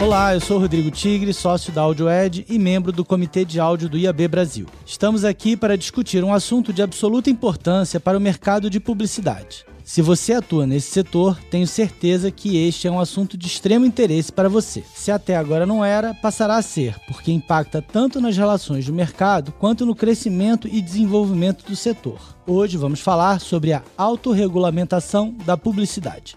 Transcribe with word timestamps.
Olá, 0.00 0.34
eu 0.34 0.40
sou 0.40 0.58
Rodrigo 0.58 0.90
Tigre, 0.90 1.32
sócio 1.32 1.72
da 1.72 1.80
AudioEd 1.82 2.46
e 2.48 2.58
membro 2.58 2.92
do 2.92 3.04
Comitê 3.04 3.44
de 3.44 3.58
Áudio 3.58 3.88
do 3.88 3.98
IAB 3.98 4.28
Brasil. 4.28 4.66
Estamos 4.86 5.24
aqui 5.24 5.56
para 5.56 5.76
discutir 5.76 6.22
um 6.22 6.32
assunto 6.32 6.72
de 6.72 6.82
absoluta 6.82 7.30
importância 7.30 7.98
para 7.98 8.16
o 8.16 8.20
mercado 8.20 8.70
de 8.70 8.78
publicidade. 8.78 9.64
Se 9.84 10.00
você 10.00 10.32
atua 10.32 10.66
nesse 10.66 10.90
setor, 10.90 11.38
tenho 11.50 11.66
certeza 11.66 12.30
que 12.30 12.56
este 12.56 12.88
é 12.88 12.90
um 12.90 12.98
assunto 12.98 13.36
de 13.36 13.46
extremo 13.46 13.84
interesse 13.84 14.32
para 14.32 14.48
você. 14.48 14.82
Se 14.94 15.10
até 15.10 15.36
agora 15.36 15.66
não 15.66 15.84
era, 15.84 16.14
passará 16.14 16.56
a 16.56 16.62
ser, 16.62 16.98
porque 17.06 17.30
impacta 17.30 17.82
tanto 17.82 18.18
nas 18.18 18.34
relações 18.34 18.86
do 18.86 18.94
mercado 18.94 19.52
quanto 19.52 19.84
no 19.84 19.94
crescimento 19.94 20.66
e 20.66 20.80
desenvolvimento 20.80 21.66
do 21.66 21.76
setor. 21.76 22.18
Hoje 22.46 22.78
vamos 22.78 23.00
falar 23.00 23.40
sobre 23.40 23.74
a 23.74 23.82
autorregulamentação 23.94 25.34
da 25.44 25.54
publicidade. 25.54 26.34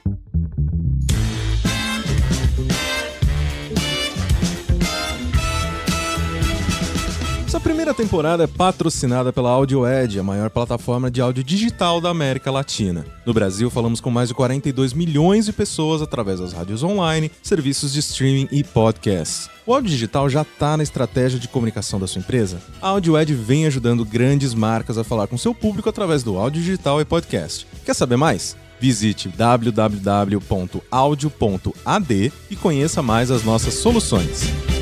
Essa 7.58 7.64
primeira 7.64 7.92
temporada 7.92 8.44
é 8.44 8.48
patrocinada 8.48 9.34
pela 9.34 9.50
AudioEd, 9.50 10.20
a 10.20 10.24
maior 10.24 10.48
plataforma 10.48 11.10
de 11.10 11.20
áudio 11.20 11.44
digital 11.44 12.00
da 12.00 12.12
América 12.12 12.52
Latina. 12.52 13.04
No 13.26 13.34
Brasil, 13.34 13.72
falamos 13.72 14.00
com 14.00 14.12
mais 14.12 14.30
de 14.30 14.36
42 14.36 14.94
milhões 14.94 15.48
de 15.48 15.54
pessoas 15.54 16.04
através 16.04 16.40
das 16.40 16.54
rádios 16.54 16.84
online, 16.84 17.32
serviços 17.42 17.94
de 17.94 18.00
streaming 18.00 18.48
e 18.52 18.64
podcasts. 18.64 19.50
O 19.66 19.74
áudio 19.74 19.90
digital 19.90 20.30
já 20.30 20.44
está 20.44 20.78
na 20.78 20.84
estratégia 20.84 21.40
de 21.40 21.48
comunicação 21.48 22.00
da 22.00 22.06
sua 22.06 22.20
empresa? 22.20 22.62
A 22.80 22.90
AudioEd 22.90 23.34
vem 23.34 23.66
ajudando 23.66 24.06
grandes 24.06 24.54
marcas 24.54 25.00
a 25.00 25.04
falar 25.04 25.26
com 25.26 25.36
seu 25.36 25.56
público 25.56 25.90
através 25.90 26.22
do 26.22 26.38
áudio 26.38 26.62
digital 26.62 27.02
e 27.02 27.06
podcast. 27.06 27.66
Quer 27.84 27.96
saber 27.96 28.18
mais? 28.18 28.56
Visite 28.80 29.30
www.audio.ad 29.30 30.44
e 32.52 32.56
conheça 32.56 33.02
mais 33.02 33.32
as 33.32 33.44
nossas 33.44 33.74
soluções. 33.74 34.77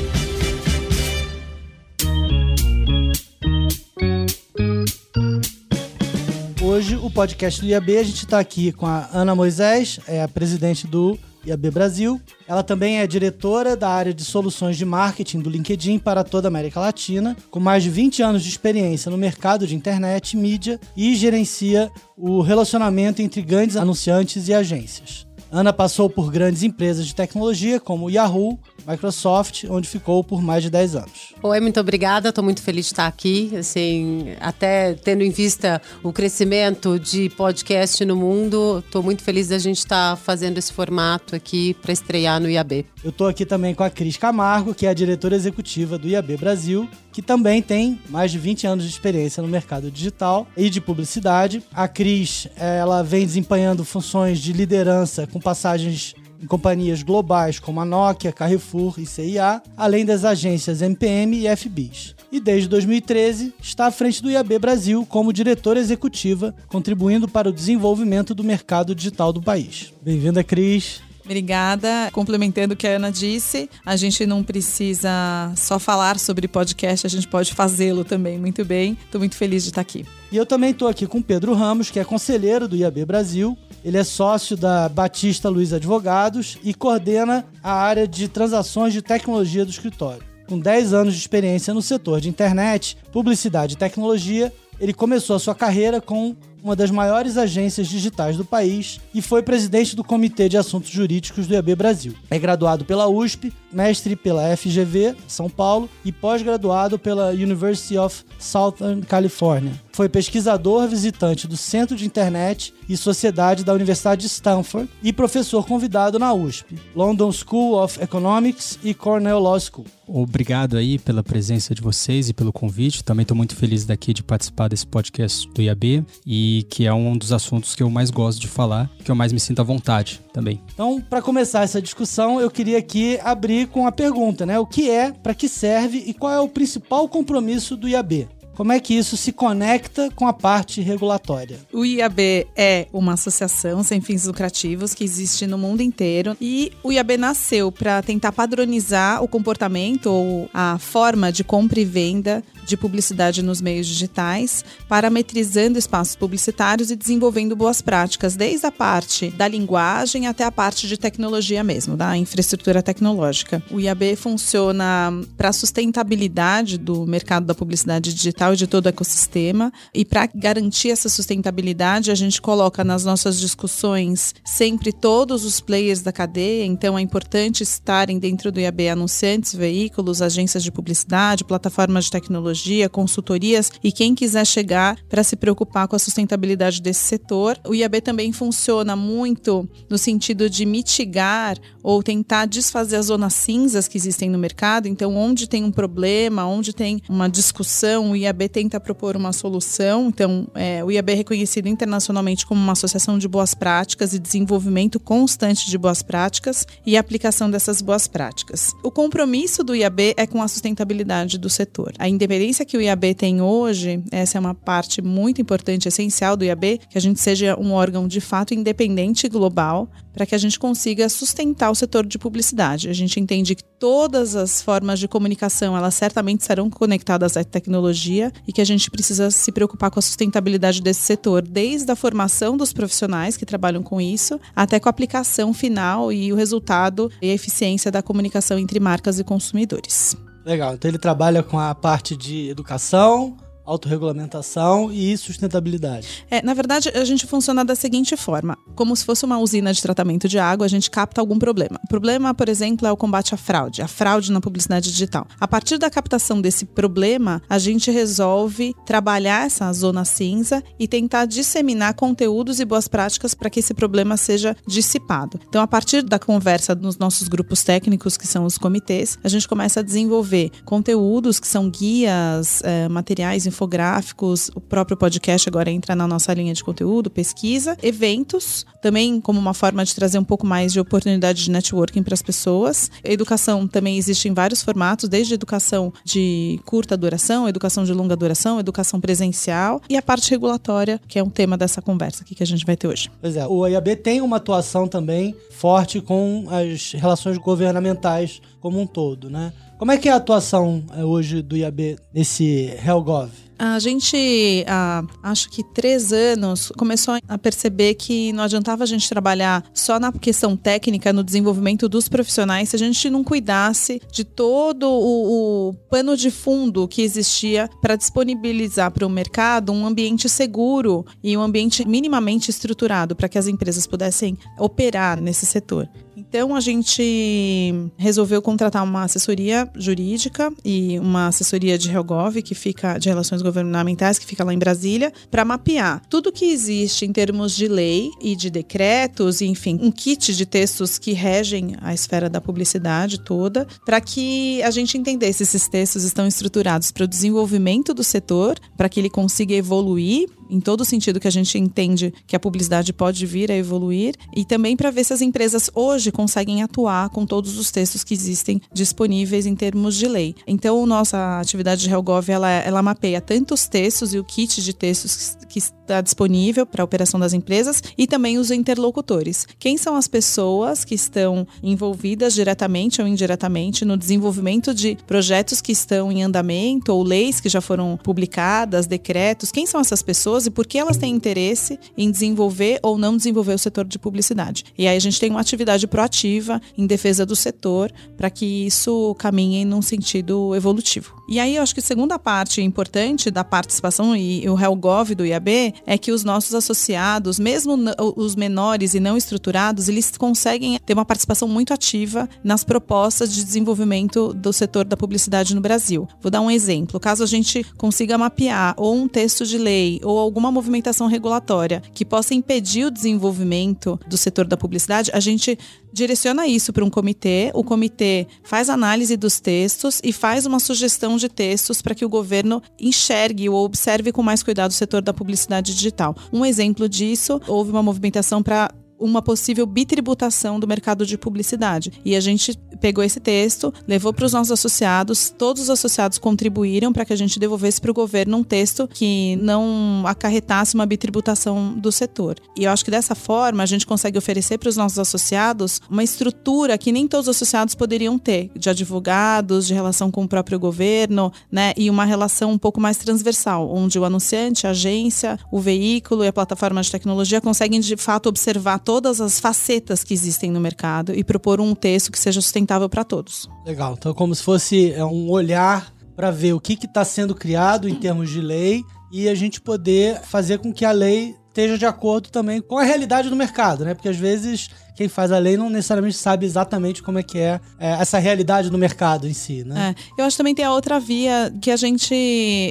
Hoje, 6.62 6.96
o 6.96 7.10
podcast 7.10 7.60
do 7.60 7.66
IAB, 7.66 7.96
a 7.96 8.02
gente 8.02 8.24
está 8.24 8.38
aqui 8.38 8.70
com 8.70 8.86
a 8.86 9.08
Ana 9.12 9.34
Moisés, 9.34 9.98
é 10.06 10.22
a 10.22 10.28
presidente 10.28 10.86
do 10.86 11.18
IAB 11.46 11.70
Brasil. 11.70 12.20
Ela 12.46 12.62
também 12.62 12.98
é 12.98 13.06
diretora 13.06 13.74
da 13.74 13.88
área 13.88 14.12
de 14.12 14.24
soluções 14.24 14.76
de 14.76 14.84
marketing 14.84 15.40
do 15.40 15.48
LinkedIn 15.48 15.98
para 15.98 16.22
toda 16.22 16.48
a 16.48 16.50
América 16.50 16.80
Latina, 16.80 17.36
com 17.50 17.58
mais 17.58 17.82
de 17.82 17.90
20 17.90 18.22
anos 18.22 18.42
de 18.42 18.50
experiência 18.50 19.10
no 19.10 19.16
mercado 19.16 19.66
de 19.66 19.74
internet, 19.74 20.36
mídia 20.36 20.78
e 20.96 21.14
gerencia 21.14 21.90
o 22.16 22.42
relacionamento 22.42 23.22
entre 23.22 23.40
grandes 23.40 23.76
anunciantes 23.76 24.48
e 24.48 24.52
agências. 24.52 25.26
Ana 25.50 25.72
passou 25.72 26.10
por 26.10 26.30
grandes 26.30 26.62
empresas 26.62 27.06
de 27.06 27.14
tecnologia 27.14 27.78
como 27.78 28.10
Yahoo, 28.10 28.58
Microsoft, 28.86 29.64
onde 29.68 29.88
ficou 29.88 30.22
por 30.22 30.40
mais 30.40 30.62
de 30.62 30.70
10 30.70 30.96
anos. 30.96 31.34
Oi, 31.42 31.60
muito 31.60 31.80
obrigada. 31.80 32.28
Estou 32.28 32.44
muito 32.44 32.62
feliz 32.62 32.86
de 32.86 32.92
estar 32.92 33.06
aqui. 33.06 33.50
Assim, 33.56 34.34
até 34.40 34.94
tendo 34.94 35.22
em 35.22 35.30
vista 35.30 35.80
o 36.02 36.12
crescimento 36.12 36.98
de 36.98 37.28
podcast 37.30 38.04
no 38.04 38.14
mundo, 38.14 38.82
estou 38.84 39.02
muito 39.02 39.22
feliz 39.22 39.48
da 39.48 39.58
gente 39.58 39.78
estar 39.78 40.16
fazendo 40.16 40.58
esse 40.58 40.72
formato 40.72 41.34
aqui 41.34 41.74
para 41.74 41.92
estrear 41.92 42.40
no 42.40 42.48
IAB. 42.48 42.86
Eu 43.02 43.10
estou 43.10 43.26
aqui 43.26 43.44
também 43.44 43.74
com 43.74 43.82
a 43.82 43.90
Cris 43.90 44.16
Camargo, 44.16 44.74
que 44.74 44.86
é 44.86 44.88
a 44.88 44.94
diretora 44.94 45.34
executiva 45.34 45.98
do 45.98 46.08
IAB 46.08 46.36
Brasil, 46.36 46.88
que 47.12 47.22
também 47.22 47.62
tem 47.62 48.00
mais 48.08 48.30
de 48.30 48.38
20 48.38 48.66
anos 48.66 48.84
de 48.84 48.90
experiência 48.90 49.42
no 49.42 49.48
mercado 49.48 49.90
digital 49.90 50.46
e 50.56 50.68
de 50.68 50.80
publicidade. 50.80 51.62
A 51.72 51.88
Cris, 51.88 52.46
ela 52.56 53.02
vem 53.02 53.24
desempenhando 53.24 53.84
funções 53.84 54.38
de 54.38 54.52
liderança 54.52 55.26
com 55.26 55.40
passagens 55.40 56.14
em 56.40 56.46
companhias 56.46 57.02
globais 57.02 57.58
como 57.58 57.80
a 57.80 57.84
Nokia, 57.84 58.32
Carrefour 58.32 58.98
e 58.98 59.06
CIA, 59.06 59.62
além 59.76 60.04
das 60.04 60.24
agências 60.24 60.82
MPM 60.82 61.46
e 61.46 61.56
FBIS. 61.56 62.14
E 62.30 62.40
desde 62.40 62.68
2013 62.68 63.54
está 63.60 63.86
à 63.86 63.90
frente 63.90 64.22
do 64.22 64.30
IAB 64.30 64.58
Brasil 64.58 65.06
como 65.06 65.32
diretora 65.32 65.78
executiva, 65.78 66.54
contribuindo 66.68 67.28
para 67.28 67.48
o 67.48 67.52
desenvolvimento 67.52 68.34
do 68.34 68.44
mercado 68.44 68.94
digital 68.94 69.32
do 69.32 69.42
país. 69.42 69.92
Bem-vinda, 70.02 70.42
Cris. 70.42 71.00
Obrigada. 71.26 72.08
Complementando 72.12 72.74
o 72.74 72.76
que 72.76 72.86
a 72.86 72.92
Ana 72.92 73.10
disse, 73.10 73.68
a 73.84 73.96
gente 73.96 74.24
não 74.24 74.44
precisa 74.44 75.52
só 75.56 75.76
falar 75.78 76.18
sobre 76.20 76.46
podcast, 76.46 77.04
a 77.04 77.10
gente 77.10 77.26
pode 77.26 77.52
fazê-lo 77.52 78.04
também 78.04 78.38
muito 78.38 78.64
bem. 78.64 78.96
Estou 79.04 79.18
muito 79.18 79.36
feliz 79.36 79.64
de 79.64 79.70
estar 79.70 79.80
aqui. 79.80 80.06
E 80.30 80.36
eu 80.36 80.46
também 80.46 80.70
estou 80.70 80.86
aqui 80.86 81.04
com 81.06 81.20
Pedro 81.20 81.52
Ramos, 81.52 81.90
que 81.90 81.98
é 81.98 82.04
conselheiro 82.04 82.68
do 82.68 82.76
IAB 82.76 83.04
Brasil. 83.04 83.58
Ele 83.84 83.98
é 83.98 84.04
sócio 84.04 84.56
da 84.56 84.88
Batista 84.88 85.48
Luiz 85.48 85.72
Advogados 85.72 86.58
e 86.62 86.72
coordena 86.72 87.44
a 87.62 87.72
área 87.72 88.06
de 88.06 88.28
transações 88.28 88.92
de 88.92 89.02
tecnologia 89.02 89.64
do 89.64 89.70
escritório. 89.70 90.22
Com 90.48 90.58
10 90.58 90.94
anos 90.94 91.14
de 91.14 91.20
experiência 91.20 91.74
no 91.74 91.82
setor 91.82 92.20
de 92.20 92.28
internet, 92.28 92.96
publicidade 93.12 93.74
e 93.74 93.76
tecnologia, 93.76 94.52
ele 94.78 94.92
começou 94.92 95.34
a 95.34 95.40
sua 95.40 95.54
carreira 95.54 96.00
com 96.00 96.36
uma 96.66 96.74
das 96.74 96.90
maiores 96.90 97.36
agências 97.36 97.86
digitais 97.86 98.36
do 98.36 98.44
país 98.44 99.00
e 99.14 99.22
foi 99.22 99.40
presidente 99.40 99.94
do 99.94 100.02
Comitê 100.02 100.48
de 100.48 100.58
Assuntos 100.58 100.90
Jurídicos 100.90 101.46
do 101.46 101.54
IAB 101.54 101.76
Brasil. 101.76 102.12
É 102.28 102.40
graduado 102.40 102.84
pela 102.84 103.06
USP, 103.06 103.52
mestre 103.76 104.16
pela 104.16 104.56
FGV, 104.56 105.14
São 105.28 105.50
Paulo, 105.50 105.88
e 106.02 106.10
pós-graduado 106.10 106.98
pela 106.98 107.30
University 107.30 107.98
of 107.98 108.24
Southern 108.38 109.02
California. 109.02 109.72
Foi 109.92 110.08
pesquisador 110.08 110.88
visitante 110.88 111.46
do 111.46 111.56
Centro 111.56 111.96
de 111.96 112.04
Internet 112.04 112.74
e 112.88 112.96
Sociedade 112.96 113.64
da 113.64 113.72
Universidade 113.72 114.22
de 114.22 114.26
Stanford 114.26 114.88
e 115.02 115.12
professor 115.12 115.66
convidado 115.66 116.18
na 116.18 116.32
USP, 116.34 116.78
London 116.94 117.32
School 117.32 117.82
of 117.82 118.00
Economics 118.02 118.78
e 118.82 118.92
Cornell 118.92 119.38
Law 119.38 119.58
School. 119.58 119.86
Obrigado 120.06 120.76
aí 120.76 120.98
pela 120.98 121.22
presença 121.22 121.74
de 121.74 121.82
vocês 121.82 122.28
e 122.28 122.34
pelo 122.34 122.52
convite. 122.52 123.02
Também 123.02 123.22
estou 123.22 123.36
muito 123.36 123.56
feliz 123.56 123.84
daqui 123.84 124.12
de 124.12 124.22
participar 124.22 124.68
desse 124.68 124.86
podcast 124.86 125.48
do 125.48 125.60
IAB 125.60 126.04
e 126.24 126.64
que 126.70 126.86
é 126.86 126.92
um 126.92 127.16
dos 127.16 127.32
assuntos 127.32 127.74
que 127.74 127.82
eu 127.82 127.90
mais 127.90 128.10
gosto 128.10 128.40
de 128.40 128.46
falar, 128.46 128.88
que 129.04 129.10
eu 129.10 129.16
mais 129.16 129.32
me 129.32 129.40
sinto 129.40 129.60
à 129.60 129.64
vontade 129.64 130.20
também. 130.32 130.60
Então, 130.72 131.00
para 131.00 131.22
começar 131.22 131.62
essa 131.62 131.82
discussão, 131.82 132.40
eu 132.40 132.50
queria 132.50 132.78
aqui 132.78 133.18
abrir 133.24 133.65
com 133.66 133.86
a 133.86 133.92
pergunta, 133.92 134.46
né? 134.46 134.58
O 134.58 134.66
que 134.66 134.90
é, 134.90 135.12
para 135.12 135.34
que 135.34 135.48
serve 135.48 136.02
e 136.06 136.14
qual 136.14 136.32
é 136.32 136.40
o 136.40 136.48
principal 136.48 137.08
compromisso 137.08 137.76
do 137.76 137.88
IAB? 137.88 138.28
Como 138.56 138.72
é 138.72 138.80
que 138.80 138.94
isso 138.94 139.18
se 139.18 139.32
conecta 139.32 140.10
com 140.16 140.26
a 140.26 140.32
parte 140.32 140.80
regulatória? 140.80 141.58
O 141.70 141.84
IAB 141.84 142.46
é 142.56 142.86
uma 142.90 143.12
associação 143.12 143.82
sem 143.82 144.00
fins 144.00 144.24
lucrativos 144.24 144.94
que 144.94 145.04
existe 145.04 145.46
no 145.46 145.58
mundo 145.58 145.82
inteiro 145.82 146.34
e 146.40 146.72
o 146.82 146.90
IAB 146.90 147.18
nasceu 147.18 147.70
para 147.70 148.00
tentar 148.00 148.32
padronizar 148.32 149.22
o 149.22 149.28
comportamento 149.28 150.06
ou 150.06 150.48
a 150.54 150.78
forma 150.78 151.30
de 151.30 151.44
compra 151.44 151.78
e 151.78 151.84
venda 151.84 152.42
de 152.66 152.76
publicidade 152.78 153.42
nos 153.42 153.60
meios 153.60 153.86
digitais, 153.86 154.64
parametrizando 154.88 155.78
espaços 155.78 156.16
publicitários 156.16 156.90
e 156.90 156.96
desenvolvendo 156.96 157.54
boas 157.54 157.80
práticas, 157.80 158.34
desde 158.34 158.66
a 158.66 158.72
parte 158.72 159.30
da 159.30 159.46
linguagem 159.46 160.26
até 160.26 160.44
a 160.44 160.50
parte 160.50 160.88
de 160.88 160.96
tecnologia 160.96 161.62
mesmo, 161.62 161.96
da 161.96 162.16
infraestrutura 162.16 162.82
tecnológica. 162.82 163.62
O 163.70 163.78
IAB 163.78 164.16
funciona 164.16 165.12
para 165.36 165.50
a 165.50 165.52
sustentabilidade 165.52 166.76
do 166.76 167.06
mercado 167.06 167.46
da 167.46 167.54
publicidade 167.54 168.12
digital 168.12 168.45
e 168.54 168.56
de 168.56 168.66
todo 168.66 168.86
o 168.86 168.88
ecossistema, 168.88 169.72
e 169.94 170.04
para 170.04 170.26
garantir 170.26 170.90
essa 170.90 171.08
sustentabilidade, 171.08 172.10
a 172.10 172.14
gente 172.14 172.40
coloca 172.40 172.84
nas 172.84 173.04
nossas 173.04 173.38
discussões 173.38 174.34
sempre 174.44 174.92
todos 174.92 175.44
os 175.44 175.60
players 175.60 176.02
da 176.02 176.12
cadeia, 176.12 176.64
então 176.64 176.98
é 176.98 177.00
importante 177.00 177.62
estarem 177.62 178.18
dentro 178.18 178.52
do 178.52 178.60
IAB 178.60 178.88
anunciantes, 178.88 179.54
veículos, 179.54 180.22
agências 180.22 180.62
de 180.62 180.70
publicidade, 180.70 181.44
plataformas 181.44 182.04
de 182.04 182.10
tecnologia 182.10 182.26
tecnologia, 182.46 182.88
consultorias 182.88 183.70
e 183.82 183.92
quem 183.92 184.14
quiser 184.14 184.46
chegar 184.46 184.98
para 185.08 185.22
se 185.22 185.36
preocupar 185.36 185.88
com 185.88 185.96
a 185.96 185.98
sustentabilidade 185.98 186.82
desse 186.82 187.00
setor. 187.00 187.58
O 187.66 187.74
IAB 187.74 188.00
também 188.00 188.32
funciona 188.32 188.94
muito 188.94 189.68
no 189.88 189.98
sentido 189.98 190.50
de 190.50 190.64
mitigar 190.66 191.56
ou 191.82 192.02
tentar 192.02 192.46
desfazer 192.46 192.96
as 192.96 193.06
zonas 193.06 193.34
cinzas 193.34 193.88
que 193.88 193.96
existem 193.96 194.28
no 194.28 194.38
mercado. 194.38 194.88
Então, 194.88 195.16
onde 195.16 195.48
tem 195.48 195.64
um 195.64 195.70
problema, 195.70 196.46
onde 196.46 196.72
tem 196.72 197.00
uma 197.08 197.28
discussão, 197.28 198.10
o 198.10 198.16
IAB 198.16 198.35
tenta 198.48 198.78
propor 198.78 199.16
uma 199.16 199.32
solução. 199.32 200.08
Então, 200.08 200.46
é, 200.54 200.84
o 200.84 200.90
IAB 200.90 201.10
é 201.10 201.14
reconhecido 201.14 201.68
internacionalmente 201.68 202.46
como 202.46 202.60
uma 202.60 202.72
associação 202.72 203.18
de 203.18 203.26
boas 203.26 203.54
práticas 203.54 204.12
e 204.12 204.18
desenvolvimento 204.18 205.00
constante 205.00 205.68
de 205.68 205.78
boas 205.78 206.02
práticas 206.02 206.66
e 206.84 206.96
aplicação 206.96 207.50
dessas 207.50 207.80
boas 207.80 208.06
práticas. 208.06 208.72
O 208.82 208.90
compromisso 208.90 209.64
do 209.64 209.74
IAB 209.74 210.14
é 210.16 210.26
com 210.26 210.42
a 210.42 210.48
sustentabilidade 210.48 211.38
do 211.38 211.48
setor. 211.48 211.92
A 211.98 212.08
independência 212.08 212.64
que 212.64 212.76
o 212.76 212.80
IAB 212.80 213.14
tem 213.14 213.40
hoje, 213.40 214.02
essa 214.10 214.38
é 214.38 214.40
uma 214.40 214.54
parte 214.54 215.00
muito 215.00 215.40
importante, 215.40 215.88
essencial 215.88 216.36
do 216.36 216.44
IAB, 216.44 216.80
que 216.90 216.98
a 216.98 217.00
gente 217.00 217.20
seja 217.20 217.56
um 217.58 217.72
órgão 217.72 218.06
de 218.06 218.20
fato 218.20 218.54
independente 218.54 219.26
e 219.26 219.28
global, 219.28 219.88
para 220.16 220.24
que 220.24 220.34
a 220.34 220.38
gente 220.38 220.58
consiga 220.58 221.10
sustentar 221.10 221.70
o 221.70 221.74
setor 221.74 222.06
de 222.06 222.18
publicidade. 222.18 222.88
A 222.88 222.94
gente 222.94 223.20
entende 223.20 223.54
que 223.54 223.62
todas 223.62 224.34
as 224.34 224.62
formas 224.62 224.98
de 224.98 225.06
comunicação, 225.06 225.76
elas 225.76 225.94
certamente 225.94 226.42
serão 226.42 226.70
conectadas 226.70 227.36
à 227.36 227.44
tecnologia 227.44 228.32
e 228.48 228.52
que 228.52 228.62
a 228.62 228.64
gente 228.64 228.90
precisa 228.90 229.30
se 229.30 229.52
preocupar 229.52 229.90
com 229.90 229.98
a 229.98 230.02
sustentabilidade 230.02 230.80
desse 230.80 231.02
setor, 231.02 231.42
desde 231.42 231.92
a 231.92 231.94
formação 231.94 232.56
dos 232.56 232.72
profissionais 232.72 233.36
que 233.36 233.44
trabalham 233.44 233.82
com 233.82 234.00
isso, 234.00 234.40
até 234.54 234.80
com 234.80 234.88
a 234.88 234.90
aplicação 234.90 235.52
final 235.52 236.10
e 236.10 236.32
o 236.32 236.36
resultado 236.36 237.12
e 237.20 237.30
a 237.30 237.34
eficiência 237.34 237.92
da 237.92 238.02
comunicação 238.02 238.58
entre 238.58 238.80
marcas 238.80 239.18
e 239.18 239.24
consumidores. 239.24 240.16
Legal. 240.46 240.74
Então 240.74 240.88
ele 240.88 240.96
trabalha 240.96 241.42
com 241.42 241.58
a 241.58 241.74
parte 241.74 242.16
de 242.16 242.48
educação, 242.48 243.36
autorregulamentação 243.66 244.92
e 244.92 245.16
sustentabilidade. 245.16 246.24
É, 246.30 246.40
na 246.42 246.54
verdade, 246.54 246.88
a 246.90 247.04
gente 247.04 247.26
funciona 247.26 247.64
da 247.64 247.74
seguinte 247.74 248.16
forma: 248.16 248.56
como 248.74 248.94
se 248.96 249.04
fosse 249.04 249.24
uma 249.24 249.38
usina 249.38 249.72
de 249.72 249.82
tratamento 249.82 250.28
de 250.28 250.38
água, 250.38 250.64
a 250.64 250.68
gente 250.68 250.90
capta 250.90 251.20
algum 251.20 251.38
problema. 251.38 251.78
O 251.84 251.88
problema, 251.88 252.32
por 252.32 252.48
exemplo, 252.48 252.86
é 252.86 252.92
o 252.92 252.96
combate 252.96 253.34
à 253.34 253.36
fraude, 253.36 253.82
a 253.82 253.88
fraude 253.88 254.32
na 254.32 254.40
publicidade 254.40 254.90
digital. 254.90 255.26
A 255.40 255.48
partir 255.48 255.78
da 255.78 255.90
captação 255.90 256.40
desse 256.40 256.64
problema, 256.64 257.42
a 257.48 257.58
gente 257.58 257.90
resolve 257.90 258.74
trabalhar 258.86 259.46
essa 259.46 259.72
zona 259.72 260.04
cinza 260.04 260.62
e 260.78 260.86
tentar 260.86 261.26
disseminar 261.26 261.94
conteúdos 261.94 262.60
e 262.60 262.64
boas 262.64 262.86
práticas 262.86 263.34
para 263.34 263.50
que 263.50 263.60
esse 263.60 263.74
problema 263.74 264.16
seja 264.16 264.56
dissipado. 264.66 265.40
Então, 265.48 265.60
a 265.60 265.66
partir 265.66 266.02
da 266.02 266.18
conversa 266.18 266.74
nos 266.74 266.98
nossos 266.98 267.28
grupos 267.28 267.62
técnicos, 267.62 268.16
que 268.16 268.26
são 268.26 268.44
os 268.44 268.58
comitês, 268.58 269.18
a 269.24 269.28
gente 269.28 269.48
começa 269.48 269.80
a 269.80 269.82
desenvolver 269.82 270.50
conteúdos 270.64 271.40
que 271.40 271.46
são 271.46 271.68
guias, 271.68 272.62
é, 272.62 272.88
materiais, 272.88 273.46
infográficos, 273.56 274.50
o 274.54 274.60
próprio 274.60 274.98
podcast 274.98 275.48
agora 275.48 275.70
entra 275.70 275.96
na 275.96 276.06
nossa 276.06 276.32
linha 276.34 276.52
de 276.52 276.62
conteúdo, 276.62 277.08
pesquisa, 277.10 277.76
eventos, 277.82 278.66
também 278.82 279.18
como 279.18 279.40
uma 279.40 279.54
forma 279.54 279.82
de 279.82 279.94
trazer 279.94 280.18
um 280.18 280.24
pouco 280.24 280.46
mais 280.46 280.74
de 280.74 280.78
oportunidade 280.78 281.44
de 281.44 281.50
networking 281.50 282.02
para 282.02 282.12
as 282.12 282.20
pessoas. 282.20 282.90
educação 283.02 283.66
também 283.66 283.96
existe 283.96 284.28
em 284.28 284.34
vários 284.34 284.62
formatos, 284.62 285.08
desde 285.08 285.32
educação 285.32 285.92
de 286.04 286.60
curta 286.66 286.96
duração, 286.96 287.48
educação 287.48 287.84
de 287.84 287.94
longa 287.94 288.14
duração, 288.14 288.60
educação 288.60 289.00
presencial 289.00 289.80
e 289.88 289.96
a 289.96 290.02
parte 290.02 290.30
regulatória, 290.30 291.00
que 291.08 291.18
é 291.18 291.22
um 291.22 291.30
tema 291.30 291.56
dessa 291.56 291.80
conversa 291.80 292.22
aqui 292.22 292.34
que 292.34 292.42
a 292.42 292.46
gente 292.46 292.66
vai 292.66 292.76
ter 292.76 292.88
hoje. 292.88 293.10
Pois 293.20 293.36
é, 293.36 293.46
o 293.46 293.66
IAB 293.66 293.96
tem 293.96 294.20
uma 294.20 294.36
atuação 294.36 294.86
também 294.86 295.34
forte 295.50 296.00
com 296.00 296.44
as 296.50 296.92
relações 296.92 297.38
governamentais 297.38 298.42
como 298.60 298.80
um 298.80 298.86
todo, 298.86 299.30
né? 299.30 299.52
Como 299.78 299.92
é 299.92 299.98
que 299.98 300.08
é 300.08 300.12
a 300.12 300.16
atuação 300.16 300.82
é, 300.96 301.04
hoje 301.04 301.42
do 301.42 301.54
IAB 301.54 301.98
nesse 302.12 302.74
HellGov? 302.82 303.30
A 303.58 303.78
gente, 303.78 304.64
há, 304.66 305.02
acho 305.22 305.50
que 305.50 305.62
três 305.62 306.12
anos, 306.12 306.72
começou 306.76 307.18
a 307.26 307.38
perceber 307.38 307.94
que 307.94 308.32
não 308.32 308.44
adiantava 308.44 308.84
a 308.84 308.86
gente 308.86 309.08
trabalhar 309.08 309.64
só 309.74 309.98
na 309.98 310.12
questão 310.12 310.56
técnica, 310.56 311.12
no 311.12 311.24
desenvolvimento 311.24 311.88
dos 311.88 312.08
profissionais, 312.08 312.70
se 312.70 312.76
a 312.76 312.78
gente 312.78 313.08
não 313.10 313.24
cuidasse 313.24 314.00
de 314.10 314.24
todo 314.24 314.90
o, 314.90 315.68
o 315.68 315.74
pano 315.90 316.16
de 316.16 316.30
fundo 316.30 316.88
que 316.88 317.02
existia 317.02 317.68
para 317.80 317.96
disponibilizar 317.96 318.90
para 318.90 319.06
o 319.06 319.10
mercado 319.10 319.72
um 319.72 319.86
ambiente 319.86 320.28
seguro 320.28 321.04
e 321.22 321.36
um 321.36 321.42
ambiente 321.42 321.86
minimamente 321.86 322.50
estruturado 322.50 323.14
para 323.16 323.28
que 323.28 323.38
as 323.38 323.46
empresas 323.46 323.86
pudessem 323.86 324.36
operar 324.58 325.20
nesse 325.20 325.46
setor. 325.46 325.88
Então 326.36 326.54
a 326.54 326.60
gente 326.60 327.72
resolveu 327.96 328.42
contratar 328.42 328.84
uma 328.84 329.04
assessoria 329.04 329.66
jurídica 329.74 330.52
e 330.62 330.98
uma 330.98 331.28
assessoria 331.28 331.78
de 331.78 331.90
Helgov, 331.90 332.42
que 332.42 332.54
fica 332.54 332.98
de 332.98 333.08
relações 333.08 333.40
governamentais, 333.40 334.18
que 334.18 334.26
fica 334.26 334.44
lá 334.44 334.52
em 334.52 334.58
Brasília, 334.58 335.10
para 335.30 335.46
mapear 335.46 336.02
tudo 336.10 336.30
que 336.30 336.44
existe 336.44 337.06
em 337.06 337.12
termos 337.12 337.56
de 337.56 337.66
lei 337.66 338.10
e 338.20 338.36
de 338.36 338.50
decretos, 338.50 339.40
e, 339.40 339.46
enfim, 339.46 339.78
um 339.80 339.90
kit 339.90 340.36
de 340.36 340.44
textos 340.44 340.98
que 340.98 341.14
regem 341.14 341.74
a 341.80 341.94
esfera 341.94 342.28
da 342.28 342.38
publicidade 342.38 343.18
toda, 343.18 343.66
para 343.86 343.98
que 343.98 344.62
a 344.62 344.70
gente 344.70 344.98
entendesse 344.98 345.38
se 345.38 345.56
esses 345.56 345.68
textos 345.68 346.04
estão 346.04 346.26
estruturados 346.26 346.90
para 346.90 347.04
o 347.04 347.08
desenvolvimento 347.08 347.94
do 347.94 348.04
setor, 348.04 348.58
para 348.76 348.90
que 348.90 349.00
ele 349.00 349.08
consiga 349.08 349.54
evoluir 349.54 350.28
em 350.50 350.60
todo 350.60 350.84
sentido 350.84 351.20
que 351.20 351.28
a 351.28 351.32
gente 351.32 351.58
entende 351.58 352.12
que 352.26 352.36
a 352.36 352.40
publicidade 352.40 352.92
pode 352.92 353.24
vir 353.26 353.50
a 353.50 353.56
evoluir 353.56 354.14
e 354.34 354.44
também 354.44 354.76
para 354.76 354.90
ver 354.90 355.04
se 355.04 355.12
as 355.12 355.20
empresas 355.20 355.70
hoje 355.74 356.12
conseguem 356.12 356.62
atuar 356.62 357.08
com 357.10 357.26
todos 357.26 357.58
os 357.58 357.70
textos 357.70 358.04
que 358.04 358.14
existem 358.14 358.60
disponíveis 358.72 359.46
em 359.46 359.54
termos 359.54 359.96
de 359.96 360.06
lei. 360.06 360.34
Então, 360.46 360.86
nossa 360.86 361.40
atividade 361.40 361.82
de 361.82 361.90
HelGov, 361.90 362.30
ela, 362.30 362.50
ela 362.50 362.82
mapeia 362.82 363.20
tanto 363.20 363.54
os 363.54 363.66
textos 363.66 364.14
e 364.14 364.18
o 364.18 364.24
kit 364.24 364.62
de 364.62 364.72
textos 364.72 365.36
que 365.48 365.58
está 365.58 366.00
disponível 366.00 366.66
para 366.66 366.82
a 366.82 366.84
operação 366.84 367.18
das 367.18 367.32
empresas 367.32 367.82
e 367.96 368.06
também 368.06 368.38
os 368.38 368.50
interlocutores. 368.50 369.46
Quem 369.58 369.76
são 369.76 369.96
as 369.96 370.08
pessoas 370.08 370.84
que 370.84 370.94
estão 370.94 371.46
envolvidas 371.62 372.34
diretamente 372.34 373.00
ou 373.00 373.08
indiretamente 373.08 373.84
no 373.84 373.96
desenvolvimento 373.96 374.74
de 374.74 374.98
projetos 375.06 375.60
que 375.60 375.72
estão 375.72 376.10
em 376.10 376.22
andamento 376.22 376.92
ou 376.92 377.02
leis 377.02 377.40
que 377.40 377.48
já 377.48 377.60
foram 377.60 377.98
publicadas, 378.02 378.86
decretos? 378.86 379.50
Quem 379.50 379.66
são 379.66 379.80
essas 379.80 380.02
pessoas? 380.02 380.35
Pessoas 380.36 380.46
e 380.46 380.50
por 380.50 380.66
que 380.66 380.78
elas 380.78 380.96
têm 380.96 381.14
interesse 381.14 381.78
em 381.96 382.10
desenvolver 382.10 382.78
ou 382.82 382.98
não 382.98 383.16
desenvolver 383.16 383.54
o 383.54 383.58
setor 383.58 383.84
de 383.84 383.98
publicidade. 383.98 384.64
E 384.76 384.86
aí 384.86 384.96
a 384.96 385.00
gente 385.00 385.18
tem 385.18 385.30
uma 385.30 385.40
atividade 385.40 385.86
proativa 385.86 386.60
em 386.76 386.86
defesa 386.86 387.24
do 387.24 387.34
setor 387.34 387.90
para 388.16 388.28
que 388.28 388.66
isso 388.66 389.14
caminhe 389.18 389.64
num 389.64 389.82
sentido 389.82 390.54
evolutivo. 390.54 391.15
E 391.28 391.40
aí 391.40 391.56
eu 391.56 391.62
acho 391.62 391.74
que 391.74 391.80
a 391.80 391.82
segunda 391.82 392.18
parte 392.18 392.62
importante 392.62 393.30
da 393.30 393.42
participação 393.42 394.14
e 394.16 394.48
o 394.48 394.56
HelGov 394.58 395.14
do 395.14 395.26
IAB 395.26 395.74
é 395.86 395.98
que 395.98 396.12
os 396.12 396.22
nossos 396.22 396.54
associados, 396.54 397.38
mesmo 397.38 397.76
os 398.16 398.36
menores 398.36 398.94
e 398.94 399.00
não 399.00 399.16
estruturados, 399.16 399.88
eles 399.88 400.16
conseguem 400.16 400.78
ter 400.78 400.94
uma 400.94 401.04
participação 401.04 401.48
muito 401.48 401.72
ativa 401.74 402.28
nas 402.44 402.62
propostas 402.62 403.32
de 403.32 403.44
desenvolvimento 403.44 404.32
do 404.32 404.52
setor 404.52 404.84
da 404.84 404.96
publicidade 404.96 405.54
no 405.54 405.60
Brasil. 405.60 406.08
Vou 406.20 406.30
dar 406.30 406.40
um 406.40 406.50
exemplo. 406.50 407.00
Caso 407.00 407.24
a 407.24 407.26
gente 407.26 407.64
consiga 407.76 408.16
mapear 408.16 408.74
ou 408.76 408.94
um 408.94 409.08
texto 409.08 409.44
de 409.44 409.58
lei 409.58 410.00
ou 410.04 410.18
alguma 410.18 410.52
movimentação 410.52 411.06
regulatória 411.06 411.82
que 411.92 412.04
possa 412.04 412.34
impedir 412.34 412.86
o 412.86 412.90
desenvolvimento 412.90 413.98
do 414.06 414.16
setor 414.16 414.46
da 414.46 414.56
publicidade, 414.56 415.10
a 415.12 415.20
gente 415.20 415.58
direciona 415.96 416.46
isso 416.46 416.72
para 416.72 416.84
um 416.84 416.90
comitê. 416.90 417.50
O 417.54 417.64
comitê 417.64 418.26
faz 418.44 418.68
análise 418.68 419.16
dos 419.16 419.40
textos 419.40 420.00
e 420.04 420.12
faz 420.12 420.44
uma 420.44 420.60
sugestão 420.60 421.16
de 421.16 421.28
textos 421.28 421.80
para 421.80 421.94
que 421.94 422.04
o 422.04 422.08
governo 422.08 422.62
enxergue 422.78 423.48
ou 423.48 423.64
observe 423.64 424.12
com 424.12 424.22
mais 424.22 424.42
cuidado 424.42 424.70
o 424.70 424.74
setor 424.74 425.00
da 425.00 425.14
publicidade 425.14 425.74
digital. 425.74 426.14
Um 426.30 426.44
exemplo 426.44 426.86
disso, 426.88 427.40
houve 427.48 427.70
uma 427.70 427.82
movimentação 427.82 428.42
para 428.42 428.70
uma 428.98 429.22
possível 429.22 429.66
bitributação 429.66 430.58
do 430.58 430.66
mercado 430.66 431.04
de 431.06 431.18
publicidade. 431.18 431.92
E 432.04 432.16
a 432.16 432.20
gente 432.20 432.56
pegou 432.80 433.02
esse 433.02 433.20
texto, 433.20 433.72
levou 433.86 434.12
para 434.12 434.26
os 434.26 434.32
nossos 434.32 434.52
associados, 434.52 435.30
todos 435.36 435.62
os 435.62 435.70
associados 435.70 436.18
contribuíram 436.18 436.92
para 436.92 437.04
que 437.04 437.12
a 437.12 437.16
gente 437.16 437.38
devolvesse 437.38 437.80
para 437.80 437.90
o 437.90 437.94
governo 437.94 438.38
um 438.38 438.44
texto 438.44 438.88
que 438.88 439.36
não 439.36 440.04
acarretasse 440.06 440.74
uma 440.74 440.86
bitributação 440.86 441.74
do 441.74 441.90
setor. 441.90 442.36
E 442.56 442.64
eu 442.64 442.70
acho 442.70 442.84
que 442.84 442.90
dessa 442.90 443.14
forma 443.14 443.62
a 443.62 443.66
gente 443.66 443.86
consegue 443.86 444.18
oferecer 444.18 444.58
para 444.58 444.68
os 444.68 444.76
nossos 444.76 444.98
associados 444.98 445.80
uma 445.90 446.04
estrutura 446.04 446.78
que 446.78 446.92
nem 446.92 447.08
todos 447.08 447.28
os 447.28 447.36
associados 447.36 447.74
poderiam 447.74 448.18
ter, 448.18 448.50
de 448.56 448.70
advogados, 448.70 449.66
de 449.66 449.74
relação 449.74 450.10
com 450.10 450.24
o 450.24 450.28
próprio 450.28 450.58
governo, 450.58 451.32
né, 451.50 451.72
e 451.76 451.90
uma 451.90 452.04
relação 452.04 452.52
um 452.52 452.58
pouco 452.58 452.80
mais 452.80 452.96
transversal, 452.96 453.70
onde 453.72 453.98
o 453.98 454.04
anunciante, 454.04 454.66
a 454.66 454.70
agência, 454.70 455.38
o 455.50 455.60
veículo 455.60 456.24
e 456.24 456.28
a 456.28 456.32
plataforma 456.32 456.82
de 456.82 456.90
tecnologia 456.90 457.40
conseguem 457.40 457.80
de 457.80 457.96
fato 457.96 458.28
observar 458.28 458.78
todas 458.86 459.20
as 459.20 459.40
facetas 459.40 460.04
que 460.04 460.14
existem 460.14 460.48
no 460.48 460.60
mercado 460.60 461.12
e 461.12 461.24
propor 461.24 461.60
um 461.60 461.74
texto 461.74 462.12
que 462.12 462.18
seja 462.20 462.40
sustentável 462.40 462.88
para 462.88 463.02
todos. 463.02 463.50
Legal. 463.66 463.96
Então, 463.98 464.14
como 464.14 464.32
se 464.32 464.44
fosse 464.44 464.92
é, 464.92 465.04
um 465.04 465.28
olhar 465.28 465.92
para 466.14 466.30
ver 466.30 466.52
o 466.52 466.60
que 466.60 466.74
está 466.74 467.04
sendo 467.04 467.34
criado 467.34 467.88
em 467.88 467.96
termos 467.96 468.30
de 468.30 468.40
lei 468.40 468.84
e 469.12 469.28
a 469.28 469.34
gente 469.34 469.60
poder 469.60 470.22
fazer 470.22 470.60
com 470.60 470.72
que 470.72 470.84
a 470.84 470.92
lei 470.92 471.34
esteja 471.48 471.76
de 471.76 471.84
acordo 471.84 472.30
também 472.30 472.60
com 472.60 472.78
a 472.78 472.84
realidade 472.84 473.28
do 473.28 473.34
mercado, 473.34 473.84
né? 473.84 473.92
Porque 473.92 474.08
às 474.08 474.16
vezes 474.16 474.70
quem 474.96 475.08
faz 475.08 475.30
a 475.30 475.38
lei 475.38 475.56
não 475.56 475.68
necessariamente 475.68 476.16
sabe 476.16 476.46
exatamente 476.46 477.02
como 477.02 477.18
é 477.18 477.22
que 477.22 477.38
é, 477.38 477.60
é 477.78 477.90
essa 478.00 478.18
realidade 478.18 478.70
do 478.70 478.78
mercado 478.78 479.28
em 479.28 479.34
si, 479.34 479.62
né? 479.62 479.94
É. 479.94 480.22
Eu 480.22 480.24
acho 480.24 480.34
que 480.34 480.38
também 480.38 480.54
tem 480.54 480.64
a 480.64 480.72
outra 480.72 480.98
via 480.98 481.52
que 481.60 481.70
a 481.70 481.76
gente, 481.76 482.14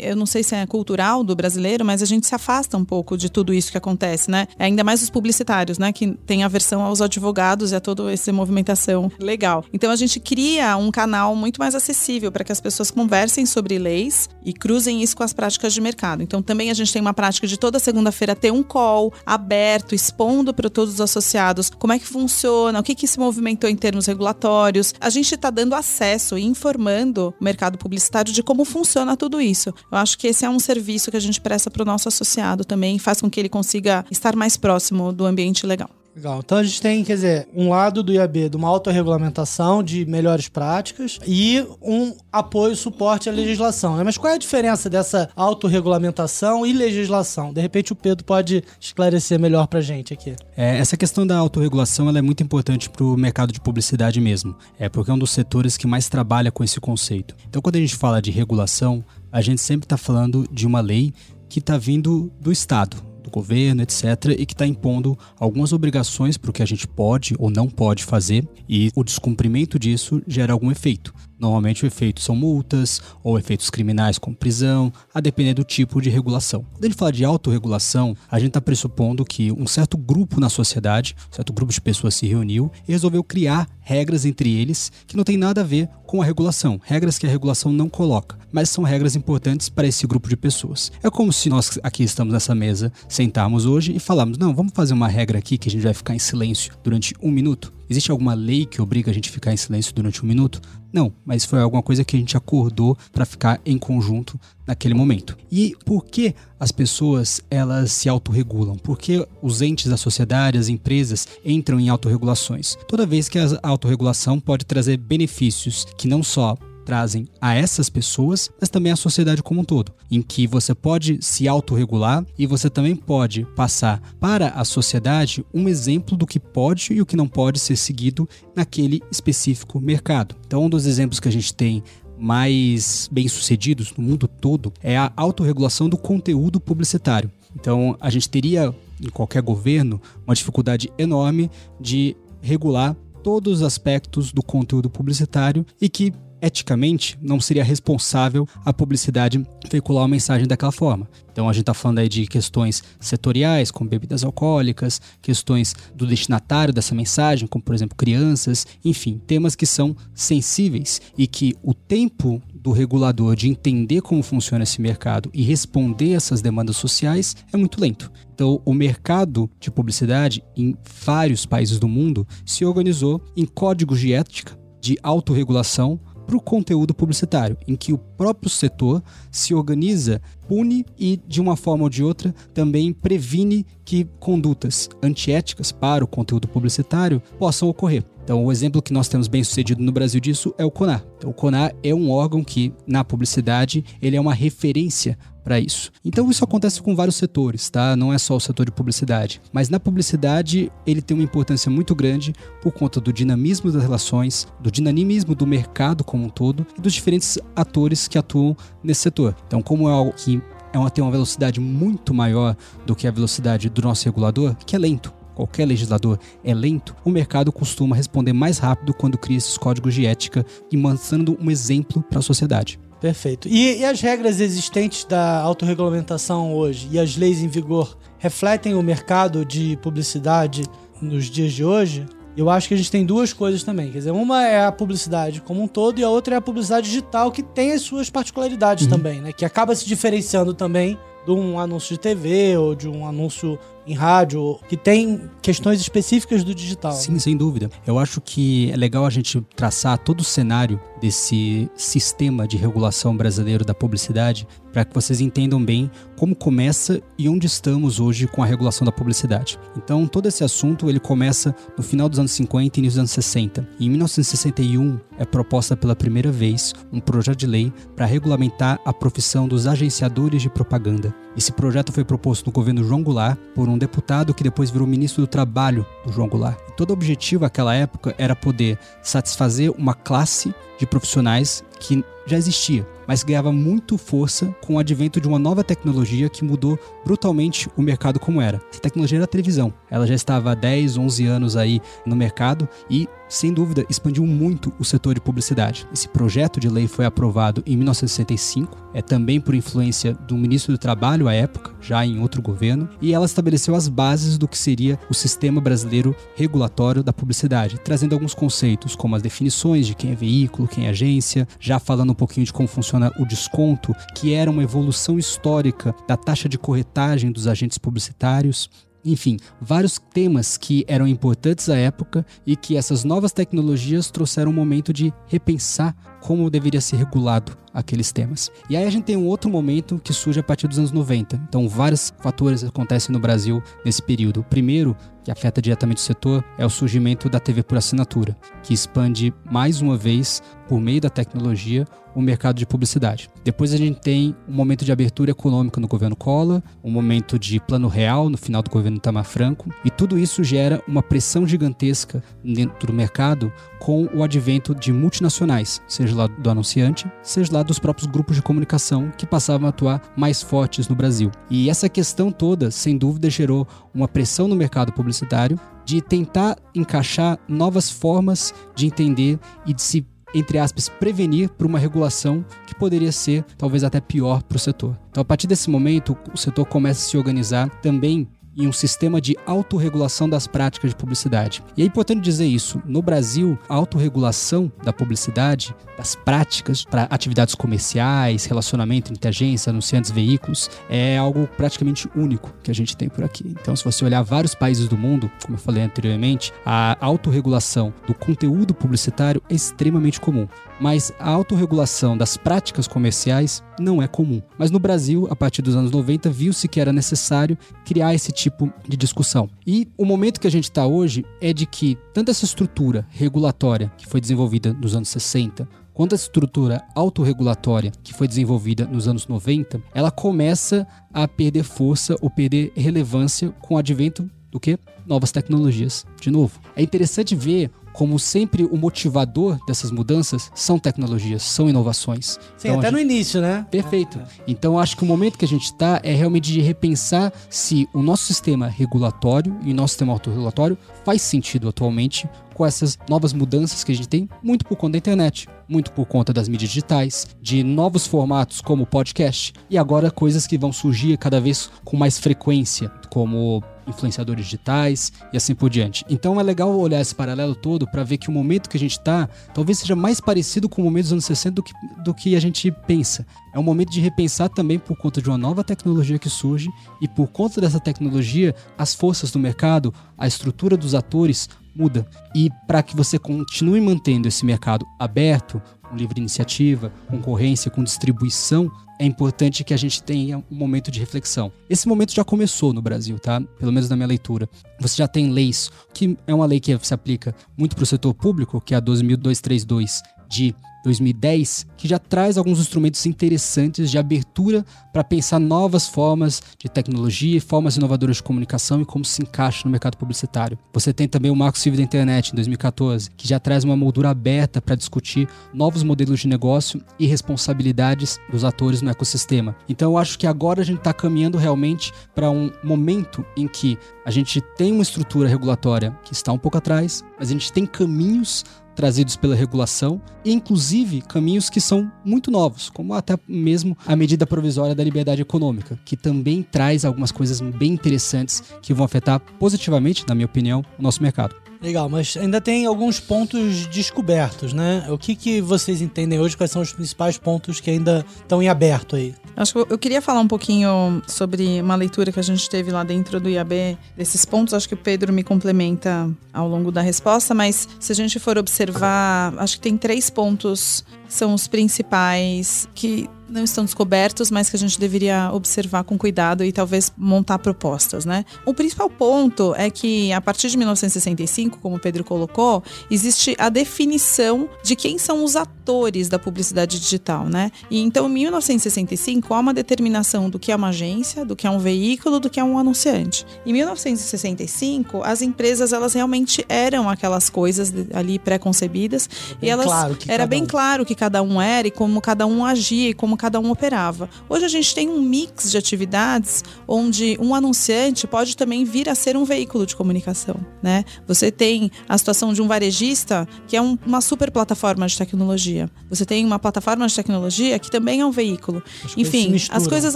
eu 0.04 0.16
não 0.16 0.26
sei 0.26 0.44
se 0.44 0.56
é 0.56 0.66
cultural 0.66 1.24
do 1.24 1.36
brasileiro, 1.36 1.86
mas 1.86 2.02
a 2.02 2.06
gente 2.06 2.26
se 2.26 2.34
afasta 2.34 2.76
um 2.78 2.84
pouco 2.84 3.16
de 3.16 3.30
tudo 3.30 3.54
isso 3.54 3.72
que 3.72 3.78
acontece, 3.78 4.30
né? 4.32 4.48
É 4.58 4.66
ainda 4.66 4.84
mais 4.84 5.04
os 5.04 5.10
publicitários, 5.10 5.78
né? 5.78 5.94
Que 5.94 6.14
tem 6.26 6.44
aversão 6.44 6.82
aos 6.82 7.00
advogados 7.00 7.72
e 7.72 7.76
a 7.76 7.80
toda 7.80 8.12
essa 8.12 8.34
movimentação 8.34 9.12
legal. 9.20 9.64
Então 9.72 9.92
a 9.92 9.96
gente 9.96 10.20
cria 10.20 10.76
um 10.78 10.90
canal 10.90 11.36
muito 11.36 11.60
mais 11.60 11.76
acessível 11.76 12.32
para 12.32 12.44
que 12.44 12.52
as 12.52 12.60
pessoas 12.60 12.90
conversem 12.90 13.46
sobre 13.46 13.78
leis 13.78 14.28
e 14.44 14.52
cruzem 14.52 15.04
isso 15.04 15.16
com 15.16 15.24
as 15.24 15.34
práticas 15.34 15.74
de 15.74 15.82
mercado. 15.82 16.24
Então 16.24 16.42
também 16.42 16.72
a 16.72 16.74
gente 16.74 16.92
tem 16.92 17.02
uma 17.02 17.14
prática 17.14 17.46
de 17.46 17.58
toda 17.58 17.78
segunda-feira 17.78 18.36
ter 18.36 18.52
um 18.52 18.64
call 18.64 19.14
aberto, 19.26 19.94
expondo 19.94 20.54
para 20.54 20.70
todos 20.70 20.96
os 20.96 21.02
associados 21.02 21.70
como 21.70 21.94
é 21.94 22.00
que 22.00 22.06
funciona, 22.16 22.80
o 22.80 22.84
que, 22.84 22.96
que 22.96 23.08
se 23.08 23.20
movimentou 23.20 23.70
em 23.70 23.76
termos 23.76 24.06
regulatórios. 24.06 24.94
A 25.02 25.10
gente 25.10 25.36
está 25.36 25.50
dando 25.50 25.76
acesso 25.76 26.38
e 26.38 26.46
informando 26.46 27.34
o 27.42 27.44
mercado 27.44 27.78
publicitário 27.78 28.32
de 28.32 28.42
como 28.42 28.64
funciona 28.64 29.18
tudo 29.18 29.42
isso. 29.42 29.74
Eu 29.92 29.98
acho 29.98 30.18
que 30.18 30.28
esse 30.28 30.46
é 30.46 30.50
um 30.50 30.58
serviço 30.58 31.12
que 31.12 31.18
a 31.18 31.20
gente 31.20 31.42
presta 31.42 31.70
para 31.70 31.82
o 31.84 31.86
nosso 31.86 32.08
associado 32.08 32.64
também, 32.64 32.98
faz 32.98 33.20
com 33.20 33.30
que 33.30 33.38
ele 33.38 33.50
consiga 33.50 34.06
estar 34.10 34.34
mais 34.34 34.56
próximo 34.56 35.12
do 35.12 35.26
ambiente 35.26 35.66
legal. 35.66 35.90
Legal. 36.16 36.40
Então 36.40 36.58
a 36.58 36.64
gente 36.64 36.82
tem, 36.82 37.04
quer 37.04 37.16
dizer, 37.16 37.48
um 37.54 37.70
lado 37.70 38.02
do 38.02 38.14
IAB 38.14 38.50
de 38.50 38.56
uma 38.56 38.70
autorregulamentação 38.70 39.84
de 39.84 40.06
melhores 40.06 40.48
práticas 40.48 41.20
e 41.28 41.66
um 41.82 42.16
apoio, 42.32 42.74
suporte 42.74 43.28
à 43.28 43.34
legislação. 43.34 43.98
Né? 43.98 44.04
Mas 44.04 44.18
qual 44.18 44.32
é 44.32 44.36
a 44.36 44.40
diferença 44.40 44.90
dessa 44.90 45.30
autorregulamentação 45.36 46.66
e 46.66 46.72
legislação? 46.72 47.52
De 47.52 47.60
repente 47.60 47.92
o 47.92 47.96
Pedro 47.96 48.24
pode 48.24 48.64
esclarecer 48.80 49.38
melhor 49.38 49.68
pra 49.68 49.82
gente 49.82 50.14
aqui. 50.14 50.36
É, 50.56 50.78
essa 50.78 50.96
questão 50.96 51.28
da 51.28 51.38
autorregulação 51.38 52.08
ela 52.08 52.20
é 52.20 52.22
muito 52.22 52.42
importante 52.42 52.90
para 52.90 53.04
o 53.04 53.18
mercado 53.18 53.52
de 53.52 53.60
publicidade 53.60 54.22
mesmo. 54.22 54.56
É 54.80 54.88
porque 54.88 55.12
é 55.12 55.14
um 55.14 55.20
dos 55.20 55.32
setores 55.32 55.76
que 55.76 55.86
mais 55.86 56.08
trabalha 56.08 56.50
com 56.50 56.64
esse 56.64 56.80
conceito. 56.80 57.36
Então 57.50 57.62
quando 57.62 57.76
a 57.76 57.80
gente 57.80 57.96
fala 57.96 58.22
de 58.22 58.32
regulação, 58.32 59.04
a 59.34 59.42
gente 59.42 59.60
sempre 59.60 59.86
está 59.86 59.98
falando 59.98 60.48
de 60.50 60.66
uma 60.66 60.80
lei 60.80 61.14
que 61.50 61.60
está 61.60 61.78
vindo 61.78 62.32
do 62.40 62.54
Estado, 62.54 63.15
do 63.26 63.32
governo, 63.32 63.82
etc., 63.82 64.36
e 64.38 64.46
que 64.46 64.54
está 64.54 64.66
impondo 64.66 65.18
algumas 65.38 65.74
obrigações 65.74 66.38
para 66.38 66.50
o 66.50 66.54
que 66.54 66.64
a 66.64 66.66
gente 66.66 66.88
pode 66.88 67.36
ou 67.38 67.50
não 67.50 67.68
pode 67.68 68.04
fazer, 68.04 68.48
e 68.70 68.92
o 68.96 69.04
descumprimento 69.04 69.78
disso 69.78 70.22
gera 70.28 70.54
algum 70.54 70.72
efeito. 70.72 71.14
Normalmente 71.40 71.84
o 71.84 71.88
efeito 71.88 72.22
são 72.22 72.36
multas 72.36 73.02
ou 73.24 73.38
efeitos 73.38 73.70
criminais 73.70 74.18
como 74.18 74.36
prisão, 74.36 74.92
a 75.14 75.20
depender 75.20 75.54
do 75.54 75.64
tipo 75.64 76.02
de 76.02 76.10
regulação. 76.10 76.66
Quando 76.74 76.86
gente 76.86 76.96
fala 76.96 77.12
de 77.12 77.26
autorregulação, 77.26 78.16
a 78.30 78.40
gente 78.40 78.50
está 78.50 78.62
pressupondo 78.62 79.26
que 79.26 79.52
um 79.52 79.68
certo 79.68 79.98
grupo 79.98 80.40
na 80.40 80.50
sociedade, 80.50 81.16
um 81.32 81.36
certo 81.36 81.54
grupo 81.54 81.74
de 81.74 81.82
pessoas 81.82 82.16
se 82.16 82.26
reuniu 82.26 82.72
e 82.88 82.92
resolveu 82.92 83.24
criar 83.24 83.68
regras 83.82 84.26
entre 84.26 84.52
eles 84.52 84.92
que 85.06 85.16
não 85.16 85.24
tem 85.24 85.38
nada 85.38 85.62
a 85.62 85.64
ver 85.64 85.90
com 86.06 86.22
a 86.22 86.26
regulação, 86.26 86.80
regras 86.84 87.18
que 87.18 87.28
a 87.28 87.30
regulação 87.30 87.72
não 87.72 87.90
coloca, 87.90 88.38
mas 88.52 88.70
são 88.70 88.84
regras 88.84 89.16
importantes 89.16 89.70
para 89.70 89.88
esse 89.88 90.08
grupo 90.08 90.30
de 90.30 90.38
pessoas. 90.38 90.92
É 91.04 91.10
como 91.10 91.34
se 91.34 91.50
nós 91.50 91.80
aqui 91.84 92.04
estamos 92.04 92.34
nessa 92.34 92.56
mesa, 92.56 92.92
sentarmos 93.08 93.66
hoje 93.66 93.96
e 93.96 94.00
falarmos: 94.00 94.38
não, 94.38 94.54
vamos 94.54 94.74
fazer 94.74 94.94
uma 94.94 95.08
regra 95.08 95.38
aqui 95.40 95.58
que 95.58 95.70
a 95.70 95.72
gente 95.72 95.84
vai 95.84 95.94
ficar 95.94 96.16
em 96.16 96.20
silêncio 96.20 96.74
durante 96.84 97.14
um 97.22 97.32
minuto. 97.32 97.74
Existe 97.88 98.10
alguma 98.10 98.34
lei 98.34 98.66
que 98.66 98.82
obriga 98.82 99.12
a 99.12 99.14
gente 99.14 99.30
a 99.30 99.34
ficar 99.34 99.54
em 99.54 99.58
silêncio 99.58 99.94
durante 99.94 100.24
um 100.24 100.28
minuto? 100.28 100.60
Não, 100.96 101.12
mas 101.26 101.44
foi 101.44 101.60
alguma 101.60 101.84
coisa 101.84 102.06
que 102.06 102.16
a 102.16 102.20
gente 102.20 102.38
acordou 102.38 102.98
para 103.12 103.26
ficar 103.26 103.60
em 103.66 103.78
conjunto 103.78 104.40
naquele 104.66 104.94
momento. 104.94 105.38
E 105.52 105.76
por 105.84 106.06
que 106.06 106.34
as 106.58 106.72
pessoas 106.72 107.42
elas 107.52 107.92
se 107.92 108.08
autorregulam? 108.08 108.78
Por 108.78 108.98
que 108.98 109.28
os 109.42 109.62
entes 109.62 109.88
da 109.88 109.98
sociedade, 109.98 110.58
as 110.58 110.70
empresas 110.70 111.28
entram 111.44 111.82
em 111.82 111.90
autorregulações? 111.90 112.78
Toda 112.88 113.06
vez 113.06 113.28
que 113.28 113.38
a 113.38 113.60
autorregulação 113.62 114.40
pode 114.40 114.66
trazer 114.66 114.96
benefícios 114.96 115.86
que 115.98 116.08
não 116.08 116.24
só 116.24 116.58
trazem 116.86 117.28
a 117.42 117.56
essas 117.56 117.90
pessoas, 117.90 118.50
mas 118.60 118.70
também 118.70 118.92
à 118.92 118.96
sociedade 118.96 119.42
como 119.42 119.62
um 119.62 119.64
todo, 119.64 119.92
em 120.10 120.22
que 120.22 120.46
você 120.46 120.74
pode 120.74 121.18
se 121.22 121.48
autorregular 121.48 122.26
e 122.38 122.46
você 122.46 122.70
também 122.70 122.96
pode 122.96 123.46
passar 123.56 124.02
para 124.20 124.50
a 124.50 124.64
sociedade 124.64 125.46
um 125.54 125.68
exemplo 125.68 126.16
do 126.16 126.28
que 126.28 126.40
pode 126.40 126.94
e 126.94 127.02
o 127.02 127.06
que 127.06 127.18
não 127.18 127.28
pode 127.28 127.60
ser 127.60 127.76
seguido 127.76 128.30
naquele 128.56 129.02
específico 129.12 129.82
mercado. 129.82 130.36
Então, 130.46 130.66
um 130.66 130.70
dos 130.70 130.86
exemplos 130.86 131.20
que 131.20 131.28
a 131.28 131.32
gente 131.32 131.54
tem 131.54 131.84
mais 132.18 133.10
bem-sucedidos 133.12 133.94
no 133.98 134.04
mundo 134.04 134.28
todo 134.28 134.72
é 134.82 134.98
a 134.98 135.12
autorregulação 135.16 135.90
do 135.90 135.98
conteúdo 135.98 136.60
publicitário. 136.60 137.32
Então, 137.56 137.98
a 138.00 138.10
gente 138.10 138.30
teria 138.30 138.74
em 139.02 139.10
qualquer 139.10 139.42
governo 139.42 140.02
uma 140.26 140.36
dificuldade 140.36 140.92
enorme 140.98 141.50
de 141.80 142.16
regular 142.42 142.96
todos 143.24 143.54
os 143.54 143.64
aspectos 143.64 144.32
do 144.32 144.44
conteúdo 144.44 144.90
publicitário 144.90 145.66
e 145.82 145.90
que 145.90 146.14
eticamente 146.46 147.18
não 147.22 147.40
seria 147.40 147.64
responsável 147.64 148.48
a 148.64 148.72
publicidade 148.72 149.44
veicular 149.72 150.04
uma 150.04 150.10
mensagem 150.10 150.48
daquela 150.48 150.72
forma. 150.72 151.08
Então 151.32 151.50
a 151.50 151.54
gente 151.54 151.64
está 151.64 151.74
falando 151.74 152.00
aí 152.00 152.08
de 152.08 152.26
questões 152.28 152.84
setoriais, 153.00 153.72
como 153.72 153.90
bebidas 153.90 154.24
alcoólicas, 154.24 155.02
questões 155.22 155.76
do 155.94 156.06
destinatário 156.06 156.74
dessa 156.74 156.96
mensagem, 156.96 157.48
como 157.48 157.64
por 157.64 157.76
exemplo 157.76 157.98
crianças, 157.98 158.66
enfim, 158.84 159.22
temas 159.28 159.56
que 159.56 159.66
são 159.66 159.96
sensíveis 160.14 161.02
e 161.18 161.28
que 161.28 161.54
o 161.62 161.74
tempo 161.74 162.42
do 162.54 162.72
regulador 162.72 163.36
de 163.36 163.48
entender 163.48 164.02
como 164.02 164.24
funciona 164.24 164.64
esse 164.64 164.82
mercado 164.82 165.30
e 165.34 165.44
responder 165.44 166.14
essas 166.14 166.42
demandas 166.42 166.78
sociais 166.78 167.36
é 167.54 167.58
muito 167.58 167.80
lento. 167.80 168.12
Então, 168.34 168.60
o 168.66 168.74
mercado 168.74 169.50
de 169.60 169.70
publicidade 169.70 170.44
em 170.58 170.76
vários 171.06 171.46
países 171.46 171.78
do 171.78 171.88
mundo 171.88 172.28
se 172.44 172.66
organizou 172.66 173.22
em 173.38 173.46
códigos 173.46 174.00
de 174.00 174.14
ética, 174.14 174.58
de 174.82 174.98
autorregulação 175.04 176.00
para 176.26 176.36
o 176.36 176.42
conteúdo 176.42 176.94
publicitário, 176.94 177.58
em 177.68 177.76
que 177.76 177.94
o 177.94 177.98
próprio 177.98 178.50
setor 178.50 179.04
se 179.32 179.54
organiza, 179.54 180.22
pune 180.48 180.86
e, 180.98 181.20
de 181.28 181.42
uma 181.42 181.56
forma 181.56 181.84
ou 181.84 181.90
de 181.90 182.04
outra, 182.04 182.34
também 182.54 182.92
previne 182.94 183.66
que 183.84 184.06
condutas 184.20 184.90
antiéticas 185.02 185.72
para 185.72 186.04
o 186.04 186.08
conteúdo 186.08 186.48
publicitário 186.48 187.22
possam 187.38 187.70
ocorrer. 187.70 188.04
Então, 188.24 188.44
o 188.44 188.52
exemplo 188.52 188.82
que 188.82 188.92
nós 188.92 189.08
temos 189.08 189.28
bem 189.28 189.44
sucedido 189.44 189.84
no 189.84 189.92
Brasil 189.92 190.20
disso 190.20 190.54
é 190.58 190.66
o 190.66 190.72
CONAR. 190.72 191.06
Então, 191.18 191.30
o 191.30 191.34
CONAR 191.34 191.76
é 191.84 191.94
um 191.94 192.10
órgão 192.10 192.44
que, 192.44 192.74
na 192.88 193.04
publicidade, 193.04 193.86
ele 194.02 194.16
é 194.16 194.22
uma 194.22 194.34
referência 194.34 195.16
para 195.46 195.60
isso. 195.60 195.92
Então 196.04 196.30
isso 196.32 196.44
acontece 196.44 196.82
com 196.82 196.96
vários 196.96 197.16
setores, 197.16 197.70
tá? 197.70 197.96
Não 197.96 198.12
é 198.12 198.18
só 198.18 198.36
o 198.36 198.40
setor 198.40 198.66
de 198.66 198.72
publicidade, 198.72 199.40
mas 199.54 199.70
na 199.70 199.80
publicidade 199.80 200.72
ele 200.88 201.04
tem 201.04 201.16
uma 201.16 201.24
importância 201.24 201.70
muito 201.70 201.94
grande 201.94 202.34
por 202.64 202.74
conta 202.74 203.00
do 203.00 203.14
dinamismo 203.14 203.72
das 203.72 203.84
relações, 203.84 204.48
do 204.60 204.72
dinamismo 204.72 205.36
do 205.36 205.46
mercado 205.46 206.04
como 206.04 206.26
um 206.26 206.30
todo 206.30 206.66
e 206.76 206.82
dos 206.82 206.94
diferentes 206.94 207.38
atores 207.56 208.08
que 208.08 208.18
atuam 208.18 208.58
nesse 208.84 209.02
setor. 209.02 209.36
Então, 209.46 209.62
como 209.62 209.88
é 209.88 209.92
algo 209.92 210.12
que 210.12 210.42
é 210.74 210.80
uma, 210.80 210.90
tem 210.90 211.04
uma 211.04 211.12
velocidade 211.12 211.60
muito 211.60 212.12
maior 212.12 212.58
do 212.86 212.96
que 212.96 213.08
a 213.08 213.12
velocidade 213.12 213.70
do 213.70 213.82
nosso 213.84 214.04
regulador, 214.06 214.56
que 214.66 214.76
é 214.76 214.80
lento 214.80 215.14
qualquer 215.36 215.66
legislador 215.66 216.18
é 216.44 216.54
lento, 216.54 216.96
o 217.04 217.12
mercado 217.12 217.52
costuma 217.52 217.96
responder 217.96 218.34
mais 218.34 218.58
rápido 218.58 218.94
quando 218.94 219.18
cria 219.18 219.38
esses 219.38 219.58
códigos 219.58 219.94
de 219.94 220.06
ética 220.06 220.46
e 220.72 220.78
mostrando 220.78 221.38
um 221.40 221.52
exemplo 221.52 222.02
para 222.02 222.20
a 222.20 222.22
sociedade. 222.22 222.80
Perfeito. 223.00 223.48
E, 223.48 223.80
e 223.80 223.86
as 223.86 224.02
regras 224.02 224.40
existentes 224.40 225.06
da 225.06 225.40
autorregulamentação 225.40 226.54
hoje 226.54 226.88
e 226.92 227.00
as 227.00 227.16
leis 227.16 227.42
em 227.42 227.48
vigor 227.48 227.98
refletem 228.18 228.74
o 228.74 228.82
mercado 228.82 229.46
de 229.46 229.78
publicidade 229.82 230.64
nos 231.02 231.26
dias 231.26 231.54
de 231.54 231.64
hoje? 231.64 232.06
Eu 232.38 232.50
acho 232.50 232.68
que 232.68 232.74
a 232.74 232.78
gente 232.78 232.92
tem 232.92 233.06
duas 233.06 233.32
coisas 233.32 233.64
também. 233.64 233.92
Quer 233.92 234.00
dizer, 234.00 234.12
uma 234.12 234.44
é 234.44 234.66
a 234.66 234.72
publicidade 234.72 235.42
como 235.42 235.62
um 235.62 235.68
todo 235.68 236.00
e 236.00 236.04
a 236.04 236.10
outra 236.10 236.36
é 236.36 236.38
a 236.38 236.42
publicidade 236.42 236.88
digital, 236.88 237.32
que 237.32 237.42
tem 237.42 237.72
as 237.72 237.82
suas 237.82 238.10
particularidades 238.10 238.86
uhum. 238.86 238.92
também, 238.92 239.22
né? 239.22 239.32
Que 239.32 239.46
acaba 239.46 239.74
se 239.74 239.86
diferenciando 239.86 240.54
também 240.54 240.98
de 241.26 241.32
um 241.32 241.60
anúncio 241.60 241.96
de 241.96 242.00
TV 242.00 242.58
ou 242.58 242.76
de 242.76 242.88
um 242.88 243.08
anúncio 243.08 243.58
em 243.88 243.94
rádio, 243.94 244.60
que 244.68 244.76
tem 244.76 245.30
questões 245.42 245.80
específicas 245.80 246.44
do 246.44 246.54
digital. 246.54 246.92
Sim, 246.92 247.18
sem 247.20 247.38
dúvida. 247.38 247.70
Eu 247.86 248.00
acho 248.00 248.20
que 248.20 248.72
é 248.72 248.76
legal 248.76 249.06
a 249.06 249.10
gente 249.10 249.42
traçar 249.56 249.98
todo 249.98 250.22
o 250.22 250.24
cenário 250.24 250.80
desse 251.00 251.70
sistema 251.76 252.48
de 252.48 252.58
regulação 252.58 253.16
brasileiro 253.16 253.66
da 253.66 253.74
publicidade 253.74 254.48
para 254.76 254.84
que 254.84 254.94
vocês 254.94 255.22
entendam 255.22 255.64
bem 255.64 255.90
como 256.18 256.36
começa 256.36 257.02
e 257.18 257.30
onde 257.30 257.48
estamos 257.48 257.98
hoje 257.98 258.28
com 258.28 258.44
a 258.44 258.46
regulação 258.46 258.84
da 258.84 258.92
publicidade. 258.92 259.58
Então, 259.78 260.06
todo 260.06 260.28
esse 260.28 260.44
assunto 260.44 260.90
ele 260.90 261.00
começa 261.00 261.56
no 261.78 261.84
final 261.84 262.10
dos 262.10 262.20
anos 262.20 262.32
50 262.32 262.78
e 262.78 262.82
início 262.82 262.96
dos 262.96 263.00
anos 263.00 263.12
60. 263.12 263.66
E 263.80 263.86
em 263.86 263.90
1961 263.90 265.00
é 265.18 265.24
proposta 265.24 265.78
pela 265.78 265.96
primeira 265.96 266.30
vez 266.30 266.74
um 266.92 267.00
projeto 267.00 267.38
de 267.38 267.48
lei 267.48 267.72
para 267.96 268.06
regulamentar 268.06 268.78
a 268.84 268.92
profissão 268.92 269.48
dos 269.48 269.66
agenciadores 269.66 270.42
de 270.42 270.50
propaganda. 270.50 271.16
Esse 271.38 271.54
projeto 271.54 271.94
foi 271.94 272.04
proposto 272.04 272.48
no 272.48 272.52
governo 272.52 272.84
João 272.84 273.02
Goulart 273.02 273.38
por 273.54 273.70
um 273.70 273.78
deputado 273.78 274.34
que 274.34 274.44
depois 274.44 274.70
virou 274.70 274.86
ministro 274.86 275.22
do 275.22 275.28
Trabalho 275.28 275.86
do 276.06 276.12
João 276.12 276.28
Goulart. 276.28 276.58
E 276.68 276.72
todo 276.74 276.90
o 276.90 276.94
objetivo 276.94 277.44
naquela 277.44 277.74
época 277.74 278.14
era 278.18 278.36
poder 278.36 278.78
satisfazer 279.02 279.72
uma 279.72 279.94
classe 279.94 280.54
de 280.78 280.86
profissionais 280.86 281.64
que 281.80 282.04
já 282.26 282.38
existia, 282.38 282.88
mas 283.08 283.24
ganhava 283.24 283.52
muito 283.52 283.98
força 283.98 284.56
com 284.62 284.76
o 284.76 284.80
advento 284.80 285.22
de 285.22 285.28
uma 285.28 285.38
nova 285.38 285.64
tecnologia 285.64 286.30
que 286.30 286.44
mudou 286.44 286.80
brutalmente 287.06 287.70
o 287.78 287.82
mercado 287.82 288.20
como 288.20 288.42
era. 288.42 288.62
Essa 288.72 288.82
tecnologia 288.82 289.18
era 289.20 289.26
a 289.26 289.28
televisão. 289.28 289.74
Ela 289.96 290.06
já 290.06 290.14
estava 290.14 290.52
há 290.52 290.54
10, 290.54 290.98
11 290.98 291.26
anos 291.26 291.56
aí 291.56 291.80
no 292.06 292.18
mercado 292.18 292.68
e 292.90 293.08
sem 293.28 293.52
dúvida, 293.52 293.86
expandiu 293.90 294.26
muito 294.26 294.72
o 294.80 294.86
setor 294.86 295.16
de 295.16 295.22
publicidade. 295.22 295.88
Esse 295.92 296.08
projeto 296.08 296.60
de 296.60 296.70
lei 296.70 296.88
foi 296.88 297.06
aprovado 297.06 297.64
em 297.66 297.76
1965, 297.76 298.78
é 298.94 299.02
também 299.02 299.42
por 299.42 299.56
influência 299.56 300.14
do 300.14 300.38
ministro 300.38 300.74
do 300.74 300.78
Trabalho 300.78 301.28
à 301.28 301.34
época, 301.34 301.74
já 301.82 302.06
em 302.06 302.20
outro 302.20 302.42
governo, 302.42 302.88
e 303.02 303.14
ela 303.14 303.26
estabeleceu 303.26 303.76
as 303.76 303.88
bases 303.88 304.38
do 304.38 304.48
que 304.48 304.58
seria 304.58 305.00
o 305.10 305.14
sistema 305.14 305.60
brasileiro 305.60 306.16
regulatório 306.36 307.04
da 307.04 307.12
publicidade, 307.12 307.80
trazendo 307.80 308.14
alguns 308.14 308.34
conceitos 308.34 308.96
como 308.96 309.16
as 309.16 309.22
definições 309.22 309.88
de 309.88 309.96
quem 309.96 310.12
é 310.12 310.16
veículo, 310.16 310.68
quem 310.68 310.86
é 310.86 310.90
agência, 310.90 311.48
já 311.60 311.80
falando 311.80 312.12
um 312.12 312.16
pouquinho 312.16 312.46
de 312.46 312.54
como 312.54 312.68
funciona 312.68 313.12
o 313.20 313.26
desconto, 313.26 313.94
que 314.16 314.34
era 314.34 314.52
uma 314.52 314.64
evolução 314.64 315.18
histórica 315.18 315.96
da 316.08 316.16
taxa 316.16 316.48
de 316.48 316.58
corretagem 316.58 317.32
dos 317.32 317.48
agentes 317.48 317.78
publicitários, 317.78 318.70
enfim, 319.06 319.38
vários 319.62 320.00
temas 320.14 320.58
que 320.58 320.84
eram 320.88 321.08
importantes 321.08 321.70
à 321.70 321.78
época 321.78 322.26
e 322.46 322.56
que 322.56 322.76
essas 322.76 323.04
novas 323.04 323.32
tecnologias 323.32 324.10
trouxeram 324.10 324.52
um 324.52 324.56
momento 324.56 324.92
de 324.92 325.14
repensar 325.28 325.96
como 326.26 326.50
deveria 326.50 326.82
ser 326.82 326.96
regulado 326.96 327.56
aqueles 327.72 328.12
temas. 328.12 328.50
E 328.68 328.76
aí 328.76 328.84
a 328.84 328.90
gente 328.90 329.04
tem 329.04 329.16
um 329.16 329.28
outro 329.28 329.48
momento 329.48 330.02
que 330.04 330.12
surge 330.12 330.40
a 330.40 330.44
partir 330.44 330.68
dos 330.68 330.80
anos 330.80 330.92
90. 330.92 331.40
Então, 331.48 331.70
vários 331.70 332.12
fatores 332.20 332.64
acontecem 332.64 333.14
no 333.14 333.20
Brasil 333.20 333.62
nesse 333.86 334.02
período. 334.02 334.40
O 334.40 334.44
primeiro, 334.44 334.98
que 335.24 335.30
afeta 335.30 335.62
diretamente 335.62 335.98
o 335.98 336.04
setor, 336.04 336.44
é 336.58 336.66
o 336.66 336.70
surgimento 336.70 337.30
da 337.30 337.40
TV 337.40 337.62
por 337.62 337.78
assinatura, 337.78 338.36
que 338.64 338.74
expande 338.74 339.32
mais 339.52 339.82
uma 339.82 339.98
vez, 339.98 340.42
por 340.68 340.80
meio 340.80 341.02
da 341.02 341.12
tecnologia, 341.12 341.86
o 342.16 342.22
mercado 342.22 342.58
de 342.58 342.66
publicidade. 342.66 343.30
Depois 343.44 343.74
a 343.74 343.78
gente 343.78 344.00
tem 344.00 344.36
um 344.48 344.54
momento 344.54 344.86
de 344.86 344.92
abertura 344.92 345.32
econômica 345.32 345.82
no 345.82 345.88
governo 345.88 346.16
Collor, 346.16 346.62
um 346.82 346.90
momento 346.90 347.38
de 347.38 347.60
plano 347.60 347.90
real 347.90 348.30
no 348.30 348.38
final 348.38 348.64
do 348.64 348.72
governo 348.72 348.98
Itamar 348.98 349.26
Franco, 349.26 349.70
e 349.84 349.92
tudo 349.92 350.18
isso 350.18 350.44
gera 350.44 350.82
uma 350.88 351.04
pressão 351.04 351.46
gigantesca 351.46 352.24
dentro 352.42 352.88
do 352.88 352.94
mercado 352.94 353.52
com 353.80 354.08
o 354.14 354.24
advento 354.24 354.74
de 354.74 354.94
multinacionais, 354.94 355.82
seja 355.88 356.15
lá 356.16 356.28
do 356.28 356.50
anunciante, 356.50 357.10
seja 357.22 357.54
lá 357.54 357.64
dos 357.64 357.80
próprios 357.80 358.08
grupos 358.08 358.36
de 358.36 358.42
comunicação 358.42 359.12
que 359.18 359.26
passavam 359.26 359.68
a 359.68 359.70
atuar 359.70 360.02
mais 360.16 360.42
fortes 360.42 360.88
no 360.88 360.96
Brasil. 360.96 361.32
E 361.50 361.70
essa 361.70 361.90
questão 361.90 362.32
toda, 362.32 362.72
sem 362.72 362.98
dúvida, 362.98 363.30
gerou 363.30 363.68
uma 363.94 364.08
pressão 364.08 364.48
no 364.48 364.56
mercado 364.56 364.92
publicitário 364.92 365.60
de 365.84 366.02
tentar 366.02 366.58
encaixar 366.74 367.38
novas 367.48 367.90
formas 367.90 368.54
de 368.76 368.88
entender 368.88 369.40
e 369.66 369.74
de 369.74 369.82
se 369.82 370.06
entre 370.36 370.58
aspas, 370.58 370.90
prevenir 370.90 371.50
por 371.50 371.66
uma 371.66 371.80
regulação 371.80 372.46
que 372.68 372.76
poderia 372.76 373.12
ser 373.12 373.44
talvez 373.58 373.86
até 373.86 374.02
pior 374.02 374.44
para 374.44 374.58
o 374.58 374.60
setor. 374.60 375.00
Então, 375.10 375.22
a 375.22 375.26
partir 375.26 375.48
desse 375.48 375.70
momento, 375.70 376.18
o 376.34 376.38
setor 376.38 376.66
começa 376.66 377.00
a 377.00 377.10
se 377.10 377.18
organizar 377.18 377.70
também 377.82 378.28
em 378.56 378.68
um 378.68 378.72
sistema 378.72 379.20
de 379.20 379.36
autorregulação 379.46 380.30
das 380.30 380.48
práticas 380.48 380.92
de 380.92 380.96
publicidade. 380.96 381.64
E 381.76 381.82
é 381.82 381.86
importante 381.86 382.22
dizer 382.22 382.46
isso: 382.46 382.82
no 382.86 383.02
Brasil, 383.02 383.58
a 383.68 383.76
autorregulação 383.76 384.72
da 384.84 384.94
publicidade, 384.94 385.76
das 385.98 386.16
práticas 386.16 386.84
para 386.84 387.04
atividades 387.04 387.56
comerciais, 387.56 388.46
relacionamento 388.46 389.12
entre 389.12 389.28
agências, 389.28 389.68
anunciantes, 389.68 390.12
veículos, 390.12 390.70
é 390.90 391.18
algo 391.18 391.48
praticamente 391.58 392.10
único 392.16 392.54
que 392.64 392.72
a 392.72 392.76
gente 392.76 392.96
tem 392.96 393.10
por 393.10 393.24
aqui. 393.24 393.56
Então, 393.62 393.76
se 393.76 393.84
você 393.84 394.04
olhar 394.06 394.22
vários 394.22 394.56
países 394.56 394.88
do 394.88 394.98
mundo, 394.98 395.32
como 395.44 395.56
eu 395.56 395.62
falei 395.62 395.84
anteriormente, 395.84 396.54
a 396.66 396.98
autorregulação 397.00 397.94
do 398.08 398.14
conteúdo 398.14 398.74
publicitário 398.74 399.42
é 399.50 399.56
extremamente 399.56 400.20
comum 400.20 400.48
mas 400.80 401.12
a 401.20 401.30
autorregulação 401.30 402.18
das 402.18 402.38
práticas 402.38 402.88
comerciais 402.88 403.64
não 403.80 404.02
é 404.02 404.08
comum. 404.08 404.42
Mas 404.58 404.72
no 404.72 404.80
Brasil, 404.80 405.28
a 405.30 405.36
partir 405.36 405.62
dos 405.62 405.76
anos 405.76 405.92
90, 405.92 406.30
viu-se 406.30 406.68
que 406.68 406.80
era 406.80 406.94
necessário 406.94 407.58
criar 407.86 408.14
esse 408.14 408.32
tipo 408.32 408.72
de 408.88 408.98
discussão. 408.98 409.50
E 409.66 409.88
o 409.98 410.06
momento 410.06 410.40
que 410.40 410.48
a 410.48 410.52
gente 410.52 410.66
está 410.66 410.86
hoje 410.86 411.26
é 411.42 411.54
de 411.54 411.66
que 411.66 411.98
tanto 412.14 412.32
essa 412.32 412.46
estrutura 412.46 413.06
regulatória 413.10 413.92
que 413.98 414.08
foi 414.08 414.22
desenvolvida 414.22 414.74
nos 414.74 414.96
anos 414.96 415.10
60, 415.10 415.68
quanto 415.94 416.14
a 416.14 416.18
estrutura 416.18 416.84
autorregulatória 416.94 417.92
que 418.04 418.14
foi 418.14 418.28
desenvolvida 418.28 418.86
nos 418.86 419.08
anos 419.08 419.28
90, 419.28 419.82
ela 419.94 420.12
começa 420.12 420.86
a 421.14 421.28
perder 421.28 421.64
força 421.64 422.16
ou 422.22 422.30
perder 422.30 422.72
relevância 422.76 423.50
com 423.62 423.76
o 423.76 423.78
advento 423.78 424.30
do 424.52 424.60
que? 424.60 424.78
Novas 425.06 425.32
tecnologias. 425.32 426.06
De 426.20 426.30
novo, 426.30 426.60
é 426.76 426.82
interessante 426.82 427.36
ver 427.36 427.72
como 427.96 428.20
sempre 428.20 428.64
o 428.66 428.78
motivador 428.78 429.58
dessas 429.66 429.90
mudanças 429.90 430.52
são 430.54 430.78
tecnologias, 430.78 431.44
são 431.44 431.70
inovações. 431.70 432.38
Sim, 432.58 432.68
então, 432.68 432.80
até 432.80 432.88
gente... 432.90 432.94
no 432.94 433.00
início, 433.00 433.42
né? 433.42 433.66
Perfeito. 433.72 434.20
Então 434.48 434.78
acho 434.78 434.98
que 434.98 435.04
o 435.04 435.06
momento 435.06 435.38
que 435.38 435.46
a 435.46 435.48
gente 435.48 435.66
está 435.66 436.00
é 436.04 436.14
realmente 436.14 436.52
de 436.52 436.62
repensar 436.62 437.32
se 437.50 437.88
o 437.94 438.02
nosso 438.02 438.26
sistema 438.26 438.68
regulatório 438.68 439.58
e 439.64 439.72
o 439.72 439.76
nosso 439.76 439.94
sistema 439.94 440.14
autorregulatório 440.14 440.78
faz 441.04 441.22
sentido 441.22 441.70
atualmente 441.70 442.28
com 442.56 442.66
essas 442.66 442.98
novas 443.10 443.34
mudanças 443.34 443.84
que 443.84 443.92
a 443.92 443.96
gente 443.96 444.08
tem, 444.08 444.30
muito 444.42 444.66
por 444.66 444.78
conta 444.78 444.94
da 444.94 444.98
internet, 444.98 445.48
muito 445.68 445.92
por 445.92 446.06
conta 446.06 446.32
das 446.32 446.48
mídias 446.48 446.72
digitais, 446.72 447.28
de 447.42 447.64
novos 447.64 448.08
formatos 448.08 448.62
como 448.62 448.86
podcast 448.86 449.54
e 449.70 449.78
agora 449.78 450.10
coisas 450.10 450.48
que 450.48 450.58
vão 450.58 450.72
surgir 450.72 451.18
cada 451.18 451.40
vez 451.42 451.70
com 451.84 451.98
mais 451.98 452.18
frequência, 452.18 452.90
como 453.12 453.62
influenciadores 453.88 454.46
digitais 454.46 455.12
e 455.32 455.38
assim 455.38 455.54
por 455.54 455.70
diante. 455.70 456.06
Então 456.10 456.40
é 456.40 456.44
legal 456.44 456.76
olhar 456.76 457.02
esse 457.02 457.14
paralelo 457.14 457.56
todo 457.56 457.86
para 457.88 458.04
ver 458.04 458.18
que 458.18 458.30
o 458.30 458.32
momento 458.32 458.70
que 458.70 458.78
a 458.78 458.80
gente 458.80 458.98
está 458.98 459.30
talvez 459.54 459.80
seja 459.80 459.96
mais 459.96 460.20
parecido 460.20 460.68
com 460.70 460.82
o 460.82 460.86
momento 460.86 461.04
dos 461.04 461.12
anos 461.12 461.26
60 461.26 461.56
do 461.56 461.64
que, 461.64 461.74
do 462.04 462.14
que 462.14 462.36
a 462.36 462.40
gente 462.40 462.72
pensa. 462.88 463.26
É 463.56 463.60
um 463.60 463.64
momento 463.64 463.90
de 463.90 464.02
repensar 464.02 464.50
também 464.50 464.78
por 464.78 464.98
conta 464.98 465.22
de 465.22 465.30
uma 465.30 465.38
nova 465.38 465.64
tecnologia 465.64 466.20
que 466.20 466.30
surge 466.30 466.70
e 467.00 467.08
por 467.08 467.28
conta 467.30 467.62
dessa 467.62 467.80
tecnologia, 467.80 468.54
as 468.78 468.94
forças 468.94 469.32
do 469.32 469.40
mercado, 469.40 469.94
a 470.18 470.28
estrutura 470.28 470.76
dos 470.76 470.94
atores 470.94 471.48
muda. 471.74 472.06
E 472.36 472.50
para 472.68 472.84
que 472.84 472.98
você 472.98 473.18
continue 473.18 473.80
mantendo 473.80 474.28
esse 474.28 474.46
mercado 474.46 474.86
aberto, 475.00 475.62
com 475.90 475.96
livre 475.96 476.20
iniciativa, 476.20 476.92
concorrência, 477.08 477.72
com 477.72 477.82
distribuição, 477.82 478.70
é 479.00 479.06
importante 479.06 479.64
que 479.64 479.74
a 479.74 479.78
gente 479.78 480.04
tenha 480.04 480.38
um 480.52 480.56
momento 480.56 480.92
de 480.92 481.00
reflexão. 481.00 481.50
Esse 481.70 481.88
momento 481.88 482.14
já 482.14 482.26
começou 482.26 482.74
no 482.74 482.82
Brasil, 482.82 483.18
tá? 483.18 483.40
Pelo 483.58 483.72
menos 483.72 483.90
na 483.90 483.96
minha 483.96 484.08
leitura. 484.08 484.50
Você 484.82 484.98
já 484.98 485.08
tem 485.08 485.30
leis, 485.32 485.72
que 485.94 486.18
é 486.28 486.34
uma 486.34 486.46
lei 486.46 486.60
que 486.60 486.78
se 486.82 486.94
aplica 486.94 487.34
muito 487.58 487.74
para 487.74 487.84
o 487.84 487.88
setor 487.88 488.14
público, 488.14 488.60
que 488.60 488.74
é 488.74 488.78
a 488.78 488.82
12.232 488.82 490.02
de 490.28 490.54
2010, 490.86 491.68
que 491.78 491.88
já 491.88 492.00
traz 492.00 492.38
alguns 492.38 492.60
instrumentos 492.60 493.06
interessantes 493.06 493.92
de 493.92 493.98
abertura 493.98 494.66
para 494.94 495.04
pensar 495.04 495.40
novas 495.40 495.88
formas 495.88 496.42
de 496.58 496.70
tecnologia 496.70 497.36
formas 497.40 497.78
inovadoras 497.78 498.18
de 498.18 498.24
comunicação 498.24 498.82
e 498.82 498.86
como 498.86 499.06
se 499.06 499.22
encaixa 499.22 499.62
no 499.66 499.72
mercado 499.72 499.98
publicitário. 499.98 500.58
Você 500.74 500.94
tem 500.94 501.08
também 501.08 501.32
o 501.32 501.36
Marco 501.36 501.58
Civil 501.58 501.78
da 501.78 501.84
Internet, 501.84 502.32
em 502.32 502.36
2014, 502.36 503.10
que 503.12 503.28
já 503.28 503.40
traz 503.40 503.64
uma 503.64 503.76
moldura 503.76 504.10
aberta 504.10 504.62
para 504.62 504.76
discutir 504.76 505.28
novos 505.54 505.84
modelos 505.84 506.20
de 506.20 506.28
negócio 506.28 506.82
e 507.00 507.06
responsabilidades 507.06 508.20
dos 508.32 508.44
atores 508.44 508.82
no 508.82 508.90
ecossistema. 508.90 509.56
Então 509.68 509.92
eu 509.92 509.98
acho 509.98 510.18
que 510.18 510.28
agora 510.28 510.62
a 510.62 510.66
gente 510.66 510.80
está 510.80 510.94
caminhando 510.94 511.38
realmente 511.38 511.92
para 512.14 512.30
um 512.30 512.52
momento 512.64 513.26
em 513.36 513.48
que 513.48 513.78
a 514.06 514.12
gente 514.12 514.42
tem 514.56 514.72
uma 514.72 514.84
estrutura 514.84 515.28
regulatória 515.28 515.98
que 516.04 516.14
está 516.14 516.32
um 516.32 516.38
pouco 516.38 516.58
atrás, 516.58 517.04
mas 517.18 517.30
a 517.30 517.32
gente 517.32 517.52
tem 517.52 517.66
caminhos 517.66 518.44
trazidos 518.76 519.16
pela 519.16 519.36
regulação, 519.36 520.02
e 520.24 520.32
inclusive 520.32 521.02
caminhos 521.02 521.50
que 521.50 521.62
são 521.62 521.92
muito 522.04 522.30
novos, 522.30 522.70
como 522.70 522.94
até 522.94 523.18
mesmo 523.28 523.78
a 523.86 523.96
medida 523.96 524.28
provisória 524.28 524.76
da 524.76 524.84
liberdade 524.84 525.22
econômica, 525.22 525.80
que 525.86 525.96
também 525.96 526.44
traz 526.44 526.86
algumas 526.86 527.12
coisas 527.12 527.40
bem 527.42 527.74
interessantes 527.74 528.44
que 528.62 528.74
vão 528.74 528.86
afetar 528.86 529.20
positivamente, 529.40 530.06
na 530.08 530.16
minha 530.16 530.26
opinião, 530.26 530.64
o 530.78 530.82
nosso 530.82 531.02
mercado. 531.02 531.36
Legal, 531.62 531.90
mas 531.90 532.16
ainda 532.18 532.40
tem 532.40 532.66
alguns 532.66 533.00
pontos 533.00 533.66
descobertos, 533.68 534.54
né? 534.54 534.86
O 534.90 534.98
que, 534.98 535.16
que 535.16 535.42
vocês 535.42 535.82
entendem 535.82 536.20
hoje? 536.20 536.38
Quais 536.38 536.52
são 536.52 536.62
os 536.62 536.74
principais 536.74 537.18
pontos 537.18 537.60
que 537.60 537.72
ainda 537.72 538.06
estão 538.22 538.42
em 538.42 538.50
aberto 538.50 538.96
aí? 538.96 539.16
Acho 539.38 539.66
que 539.66 539.74
eu 539.74 539.78
queria 539.78 540.02
falar 540.02 540.22
um 540.22 540.28
pouquinho 540.28 541.02
sobre 541.08 541.62
uma 541.62 541.76
leitura 541.76 542.12
que 542.12 542.20
a 542.20 542.24
gente 542.24 542.50
teve 542.50 542.72
lá 542.72 542.84
dentro 542.84 543.20
do 543.20 543.30
IAB, 543.30 543.78
desses 543.98 544.24
pontos. 544.24 544.54
Acho 544.54 544.68
que 544.68 544.74
o 544.74 544.78
Pedro 544.78 545.12
me 545.12 545.24
complementa 545.24 546.10
ao 546.34 546.48
longo 546.48 546.72
da 546.72 546.82
resposta, 546.82 547.34
mas 547.34 547.68
se 547.80 547.92
a 547.92 547.96
gente 547.96 548.18
for 548.18 548.38
observar, 548.38 549.34
acho 549.38 549.58
que 549.58 549.64
tem 549.64 549.78
três 549.78 550.10
pontos 550.10 550.86
são 551.08 551.34
os 551.34 551.48
principais 551.48 552.68
que 552.74 553.10
não 553.28 553.44
estão 553.44 553.66
descobertos, 553.66 554.30
mas 554.30 554.50
que 554.50 554.56
a 554.56 554.60
gente 554.60 554.80
deveria 554.80 555.32
observar 555.34 555.84
com 555.84 555.98
cuidado 555.98 556.44
e 556.44 556.52
talvez 556.52 556.92
montar 556.98 557.40
propostas, 557.40 558.06
né? 558.06 558.26
O 558.46 558.54
principal 558.54 558.90
ponto 558.90 559.54
é 559.56 559.70
que 559.70 560.12
a 560.14 560.22
partir 560.22 560.50
de 560.50 560.58
1965, 560.58 561.60
como 561.60 561.76
o 561.76 561.80
Pedro 561.80 562.04
colocou, 562.04 562.64
existe 562.90 563.36
a 563.38 563.50
definição 563.50 564.50
de 564.64 564.76
quem 564.76 564.98
são 564.98 565.24
os 565.24 565.36
atores 565.36 566.08
da 566.08 566.20
publicidade 566.20 566.80
digital, 566.80 567.26
né? 567.26 567.52
E 567.70 567.80
então, 567.80 568.08
em 568.08 568.14
1965, 568.14 569.34
há 569.34 569.40
uma 569.40 569.54
determinação 569.54 570.30
do 570.30 570.38
que 570.38 570.52
é 570.52 570.56
uma 570.56 570.70
agência, 570.70 571.26
do 571.26 571.36
que 571.36 571.48
é 571.48 571.50
um 571.50 571.60
veículo, 571.60 572.20
do 572.20 572.30
que 572.30 572.40
é 572.40 572.44
um 572.44 572.58
anunciante. 572.58 573.26
Em 573.46 573.54
1965, 573.54 575.02
as 575.04 575.22
empresas 575.22 575.74
elas 575.74 575.94
realmente 575.94 576.46
eram 576.48 576.90
aquelas 576.90 577.30
coisas 577.30 577.74
ali 577.94 578.20
pré-concebidas 578.20 579.10
e 579.42 579.50
elas 579.50 579.66
claro 579.66 579.98
era 580.08 580.28
bem 580.28 580.44
um. 580.44 580.46
claro 580.46 580.86
que 580.86 580.95
cada 580.96 581.22
um 581.22 581.42
era 581.42 581.68
e 581.68 581.72
como 581.72 582.02
cada 582.02 582.26
um 582.26 582.46
agia 582.46 582.90
e 582.90 582.94
como 582.94 583.18
cada 583.18 583.40
um 583.40 583.52
operava. 583.52 584.10
Hoje 584.30 584.46
a 584.46 584.50
gente 584.50 584.74
tem 584.74 584.90
um 584.90 585.02
mix 585.02 585.52
de 585.52 585.58
atividades 585.58 586.44
onde 586.68 587.18
um 587.20 587.36
anunciante 587.36 588.08
pode 588.08 588.36
também 588.38 588.64
vir 588.64 588.90
a 588.90 588.96
ser 588.96 589.18
um 589.18 589.26
veículo 589.26 589.66
de 589.66 589.76
comunicação, 589.76 590.36
né? 590.62 590.84
Você 591.08 591.32
tem 591.32 591.72
a 591.88 591.98
situação 591.98 592.34
de 592.34 592.42
um 592.42 592.48
varejista 592.48 593.28
que 593.48 593.56
é 593.56 593.62
um, 593.62 593.78
uma 593.86 594.02
super 594.02 594.32
plataforma 594.32 594.88
de 594.88 594.98
tecnologia. 594.98 595.70
Você 595.90 596.06
tem 596.06 596.26
uma 596.26 596.40
plataforma 596.40 596.88
de 596.88 596.96
tecnologia 596.96 597.60
que 597.60 597.70
também 597.70 598.02
é 598.02 598.06
um 598.06 598.12
veículo. 598.12 598.64
As 598.84 598.98
Enfim, 598.98 599.30
coisas 599.30 599.50
as 599.52 599.68
coisas 599.68 599.96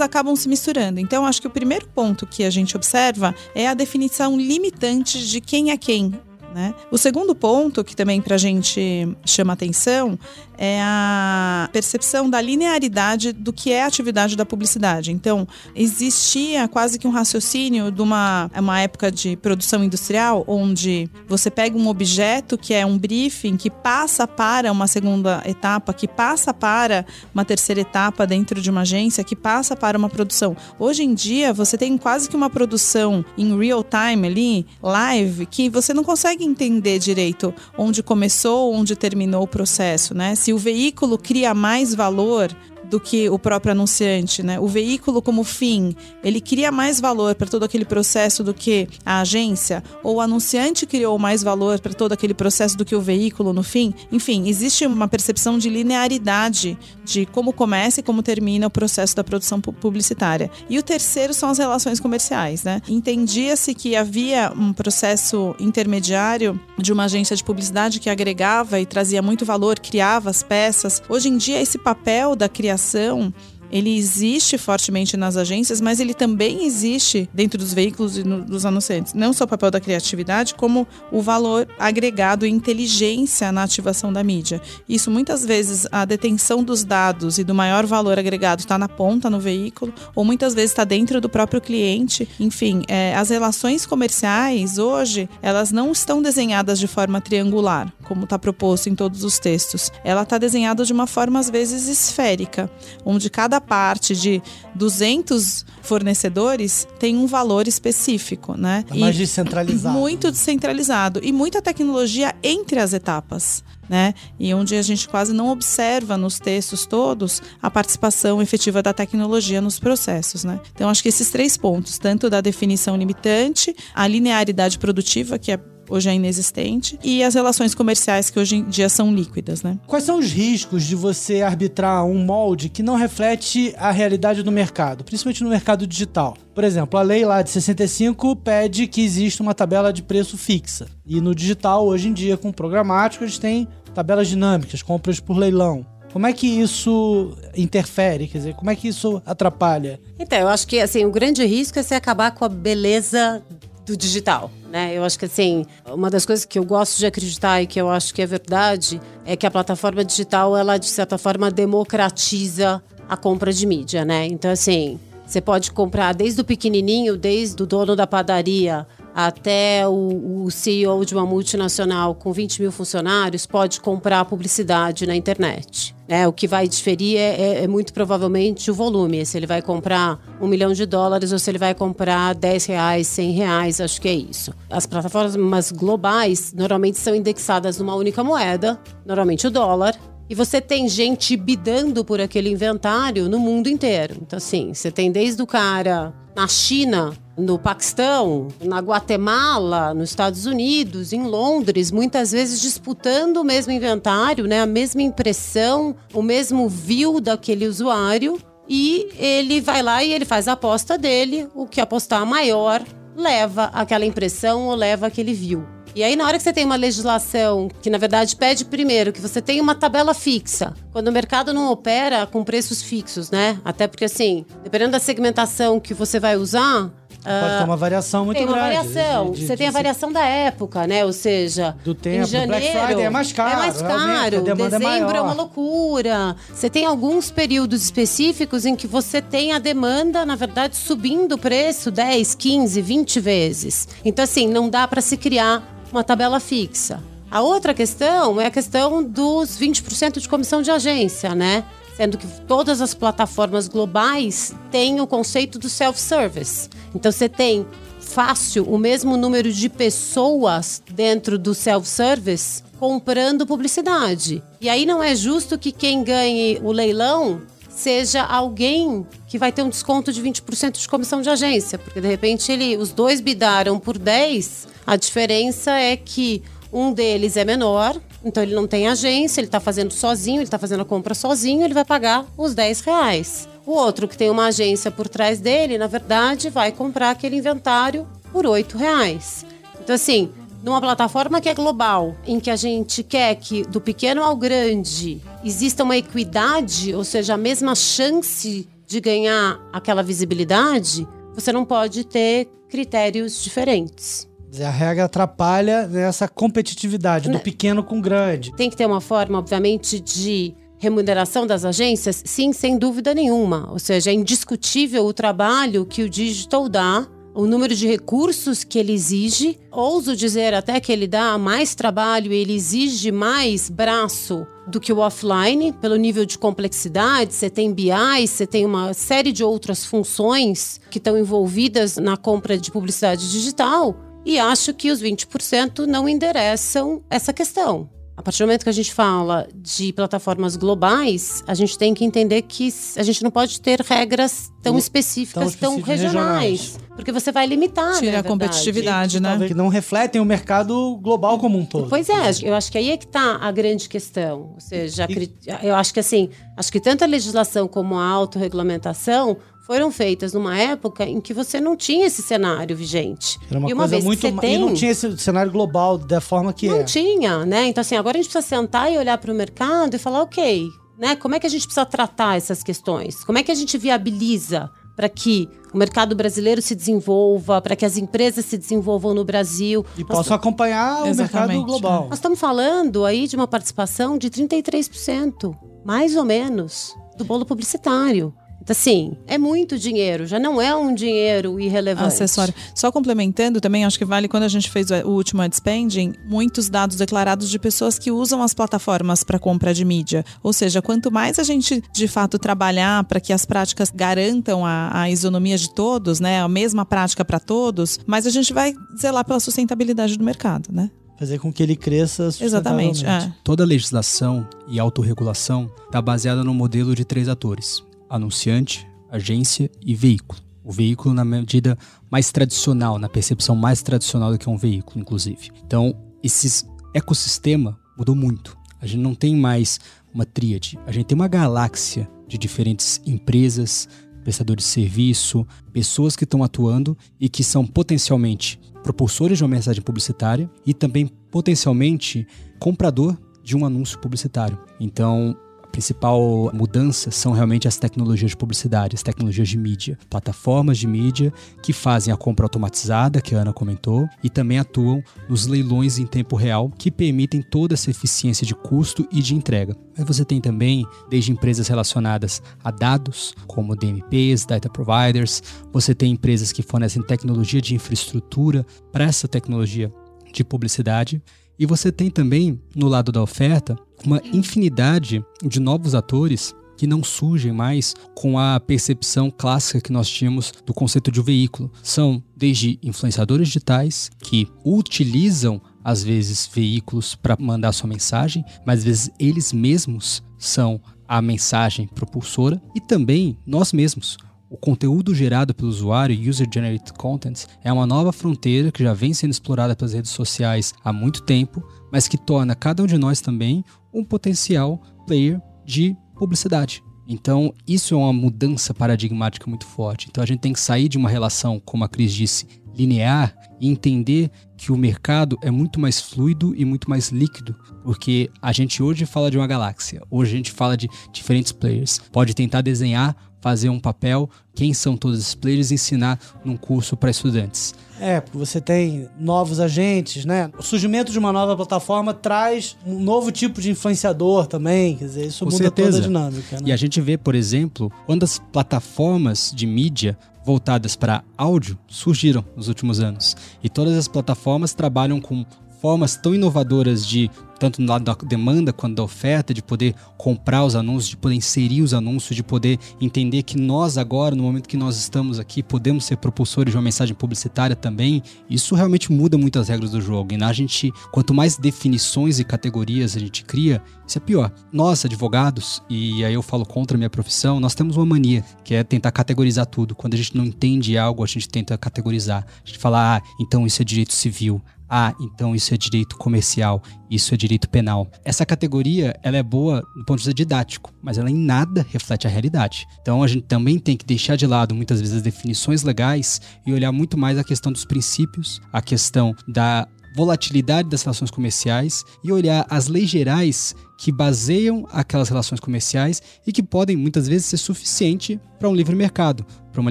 acabam 0.00 0.36
se 0.36 0.48
misturando. 0.48 1.00
Então, 1.00 1.24
acho 1.26 1.40
que 1.40 1.46
o 1.46 1.50
primeiro 1.50 1.86
ponto 1.88 2.26
que 2.26 2.44
a 2.44 2.50
gente 2.50 2.76
observa 2.76 3.34
é 3.54 3.68
a 3.68 3.74
definição 3.74 4.36
limitante 4.36 5.26
de 5.26 5.40
quem 5.40 5.70
é 5.70 5.76
quem 5.76 6.12
Né? 6.54 6.74
O 6.90 6.98
segundo 6.98 7.34
ponto, 7.34 7.84
que 7.84 7.94
também 7.94 8.20
para 8.20 8.34
a 8.34 8.38
gente 8.38 9.08
chama 9.24 9.52
atenção, 9.52 10.18
é 10.58 10.78
a 10.82 11.70
percepção 11.72 12.28
da 12.28 12.38
linearidade 12.38 13.32
do 13.32 13.50
que 13.50 13.72
é 13.72 13.82
a 13.82 13.86
atividade 13.86 14.36
da 14.36 14.44
publicidade. 14.44 15.10
Então, 15.10 15.48
existia 15.74 16.68
quase 16.68 16.98
que 16.98 17.06
um 17.06 17.10
raciocínio 17.10 17.90
de 17.90 18.02
uma, 18.02 18.50
uma 18.54 18.78
época 18.80 19.10
de 19.10 19.36
produção 19.36 19.82
industrial, 19.82 20.44
onde 20.46 21.08
você 21.26 21.50
pega 21.50 21.78
um 21.78 21.88
objeto 21.88 22.58
que 22.58 22.74
é 22.74 22.84
um 22.84 22.98
briefing, 22.98 23.56
que 23.56 23.70
passa 23.70 24.26
para 24.26 24.70
uma 24.70 24.86
segunda 24.86 25.42
etapa, 25.46 25.94
que 25.94 26.06
passa 26.06 26.52
para 26.52 27.06
uma 27.34 27.44
terceira 27.44 27.80
etapa 27.80 28.26
dentro 28.26 28.60
de 28.60 28.70
uma 28.70 28.82
agência, 28.82 29.24
que 29.24 29.36
passa 29.36 29.74
para 29.74 29.96
uma 29.96 30.10
produção. 30.10 30.54
Hoje 30.78 31.04
em 31.04 31.14
dia, 31.14 31.54
você 31.54 31.78
tem 31.78 31.96
quase 31.96 32.28
que 32.28 32.36
uma 32.36 32.50
produção 32.50 33.24
em 33.38 33.56
real 33.56 33.82
time 33.82 34.26
ali, 34.26 34.66
live, 34.82 35.46
que 35.46 35.70
você 35.70 35.94
não 35.94 36.04
consegue 36.04 36.39
entender 36.44 36.98
direito 36.98 37.54
onde 37.76 38.02
começou, 38.02 38.72
onde 38.74 38.96
terminou 38.96 39.42
o 39.42 39.48
processo, 39.48 40.14
né? 40.14 40.34
Se 40.34 40.52
o 40.52 40.58
veículo 40.58 41.18
cria 41.18 41.54
mais 41.54 41.94
valor 41.94 42.50
do 42.90 42.98
que 42.98 43.30
o 43.30 43.38
próprio 43.38 43.72
anunciante, 43.72 44.42
né? 44.42 44.58
O 44.58 44.66
veículo 44.66 45.22
como 45.22 45.44
fim, 45.44 45.94
ele 46.24 46.40
cria 46.40 46.72
mais 46.72 47.00
valor 47.00 47.36
para 47.36 47.46
todo 47.46 47.62
aquele 47.62 47.84
processo 47.84 48.42
do 48.42 48.52
que 48.52 48.88
a 49.06 49.20
agência, 49.20 49.82
ou 50.02 50.16
o 50.16 50.20
anunciante 50.20 50.84
criou 50.84 51.18
mais 51.18 51.42
valor 51.42 51.78
para 51.78 51.94
todo 51.94 52.12
aquele 52.12 52.34
processo 52.34 52.76
do 52.76 52.84
que 52.84 52.96
o 52.96 53.00
veículo 53.00 53.52
no 53.52 53.62
fim. 53.62 53.94
Enfim, 54.10 54.48
existe 54.48 54.84
uma 54.84 55.06
percepção 55.06 55.56
de 55.56 55.70
linearidade 55.70 56.76
de 57.04 57.24
como 57.26 57.52
começa 57.52 58.00
e 58.00 58.02
como 58.02 58.22
termina 58.22 58.66
o 58.66 58.70
processo 58.70 59.14
da 59.14 59.22
produção 59.22 59.60
publicitária. 59.60 60.50
E 60.68 60.78
o 60.78 60.82
terceiro 60.82 61.32
são 61.32 61.48
as 61.48 61.58
relações 61.58 62.00
comerciais, 62.00 62.64
né? 62.64 62.82
Entendia-se 62.88 63.72
que 63.74 63.94
havia 63.94 64.52
um 64.56 64.72
processo 64.72 65.54
intermediário 65.60 66.58
de 66.76 66.92
uma 66.92 67.04
agência 67.04 67.36
de 67.36 67.44
publicidade 67.44 68.00
que 68.00 68.10
agregava 68.10 68.80
e 68.80 68.86
trazia 68.86 69.22
muito 69.22 69.44
valor, 69.44 69.78
criava 69.78 70.28
as 70.28 70.42
peças. 70.42 71.00
Hoje 71.08 71.28
em 71.28 71.36
dia 71.36 71.60
esse 71.60 71.78
papel 71.78 72.34
da 72.34 72.48
criação 72.48 72.79
comunicação 72.80 73.32
ele 73.70 73.96
existe 73.96 74.58
fortemente 74.58 75.16
nas 75.16 75.36
agências, 75.36 75.80
mas 75.80 76.00
ele 76.00 76.14
também 76.14 76.64
existe 76.64 77.28
dentro 77.32 77.58
dos 77.58 77.72
veículos 77.72 78.18
e 78.18 78.24
no, 78.24 78.42
dos 78.42 78.66
anunciantes. 78.66 79.14
Não 79.14 79.32
só 79.32 79.44
o 79.44 79.48
papel 79.48 79.70
da 79.70 79.80
criatividade, 79.80 80.54
como 80.54 80.86
o 81.10 81.22
valor 81.22 81.68
agregado 81.78 82.46
e 82.46 82.50
inteligência 82.50 83.52
na 83.52 83.62
ativação 83.62 84.12
da 84.12 84.22
mídia. 84.22 84.60
Isso 84.88 85.10
muitas 85.10 85.44
vezes 85.44 85.86
a 85.90 86.04
detenção 86.04 86.62
dos 86.62 86.84
dados 86.84 87.38
e 87.38 87.44
do 87.44 87.54
maior 87.54 87.86
valor 87.86 88.18
agregado 88.18 88.60
está 88.60 88.78
na 88.78 88.88
ponta 88.88 89.30
no 89.30 89.40
veículo, 89.40 89.92
ou 90.14 90.24
muitas 90.24 90.54
vezes 90.54 90.70
está 90.70 90.84
dentro 90.84 91.20
do 91.20 91.28
próprio 91.28 91.60
cliente. 91.60 92.28
Enfim, 92.38 92.82
é, 92.88 93.14
as 93.14 93.30
relações 93.30 93.86
comerciais 93.86 94.78
hoje 94.78 95.28
elas 95.42 95.70
não 95.70 95.92
estão 95.92 96.22
desenhadas 96.22 96.78
de 96.78 96.86
forma 96.86 97.20
triangular, 97.20 97.92
como 98.04 98.24
está 98.24 98.38
proposto 98.38 98.88
em 98.88 98.94
todos 98.94 99.24
os 99.24 99.38
textos. 99.38 99.92
Ela 100.04 100.22
está 100.22 100.38
desenhada 100.38 100.84
de 100.84 100.92
uma 100.92 101.06
forma 101.06 101.38
às 101.38 101.50
vezes 101.50 101.88
esférica, 101.88 102.70
onde 103.04 103.30
cada 103.30 103.59
parte 103.60 104.16
de 104.16 104.42
200 104.74 105.64
fornecedores 105.82 106.86
tem 106.98 107.16
um 107.16 107.26
valor 107.26 107.66
específico, 107.68 108.54
né? 108.54 108.84
É 108.90 108.98
mais 108.98 109.16
descentralizado. 109.16 109.98
Muito 109.98 110.30
descentralizado 110.30 111.20
e 111.22 111.32
muita 111.32 111.60
tecnologia 111.62 112.34
entre 112.42 112.78
as 112.80 112.92
etapas. 112.92 113.62
Né? 113.88 114.14
E 114.38 114.54
onde 114.54 114.76
a 114.76 114.82
gente 114.82 115.08
quase 115.08 115.32
não 115.32 115.48
observa 115.48 116.16
nos 116.16 116.38
textos 116.38 116.86
todos 116.86 117.42
a 117.60 117.68
participação 117.68 118.40
efetiva 118.40 118.80
da 118.80 118.92
tecnologia 118.92 119.60
nos 119.60 119.80
processos, 119.80 120.44
né? 120.44 120.60
Então 120.72 120.88
acho 120.88 121.02
que 121.02 121.08
esses 121.08 121.28
três 121.28 121.56
pontos, 121.56 121.98
tanto 121.98 122.30
da 122.30 122.40
definição 122.40 122.96
limitante, 122.96 123.74
a 123.92 124.06
linearidade 124.06 124.78
produtiva, 124.78 125.40
que 125.40 125.50
é 125.50 125.58
hoje 125.90 126.08
é 126.08 126.14
inexistente, 126.14 126.98
e 127.02 127.22
as 127.22 127.34
relações 127.34 127.74
comerciais 127.74 128.30
que 128.30 128.38
hoje 128.38 128.56
em 128.56 128.64
dia 128.64 128.88
são 128.88 129.12
líquidas, 129.12 129.62
né? 129.62 129.78
Quais 129.86 130.04
são 130.04 130.18
os 130.18 130.30
riscos 130.30 130.84
de 130.84 130.94
você 130.94 131.42
arbitrar 131.42 132.04
um 132.06 132.24
molde 132.24 132.68
que 132.68 132.82
não 132.82 132.94
reflete 132.94 133.74
a 133.76 133.90
realidade 133.90 134.42
do 134.42 134.52
mercado, 134.52 135.04
principalmente 135.04 135.42
no 135.42 135.50
mercado 135.50 135.86
digital? 135.86 136.36
Por 136.54 136.64
exemplo, 136.64 136.98
a 136.98 137.02
lei 137.02 137.24
lá 137.24 137.42
de 137.42 137.50
65 137.50 138.36
pede 138.36 138.86
que 138.86 139.02
exista 139.02 139.42
uma 139.42 139.54
tabela 139.54 139.92
de 139.92 140.02
preço 140.02 140.38
fixa. 140.38 140.86
E 141.04 141.20
no 141.20 141.34
digital, 141.34 141.86
hoje 141.86 142.08
em 142.08 142.12
dia, 142.12 142.36
com 142.36 142.52
programático, 142.52 143.24
eles 143.24 143.38
têm 143.38 143.66
tabelas 143.94 144.28
dinâmicas, 144.28 144.82
compras 144.82 145.18
por 145.18 145.36
leilão. 145.36 145.84
Como 146.12 146.26
é 146.26 146.32
que 146.32 146.46
isso 146.46 147.36
interfere? 147.56 148.26
Quer 148.26 148.38
dizer, 148.38 148.54
como 148.54 148.70
é 148.70 148.74
que 148.74 148.88
isso 148.88 149.22
atrapalha? 149.24 150.00
Então, 150.18 150.38
eu 150.38 150.48
acho 150.48 150.66
que 150.66 150.80
assim, 150.80 151.04
o 151.04 151.10
grande 151.10 151.44
risco 151.46 151.78
é 151.78 151.82
você 151.82 151.94
acabar 151.94 152.32
com 152.32 152.44
a 152.44 152.48
beleza 152.48 153.42
do 153.90 153.96
digital, 153.96 154.50
né? 154.70 154.96
Eu 154.96 155.04
acho 155.04 155.18
que 155.18 155.24
assim, 155.24 155.66
uma 155.86 156.08
das 156.08 156.24
coisas 156.24 156.44
que 156.44 156.58
eu 156.58 156.64
gosto 156.64 156.98
de 156.98 157.06
acreditar 157.06 157.60
e 157.60 157.66
que 157.66 157.80
eu 157.80 157.90
acho 157.90 158.14
que 158.14 158.22
é 158.22 158.26
verdade 158.26 159.00
é 159.24 159.36
que 159.36 159.46
a 159.46 159.50
plataforma 159.50 160.04
digital 160.04 160.56
ela 160.56 160.78
de 160.78 160.86
certa 160.86 161.18
forma 161.18 161.50
democratiza 161.50 162.82
a 163.08 163.16
compra 163.16 163.52
de 163.52 163.66
mídia, 163.66 164.04
né? 164.04 164.26
Então 164.26 164.50
assim, 164.50 164.98
você 165.26 165.40
pode 165.40 165.72
comprar 165.72 166.14
desde 166.14 166.40
o 166.40 166.44
pequenininho, 166.44 167.16
desde 167.16 167.62
o 167.62 167.66
dono 167.66 167.94
da 167.94 168.06
padaria 168.06 168.86
até 169.14 169.86
o, 169.86 170.44
o, 170.44 170.50
CEO 170.50 171.04
de 171.04 171.14
uma 171.14 171.26
multinacional 171.26 172.14
com 172.14 172.32
20 172.32 172.62
mil 172.62 172.72
funcionários 172.72 173.46
pode 173.46 173.80
comprar 173.80 174.24
publicidade 174.24 175.06
na 175.06 175.16
internet. 175.16 175.94
Né? 176.08 176.26
O 176.26 176.32
que 176.32 176.46
vai 176.46 176.66
diferir 176.66 177.16
é, 177.16 177.40
é, 177.40 177.64
é, 177.64 177.68
muito 177.68 177.92
provavelmente 177.92 178.70
o 178.70 178.74
volume. 178.74 179.24
Se 179.24 179.36
ele 179.36 179.46
vai 179.46 179.62
comprar 179.62 180.18
um 180.40 180.46
milhão 180.46 180.72
de 180.72 180.86
dólares 180.86 181.32
ou 181.32 181.38
se 181.38 181.50
ele 181.50 181.58
vai 181.58 181.74
comprar 181.74 182.34
10 182.34 182.66
reais, 182.66 183.06
100 183.08 183.30
reais, 183.32 183.80
acho 183.80 184.00
que 184.00 184.08
é 184.08 184.14
isso. 184.14 184.52
As 184.68 184.86
plataformas 184.86 185.70
globais 185.72 186.52
normalmente 186.52 186.98
são 186.98 187.14
indexadas 187.14 187.78
numa 187.78 187.94
única 187.94 188.24
moeda, 188.24 188.80
normalmente 189.06 189.46
o 189.46 189.50
dólar, 189.50 189.96
e 190.28 190.34
você 190.34 190.60
tem 190.60 190.88
gente 190.88 191.36
bidando 191.36 192.04
por 192.04 192.20
aquele 192.20 192.48
inventário 192.50 193.28
no 193.28 193.40
mundo 193.40 193.68
inteiro. 193.68 194.16
Então, 194.22 194.36
assim, 194.36 194.72
você 194.72 194.88
tem 194.88 195.10
desde 195.10 195.42
o 195.42 195.46
cara 195.46 196.14
na 196.36 196.46
China, 196.46 197.12
no 197.36 197.58
Paquistão, 197.58 198.48
na 198.62 198.80
Guatemala, 198.80 199.94
nos 199.94 200.10
Estados 200.10 200.46
Unidos, 200.46 201.12
em 201.12 201.22
Londres, 201.22 201.90
muitas 201.90 202.32
vezes 202.32 202.60
disputando 202.60 203.38
o 203.38 203.44
mesmo 203.44 203.72
inventário, 203.72 204.46
né, 204.46 204.60
a 204.60 204.66
mesma 204.66 205.02
impressão, 205.02 205.96
o 206.12 206.22
mesmo 206.22 206.68
view 206.68 207.20
daquele 207.20 207.66
usuário. 207.66 208.38
E 208.68 209.08
ele 209.18 209.60
vai 209.60 209.82
lá 209.82 210.04
e 210.04 210.12
ele 210.12 210.24
faz 210.24 210.46
a 210.46 210.52
aposta 210.52 210.96
dele, 210.96 211.48
o 211.54 211.66
que 211.66 211.80
apostar 211.80 212.24
maior 212.24 212.82
leva 213.16 213.64
aquela 213.72 214.06
impressão 214.06 214.68
ou 214.68 214.74
leva 214.76 215.08
aquele 215.08 215.34
view. 215.34 215.66
E 215.94 216.04
aí, 216.04 216.14
na 216.14 216.24
hora 216.24 216.36
que 216.36 216.44
você 216.44 216.52
tem 216.52 216.64
uma 216.64 216.76
legislação 216.76 217.68
que, 217.82 217.90
na 217.90 217.98
verdade, 217.98 218.36
pede 218.36 218.64
primeiro 218.64 219.12
que 219.12 219.20
você 219.20 219.42
tenha 219.42 219.60
uma 219.60 219.74
tabela 219.74 220.14
fixa, 220.14 220.72
quando 220.92 221.08
o 221.08 221.12
mercado 221.12 221.52
não 221.52 221.70
opera 221.70 222.26
com 222.26 222.44
preços 222.44 222.80
fixos, 222.80 223.28
né? 223.30 223.60
Até 223.64 223.88
porque, 223.88 224.04
assim, 224.04 224.46
dependendo 224.62 224.92
da 224.92 225.00
segmentação 225.00 225.80
que 225.80 225.92
você 225.92 226.20
vai 226.20 226.36
usar, 226.36 226.92
Pode 227.22 227.58
ter 227.58 227.64
uma 227.64 227.76
variação 227.76 228.24
muito 228.24 228.38
grande. 228.38 228.52
Tem 228.52 228.62
uma 228.62 228.82
variação. 228.82 229.30
De, 229.30 229.40
de, 229.40 229.46
você 229.46 229.56
tem 229.56 229.68
a 229.68 229.70
variação 229.70 230.12
da 230.12 230.24
época, 230.24 230.86
né? 230.86 231.04
Ou 231.04 231.12
seja, 231.12 231.76
do 231.84 231.94
tempo. 231.94 232.22
Em 232.22 232.26
janeiro, 232.26 232.48
Black 232.48 232.86
Friday 232.86 233.04
é 233.04 233.10
mais 233.10 233.32
caro. 233.32 233.50
É 233.50 233.56
mais 233.56 233.82
caro. 233.82 234.42
Dezembro 234.42 235.14
é, 235.14 235.18
é, 235.18 235.20
uma 235.20 235.34
loucura. 235.34 236.36
Você 236.52 236.70
tem 236.70 236.86
alguns 236.86 237.30
períodos 237.30 237.82
específicos 237.82 238.64
em 238.64 238.74
que 238.74 238.86
você 238.86 239.20
tem 239.20 239.52
a 239.52 239.58
demanda, 239.58 240.24
na 240.24 240.34
verdade, 240.34 240.76
subindo 240.76 241.32
o 241.32 241.38
preço 241.38 241.90
10, 241.90 242.34
15, 242.34 242.80
20 242.80 243.20
vezes. 243.20 243.88
Então, 244.04 244.22
assim, 244.22 244.48
não 244.48 244.68
dá 244.68 244.88
para 244.88 245.00
se 245.00 245.16
criar 245.16 245.62
uma 245.92 246.02
tabela 246.02 246.40
fixa. 246.40 247.02
A 247.30 247.42
outra 247.42 247.72
questão 247.72 248.40
é 248.40 248.46
a 248.46 248.50
questão 248.50 249.04
dos 249.04 249.56
20% 249.58 250.18
de 250.18 250.28
comissão 250.28 250.62
de 250.62 250.70
agência, 250.70 251.32
né? 251.34 251.64
Sendo 252.00 252.16
que 252.16 252.26
todas 252.48 252.80
as 252.80 252.94
plataformas 252.94 253.68
globais 253.68 254.54
têm 254.70 255.02
o 255.02 255.06
conceito 255.06 255.58
do 255.58 255.68
self-service. 255.68 256.70
Então 256.94 257.12
você 257.12 257.28
tem 257.28 257.66
fácil 258.00 258.64
o 258.64 258.78
mesmo 258.78 259.18
número 259.18 259.52
de 259.52 259.68
pessoas 259.68 260.82
dentro 260.90 261.38
do 261.38 261.54
self-service 261.54 262.62
comprando 262.78 263.46
publicidade. 263.46 264.42
E 264.62 264.70
aí 264.70 264.86
não 264.86 265.02
é 265.02 265.14
justo 265.14 265.58
que 265.58 265.70
quem 265.70 266.02
ganhe 266.02 266.58
o 266.62 266.72
leilão 266.72 267.42
seja 267.68 268.22
alguém 268.22 269.06
que 269.26 269.36
vai 269.36 269.52
ter 269.52 269.62
um 269.62 269.68
desconto 269.68 270.10
de 270.10 270.22
20% 270.22 270.78
de 270.78 270.88
comissão 270.88 271.20
de 271.20 271.28
agência, 271.28 271.76
porque 271.76 272.00
de 272.00 272.08
repente 272.08 272.50
ele, 272.50 272.78
os 272.78 272.92
dois 272.92 273.20
bidaram 273.20 273.78
por 273.78 273.98
10, 273.98 274.68
a 274.86 274.96
diferença 274.96 275.72
é 275.72 275.98
que 275.98 276.42
um 276.72 276.94
deles 276.94 277.36
é 277.36 277.44
menor, 277.44 278.00
então 278.24 278.42
ele 278.42 278.54
não 278.54 278.66
tem 278.66 278.88
agência, 278.88 279.40
ele 279.40 279.48
está 279.48 279.60
fazendo 279.60 279.92
sozinho, 279.92 280.36
ele 280.36 280.44
está 280.44 280.58
fazendo 280.58 280.82
a 280.82 280.84
compra 280.84 281.14
sozinho, 281.14 281.64
ele 281.64 281.74
vai 281.74 281.84
pagar 281.84 282.26
os 282.36 282.54
10 282.54 282.80
reais. 282.80 283.48
O 283.66 283.72
outro 283.72 284.08
que 284.08 284.16
tem 284.16 284.30
uma 284.30 284.46
agência 284.46 284.90
por 284.90 285.08
trás 285.08 285.40
dele, 285.40 285.78
na 285.78 285.86
verdade, 285.86 286.50
vai 286.50 286.72
comprar 286.72 287.10
aquele 287.10 287.36
inventário 287.36 288.06
por 288.32 288.46
8 288.46 288.76
reais. 288.76 289.44
Então, 289.80 289.94
assim, 289.94 290.30
numa 290.62 290.80
plataforma 290.80 291.40
que 291.40 291.48
é 291.48 291.54
global, 291.54 292.14
em 292.26 292.38
que 292.38 292.50
a 292.50 292.56
gente 292.56 293.02
quer 293.02 293.34
que 293.36 293.62
do 293.62 293.80
pequeno 293.80 294.22
ao 294.22 294.36
grande 294.36 295.20
exista 295.44 295.82
uma 295.82 295.96
equidade, 295.96 296.94
ou 296.94 297.04
seja, 297.04 297.34
a 297.34 297.38
mesma 297.38 297.74
chance 297.74 298.68
de 298.86 299.00
ganhar 299.00 299.60
aquela 299.72 300.02
visibilidade, 300.02 301.06
você 301.34 301.52
não 301.52 301.64
pode 301.64 302.04
ter 302.04 302.48
critérios 302.68 303.42
diferentes. 303.42 304.29
A 304.62 304.70
regra 304.70 305.04
atrapalha 305.04 305.86
nessa 305.86 306.26
competitividade 306.26 307.28
do 307.28 307.34
Né? 307.34 307.38
pequeno 307.38 307.84
com 307.84 307.98
o 307.98 308.02
grande. 308.02 308.52
Tem 308.56 308.68
que 308.68 308.76
ter 308.76 308.86
uma 308.86 309.00
forma, 309.00 309.38
obviamente, 309.38 310.00
de 310.00 310.54
remuneração 310.78 311.46
das 311.46 311.64
agências? 311.64 312.22
Sim, 312.24 312.52
sem 312.52 312.78
dúvida 312.78 313.14
nenhuma. 313.14 313.68
Ou 313.70 313.78
seja, 313.78 314.10
é 314.10 314.14
indiscutível 314.14 315.04
o 315.04 315.12
trabalho 315.12 315.86
que 315.86 316.02
o 316.02 316.08
digital 316.08 316.68
dá, 316.68 317.06
o 317.34 317.46
número 317.46 317.74
de 317.74 317.86
recursos 317.86 318.64
que 318.64 318.78
ele 318.78 318.92
exige. 318.92 319.58
Ouso 319.70 320.16
dizer 320.16 320.52
até 320.52 320.80
que 320.80 320.90
ele 320.90 321.06
dá 321.06 321.38
mais 321.38 321.74
trabalho, 321.74 322.32
ele 322.32 322.54
exige 322.54 323.12
mais 323.12 323.70
braço 323.70 324.46
do 324.66 324.80
que 324.80 324.92
o 324.92 324.98
offline, 324.98 325.72
pelo 325.72 325.96
nível 325.96 326.24
de 326.24 326.38
complexidade. 326.38 327.34
Você 327.34 327.48
tem 327.50 327.72
BI, 327.72 328.26
você 328.26 328.46
tem 328.46 328.64
uma 328.64 328.94
série 328.94 329.32
de 329.32 329.44
outras 329.44 329.84
funções 329.84 330.80
que 330.90 330.98
estão 330.98 331.16
envolvidas 331.16 331.96
na 331.96 332.16
compra 332.16 332.56
de 332.56 332.70
publicidade 332.70 333.30
digital. 333.30 333.94
E 334.24 334.38
acho 334.38 334.74
que 334.74 334.90
os 334.90 335.02
20% 335.02 335.86
não 335.86 336.08
endereçam 336.08 337.02
essa 337.08 337.32
questão. 337.32 337.88
A 338.16 338.22
partir 338.22 338.40
do 338.42 338.46
momento 338.48 338.64
que 338.64 338.68
a 338.68 338.72
gente 338.72 338.92
fala 338.92 339.48
de 339.54 339.94
plataformas 339.94 340.54
globais, 340.54 341.42
a 341.46 341.54
gente 341.54 341.78
tem 341.78 341.94
que 341.94 342.04
entender 342.04 342.42
que 342.42 342.68
a 342.96 343.02
gente 343.02 343.22
não 343.22 343.30
pode 343.30 343.58
ter 343.62 343.80
regras 343.80 344.48
tão 344.62 344.72
Tão 344.72 344.78
específicas, 344.78 345.42
tão, 345.42 345.48
específicas 345.48 346.00
regionais, 346.02 346.60
regionais. 346.60 346.78
Porque 346.94 347.12
você 347.12 347.32
vai 347.32 347.46
limitar, 347.46 347.98
Tira 347.98 348.12
né, 348.12 348.18
a 348.18 348.22
competitividade, 348.22 349.20
né? 349.20 349.38
Que 349.48 349.54
não 349.54 349.68
refletem 349.68 350.20
o 350.20 350.24
mercado 350.26 350.98
global 351.00 351.38
como 351.38 351.56
um 351.58 351.64
todo. 351.64 351.88
Pois 351.88 352.10
é, 352.10 352.30
eu 352.42 352.54
acho 352.54 352.70
que 352.70 352.76
aí 352.76 352.90
é 352.90 352.96
que 352.98 353.06
está 353.06 353.36
a 353.36 353.50
grande 353.50 353.88
questão. 353.88 354.50
Ou 354.52 354.60
seja, 354.60 355.04
acri- 355.04 355.34
eu 355.62 355.74
acho 355.74 355.94
que 355.94 356.00
assim, 356.00 356.28
acho 356.58 356.70
que 356.70 356.78
tanto 356.78 357.02
a 357.02 357.06
legislação 357.06 357.66
como 357.66 357.94
a 357.98 358.06
autorregulamentação 358.06 359.38
foram 359.70 359.92
feitas 359.92 360.32
numa 360.32 360.58
época 360.58 361.04
em 361.04 361.20
que 361.20 361.32
você 361.32 361.60
não 361.60 361.76
tinha 361.76 362.04
esse 362.06 362.22
cenário 362.22 362.76
vigente. 362.76 363.38
Era 363.48 363.60
uma 363.60 363.70
e 363.70 363.72
uma 363.72 363.82
coisa 363.82 363.90
vez 363.92 364.04
muito. 364.04 364.18
que 364.18 364.26
você 364.26 364.32
ma- 364.32 364.40
tem, 364.42 364.54
E 364.56 364.58
não 364.58 364.74
tinha 364.74 364.90
esse 364.90 365.16
cenário 365.18 365.52
global 365.52 365.96
da 365.96 366.20
forma 366.20 366.52
que 366.52 366.68
não 366.68 366.78
é. 366.80 366.82
tinha, 366.82 367.46
né? 367.46 367.68
Então, 367.68 367.80
assim, 367.80 367.94
agora 367.94 368.18
a 368.18 368.20
gente 368.20 368.28
precisa 368.32 368.56
sentar 368.56 368.92
e 368.92 368.98
olhar 368.98 369.16
para 369.18 369.30
o 369.30 369.34
mercado 369.34 369.94
e 369.94 369.98
falar, 369.98 370.22
ok, 370.22 370.66
né? 370.98 371.14
Como 371.14 371.36
é 371.36 371.38
que 371.38 371.46
a 371.46 371.48
gente 371.48 371.62
precisa 371.66 371.86
tratar 371.86 372.36
essas 372.36 372.64
questões? 372.64 373.22
Como 373.22 373.38
é 373.38 373.44
que 373.44 373.52
a 373.52 373.54
gente 373.54 373.78
viabiliza 373.78 374.68
para 374.96 375.08
que 375.08 375.48
o 375.72 375.78
mercado 375.78 376.16
brasileiro 376.16 376.60
se 376.60 376.74
desenvolva, 376.74 377.60
para 377.62 377.76
que 377.76 377.84
as 377.84 377.96
empresas 377.96 378.44
se 378.46 378.58
desenvolvam 378.58 379.14
no 379.14 379.24
Brasil? 379.24 379.86
E 379.96 380.00
Nós- 380.00 380.08
possam 380.18 380.34
acompanhar 380.36 381.04
o 381.04 381.14
mercado 381.14 381.62
global. 381.62 382.06
Nós 382.08 382.14
estamos 382.18 382.40
falando 382.40 383.04
aí 383.04 383.28
de 383.28 383.36
uma 383.36 383.46
participação 383.46 384.18
de 384.18 384.30
33%, 384.30 385.54
mais 385.84 386.16
ou 386.16 386.24
menos, 386.24 386.92
do 387.16 387.24
bolo 387.24 387.46
publicitário. 387.46 388.34
Então, 388.62 388.72
assim, 388.72 389.12
é 389.26 389.38
muito 389.38 389.78
dinheiro, 389.78 390.26
já 390.26 390.38
não 390.38 390.60
é 390.60 390.74
um 390.74 390.94
dinheiro 390.94 391.58
irrelevante. 391.58 392.08
acessório. 392.08 392.54
Só 392.74 392.92
complementando 392.92 393.60
também, 393.60 393.84
acho 393.84 393.98
que 393.98 394.04
vale 394.04 394.28
quando 394.28 394.42
a 394.42 394.48
gente 394.48 394.70
fez 394.70 394.90
o 394.90 395.08
último 395.08 395.42
ad 395.42 395.54
spending, 395.54 396.12
muitos 396.26 396.68
dados 396.68 396.96
declarados 396.96 397.50
de 397.50 397.58
pessoas 397.58 397.98
que 397.98 398.10
usam 398.10 398.42
as 398.42 398.54
plataformas 398.54 399.24
para 399.24 399.38
compra 399.38 399.72
de 399.72 399.84
mídia. 399.84 400.24
Ou 400.42 400.52
seja, 400.52 400.82
quanto 400.82 401.10
mais 401.10 401.38
a 401.38 401.42
gente 401.42 401.82
de 401.92 402.06
fato 402.06 402.38
trabalhar 402.38 403.04
para 403.04 403.20
que 403.20 403.32
as 403.32 403.44
práticas 403.44 403.90
garantam 403.90 404.64
a, 404.64 405.02
a 405.02 405.10
isonomia 405.10 405.56
de 405.56 405.72
todos, 405.74 406.20
né, 406.20 406.40
a 406.40 406.48
mesma 406.48 406.84
prática 406.84 407.24
para 407.24 407.40
todos, 407.40 407.98
mais 408.06 408.26
a 408.26 408.30
gente 408.30 408.52
vai 408.52 408.74
zelar 408.98 409.24
pela 409.24 409.40
sustentabilidade 409.40 410.16
do 410.16 410.24
mercado, 410.24 410.68
né? 410.72 410.90
Fazer 411.18 411.38
com 411.38 411.52
que 411.52 411.62
ele 411.62 411.76
cresça 411.76 412.30
Exatamente. 412.40 413.04
É. 413.04 413.30
Toda 413.44 413.62
legislação 413.62 414.48
e 414.66 414.80
autorregulação 414.80 415.70
está 415.84 416.00
baseada 416.00 416.42
no 416.42 416.54
modelo 416.54 416.94
de 416.94 417.04
três 417.04 417.28
atores: 417.28 417.84
anunciante, 418.10 418.86
agência 419.10 419.70
e 419.80 419.94
veículo. 419.94 420.40
O 420.64 420.72
veículo 420.72 421.14
na 421.14 421.24
medida 421.24 421.78
mais 422.10 422.30
tradicional, 422.30 422.98
na 422.98 423.08
percepção 423.08 423.56
mais 423.56 423.82
tradicional 423.82 424.32
do 424.32 424.38
que 424.38 424.50
um 424.50 424.56
veículo, 424.56 425.00
inclusive. 425.00 425.50
Então, 425.64 425.94
esse 426.22 426.66
ecossistema 426.92 427.78
mudou 427.96 428.14
muito. 428.14 428.56
A 428.80 428.86
gente 428.86 429.00
não 429.00 429.14
tem 429.14 429.36
mais 429.36 429.78
uma 430.12 430.26
tríade, 430.26 430.78
a 430.86 430.92
gente 430.92 431.06
tem 431.06 431.14
uma 431.14 431.28
galáxia 431.28 432.10
de 432.26 432.36
diferentes 432.36 433.00
empresas, 433.06 433.88
prestadores 434.22 434.64
de 434.64 434.70
serviço, 434.70 435.46
pessoas 435.72 436.16
que 436.16 436.24
estão 436.24 436.42
atuando 436.42 436.96
e 437.18 437.28
que 437.28 437.44
são 437.44 437.66
potencialmente 437.66 438.60
propulsores 438.82 439.38
de 439.38 439.44
uma 439.44 439.50
mensagem 439.50 439.82
publicitária 439.82 440.50
e 440.66 440.74
também 440.74 441.06
potencialmente 441.06 442.26
comprador 442.58 443.16
de 443.42 443.56
um 443.56 443.64
anúncio 443.64 443.98
publicitário. 443.98 444.58
Então, 444.78 445.36
principal 445.70 446.50
mudança 446.52 447.10
são 447.10 447.32
realmente 447.32 447.66
as 447.66 447.76
tecnologias 447.76 448.30
de 448.30 448.36
publicidade, 448.36 448.94
as 448.94 449.02
tecnologias 449.02 449.48
de 449.48 449.56
mídia, 449.56 449.98
plataformas 450.08 450.78
de 450.78 450.86
mídia 450.86 451.32
que 451.62 451.72
fazem 451.72 452.12
a 452.12 452.16
compra 452.16 452.44
automatizada, 452.44 453.20
que 453.20 453.34
a 453.34 453.40
Ana 453.40 453.52
comentou, 453.52 454.08
e 454.22 454.28
também 454.28 454.58
atuam 454.58 455.02
nos 455.28 455.46
leilões 455.46 455.98
em 455.98 456.06
tempo 456.06 456.36
real, 456.36 456.70
que 456.70 456.90
permitem 456.90 457.42
toda 457.42 457.74
essa 457.74 457.90
eficiência 457.90 458.46
de 458.46 458.54
custo 458.54 459.06
e 459.10 459.22
de 459.22 459.34
entrega. 459.34 459.76
Mas 459.96 460.06
você 460.06 460.24
tem 460.24 460.40
também, 460.40 460.86
desde 461.08 461.32
empresas 461.32 461.68
relacionadas 461.68 462.42
a 462.62 462.70
dados, 462.70 463.34
como 463.46 463.76
DMPs, 463.76 464.44
data 464.46 464.68
providers, 464.68 465.42
você 465.72 465.94
tem 465.94 466.12
empresas 466.12 466.52
que 466.52 466.62
fornecem 466.62 467.02
tecnologia 467.02 467.60
de 467.60 467.74
infraestrutura 467.74 468.64
para 468.92 469.04
essa 469.04 469.28
tecnologia 469.28 469.92
de 470.32 470.44
publicidade. 470.44 471.22
E 471.58 471.66
você 471.66 471.92
tem 471.92 472.08
também, 472.08 472.58
no 472.74 472.88
lado 472.88 473.12
da 473.12 473.22
oferta, 473.22 473.76
uma 474.04 474.20
infinidade 474.32 475.24
de 475.42 475.60
novos 475.60 475.94
atores 475.94 476.54
que 476.76 476.86
não 476.86 477.04
surgem 477.04 477.52
mais 477.52 477.94
com 478.14 478.38
a 478.38 478.58
percepção 478.58 479.30
clássica 479.30 479.82
que 479.82 479.92
nós 479.92 480.08
tínhamos 480.08 480.50
do 480.64 480.72
conceito 480.72 481.12
de 481.12 481.20
um 481.20 481.22
veículo. 481.22 481.70
São 481.82 482.22
desde 482.34 482.78
influenciadores 482.82 483.48
digitais 483.48 484.10
que 484.18 484.48
utilizam 484.64 485.60
às 485.84 486.02
vezes 486.02 486.48
veículos 486.50 487.14
para 487.14 487.36
mandar 487.38 487.72
sua 487.72 487.86
mensagem, 487.86 488.42
mas 488.64 488.78
às 488.78 488.84
vezes 488.84 489.10
eles 489.18 489.52
mesmos 489.52 490.22
são 490.38 490.80
a 491.06 491.20
mensagem 491.20 491.86
propulsora 491.86 492.62
e 492.74 492.80
também 492.80 493.36
nós 493.44 493.74
mesmos. 493.74 494.16
O 494.50 494.56
conteúdo 494.56 495.14
gerado 495.14 495.54
pelo 495.54 495.68
usuário, 495.68 496.28
User 496.28 496.48
Generated 496.52 496.92
Content, 496.94 497.44
é 497.62 497.72
uma 497.72 497.86
nova 497.86 498.12
fronteira 498.12 498.72
que 498.72 498.82
já 498.82 498.92
vem 498.92 499.14
sendo 499.14 499.30
explorada 499.30 499.76
pelas 499.76 499.92
redes 499.92 500.10
sociais 500.10 500.74
há 500.82 500.92
muito 500.92 501.22
tempo, 501.22 501.62
mas 501.92 502.08
que 502.08 502.18
torna 502.18 502.56
cada 502.56 502.82
um 502.82 502.86
de 502.86 502.98
nós 502.98 503.20
também 503.20 503.64
um 503.94 504.02
potencial 504.02 504.82
player 505.06 505.40
de 505.64 505.96
publicidade. 506.16 506.82
Então, 507.06 507.54
isso 507.66 507.94
é 507.94 507.96
uma 507.96 508.12
mudança 508.12 508.74
paradigmática 508.74 509.48
muito 509.48 509.66
forte. 509.66 510.08
Então, 510.10 510.22
a 510.22 510.26
gente 510.26 510.40
tem 510.40 510.52
que 510.52 510.60
sair 510.60 510.88
de 510.88 510.98
uma 510.98 511.08
relação, 511.08 511.60
como 511.64 511.84
a 511.84 511.88
Cris 511.88 512.12
disse, 512.12 512.46
linear 512.76 513.32
e 513.60 513.68
entender 513.68 514.30
que 514.56 514.72
o 514.72 514.76
mercado 514.76 515.38
é 515.42 515.50
muito 515.50 515.78
mais 515.78 516.00
fluido 516.00 516.54
e 516.56 516.64
muito 516.64 516.88
mais 516.88 517.10
líquido, 517.10 517.56
porque 517.84 518.30
a 518.42 518.52
gente 518.52 518.82
hoje 518.82 519.06
fala 519.06 519.30
de 519.30 519.36
uma 519.36 519.46
galáxia, 519.46 520.02
hoje 520.10 520.34
a 520.34 520.36
gente 520.36 520.52
fala 520.52 520.76
de 520.76 520.88
diferentes 521.12 521.52
players. 521.52 522.00
Pode 522.12 522.34
tentar 522.34 522.62
desenhar, 522.62 523.16
fazer 523.40 523.68
um 523.68 523.80
papel, 523.80 524.28
quem 524.54 524.74
são 524.74 524.96
todos 524.96 525.18
esses 525.18 525.34
players 525.34 525.70
e 525.70 525.74
ensinar 525.74 526.18
num 526.44 526.56
curso 526.56 526.96
para 526.96 527.10
estudantes. 527.10 527.74
É, 527.98 528.20
porque 528.20 528.38
você 528.38 528.60
tem 528.60 529.08
novos 529.18 529.60
agentes, 529.60 530.24
né? 530.24 530.50
O 530.58 530.62
surgimento 530.62 531.12
de 531.12 531.18
uma 531.18 531.32
nova 531.32 531.54
plataforma 531.56 532.14
traz 532.14 532.76
um 532.86 532.98
novo 532.98 533.30
tipo 533.30 533.60
de 533.60 533.70
influenciador 533.70 534.46
também. 534.46 534.96
Quer 534.96 535.04
dizer, 535.04 535.26
isso 535.26 535.44
Com 535.44 535.50
muda 535.50 535.64
certeza. 535.64 535.90
toda 535.92 535.98
a 536.04 536.06
dinâmica. 536.06 536.56
E 536.60 536.64
Né? 536.64 536.72
a 536.72 536.76
gente 536.76 537.00
vê, 537.00 537.18
por 537.18 537.34
exemplo, 537.34 537.92
quando 538.06 538.24
as 538.24 538.38
plataformas 538.38 539.52
de 539.54 539.66
mídia 539.66 540.16
voltadas 540.44 540.96
para 540.96 541.22
áudio 541.36 541.78
surgiram 541.86 542.42
nos 542.56 542.68
últimos 542.68 543.00
anos. 543.00 543.36
E 543.62 543.68
todas 543.68 543.94
as 543.96 544.08
plataformas 544.08 544.72
trabalham 544.72 545.20
com 545.20 545.44
formas 545.80 546.16
tão 546.16 546.34
inovadoras 546.34 547.06
de 547.06 547.30
tanto 547.60 547.82
no 547.82 547.88
lado 547.88 548.04
da 548.04 548.14
demanda 548.26 548.72
quanto 548.72 548.94
da 548.94 549.02
oferta, 549.02 549.52
de 549.52 549.62
poder 549.62 549.94
comprar 550.16 550.64
os 550.64 550.74
anúncios, 550.74 551.10
de 551.10 551.16
poder 551.18 551.34
inserir 551.34 551.82
os 551.82 551.92
anúncios, 551.92 552.34
de 552.34 552.42
poder 552.42 552.78
entender 552.98 553.42
que 553.42 553.60
nós 553.60 553.98
agora, 553.98 554.34
no 554.34 554.42
momento 554.42 554.66
que 554.66 554.78
nós 554.78 554.96
estamos 554.96 555.38
aqui, 555.38 555.62
podemos 555.62 556.06
ser 556.06 556.16
propulsores 556.16 556.72
de 556.72 556.78
uma 556.78 556.82
mensagem 556.82 557.14
publicitária 557.14 557.76
também. 557.76 558.22
Isso 558.48 558.74
realmente 558.74 559.12
muda 559.12 559.36
muito 559.36 559.58
as 559.58 559.68
regras 559.68 559.90
do 559.90 560.00
jogo. 560.00 560.32
E 560.32 560.38
na 560.38 560.50
gente, 560.54 560.90
quanto 561.12 561.34
mais 561.34 561.58
definições 561.58 562.38
e 562.38 562.44
categorias 562.44 563.14
a 563.14 563.20
gente 563.20 563.44
cria, 563.44 563.82
isso 564.06 564.16
é 564.16 564.20
pior. 564.22 564.50
Nós, 564.72 565.04
advogados, 565.04 565.82
e 565.90 566.24
aí 566.24 566.32
eu 566.32 566.42
falo 566.42 566.64
contra 566.64 566.96
a 566.96 566.98
minha 566.98 567.10
profissão, 567.10 567.60
nós 567.60 567.74
temos 567.74 567.94
uma 567.94 568.06
mania, 568.06 568.42
que 568.64 568.74
é 568.74 568.82
tentar 568.82 569.12
categorizar 569.12 569.66
tudo. 569.66 569.94
Quando 569.94 570.14
a 570.14 570.16
gente 570.16 570.34
não 570.34 570.46
entende 570.46 570.96
algo, 570.96 571.22
a 571.22 571.26
gente 571.26 571.46
tenta 571.46 571.76
categorizar. 571.76 572.46
A 572.64 572.66
gente 572.66 572.78
fala, 572.78 573.16
ah, 573.16 573.22
então 573.38 573.66
isso 573.66 573.82
é 573.82 573.84
direito 573.84 574.14
civil. 574.14 574.62
Ah, 574.90 575.14
então 575.20 575.54
isso 575.54 575.72
é 575.72 575.76
direito 575.76 576.16
comercial, 576.16 576.82
isso 577.08 577.32
é 577.32 577.36
direito 577.36 577.70
penal. 577.70 578.10
Essa 578.24 578.44
categoria, 578.44 579.14
ela 579.22 579.36
é 579.36 579.42
boa 579.42 579.82
do 579.96 580.04
ponto 580.04 580.18
de 580.18 580.24
vista 580.24 580.34
didático, 580.34 580.92
mas 581.00 581.16
ela 581.16 581.30
em 581.30 581.36
nada 581.36 581.86
reflete 581.88 582.26
a 582.26 582.30
realidade. 582.30 582.86
Então 583.00 583.22
a 583.22 583.28
gente 583.28 583.42
também 583.42 583.78
tem 583.78 583.96
que 583.96 584.04
deixar 584.04 584.34
de 584.34 584.46
lado 584.46 584.74
muitas 584.74 585.00
vezes 585.00 585.16
as 585.16 585.22
definições 585.22 585.84
legais 585.84 586.40
e 586.66 586.72
olhar 586.72 586.90
muito 586.90 587.16
mais 587.16 587.38
a 587.38 587.44
questão 587.44 587.70
dos 587.70 587.84
princípios, 587.84 588.60
a 588.72 588.82
questão 588.82 589.34
da 589.46 589.86
volatilidade 590.14 590.88
das 590.88 591.02
relações 591.02 591.30
comerciais 591.30 592.04
e 592.22 592.32
olhar 592.32 592.66
as 592.68 592.88
leis 592.88 593.08
gerais 593.08 593.74
que 593.98 594.10
baseiam 594.10 594.86
aquelas 594.90 595.28
relações 595.28 595.60
comerciais 595.60 596.22
e 596.46 596.52
que 596.52 596.62
podem 596.62 596.96
muitas 596.96 597.28
vezes 597.28 597.46
ser 597.46 597.58
suficiente 597.58 598.40
para 598.58 598.68
um 598.68 598.74
livre 598.74 598.96
mercado, 598.96 599.44
para 599.70 599.80
uma 599.80 599.90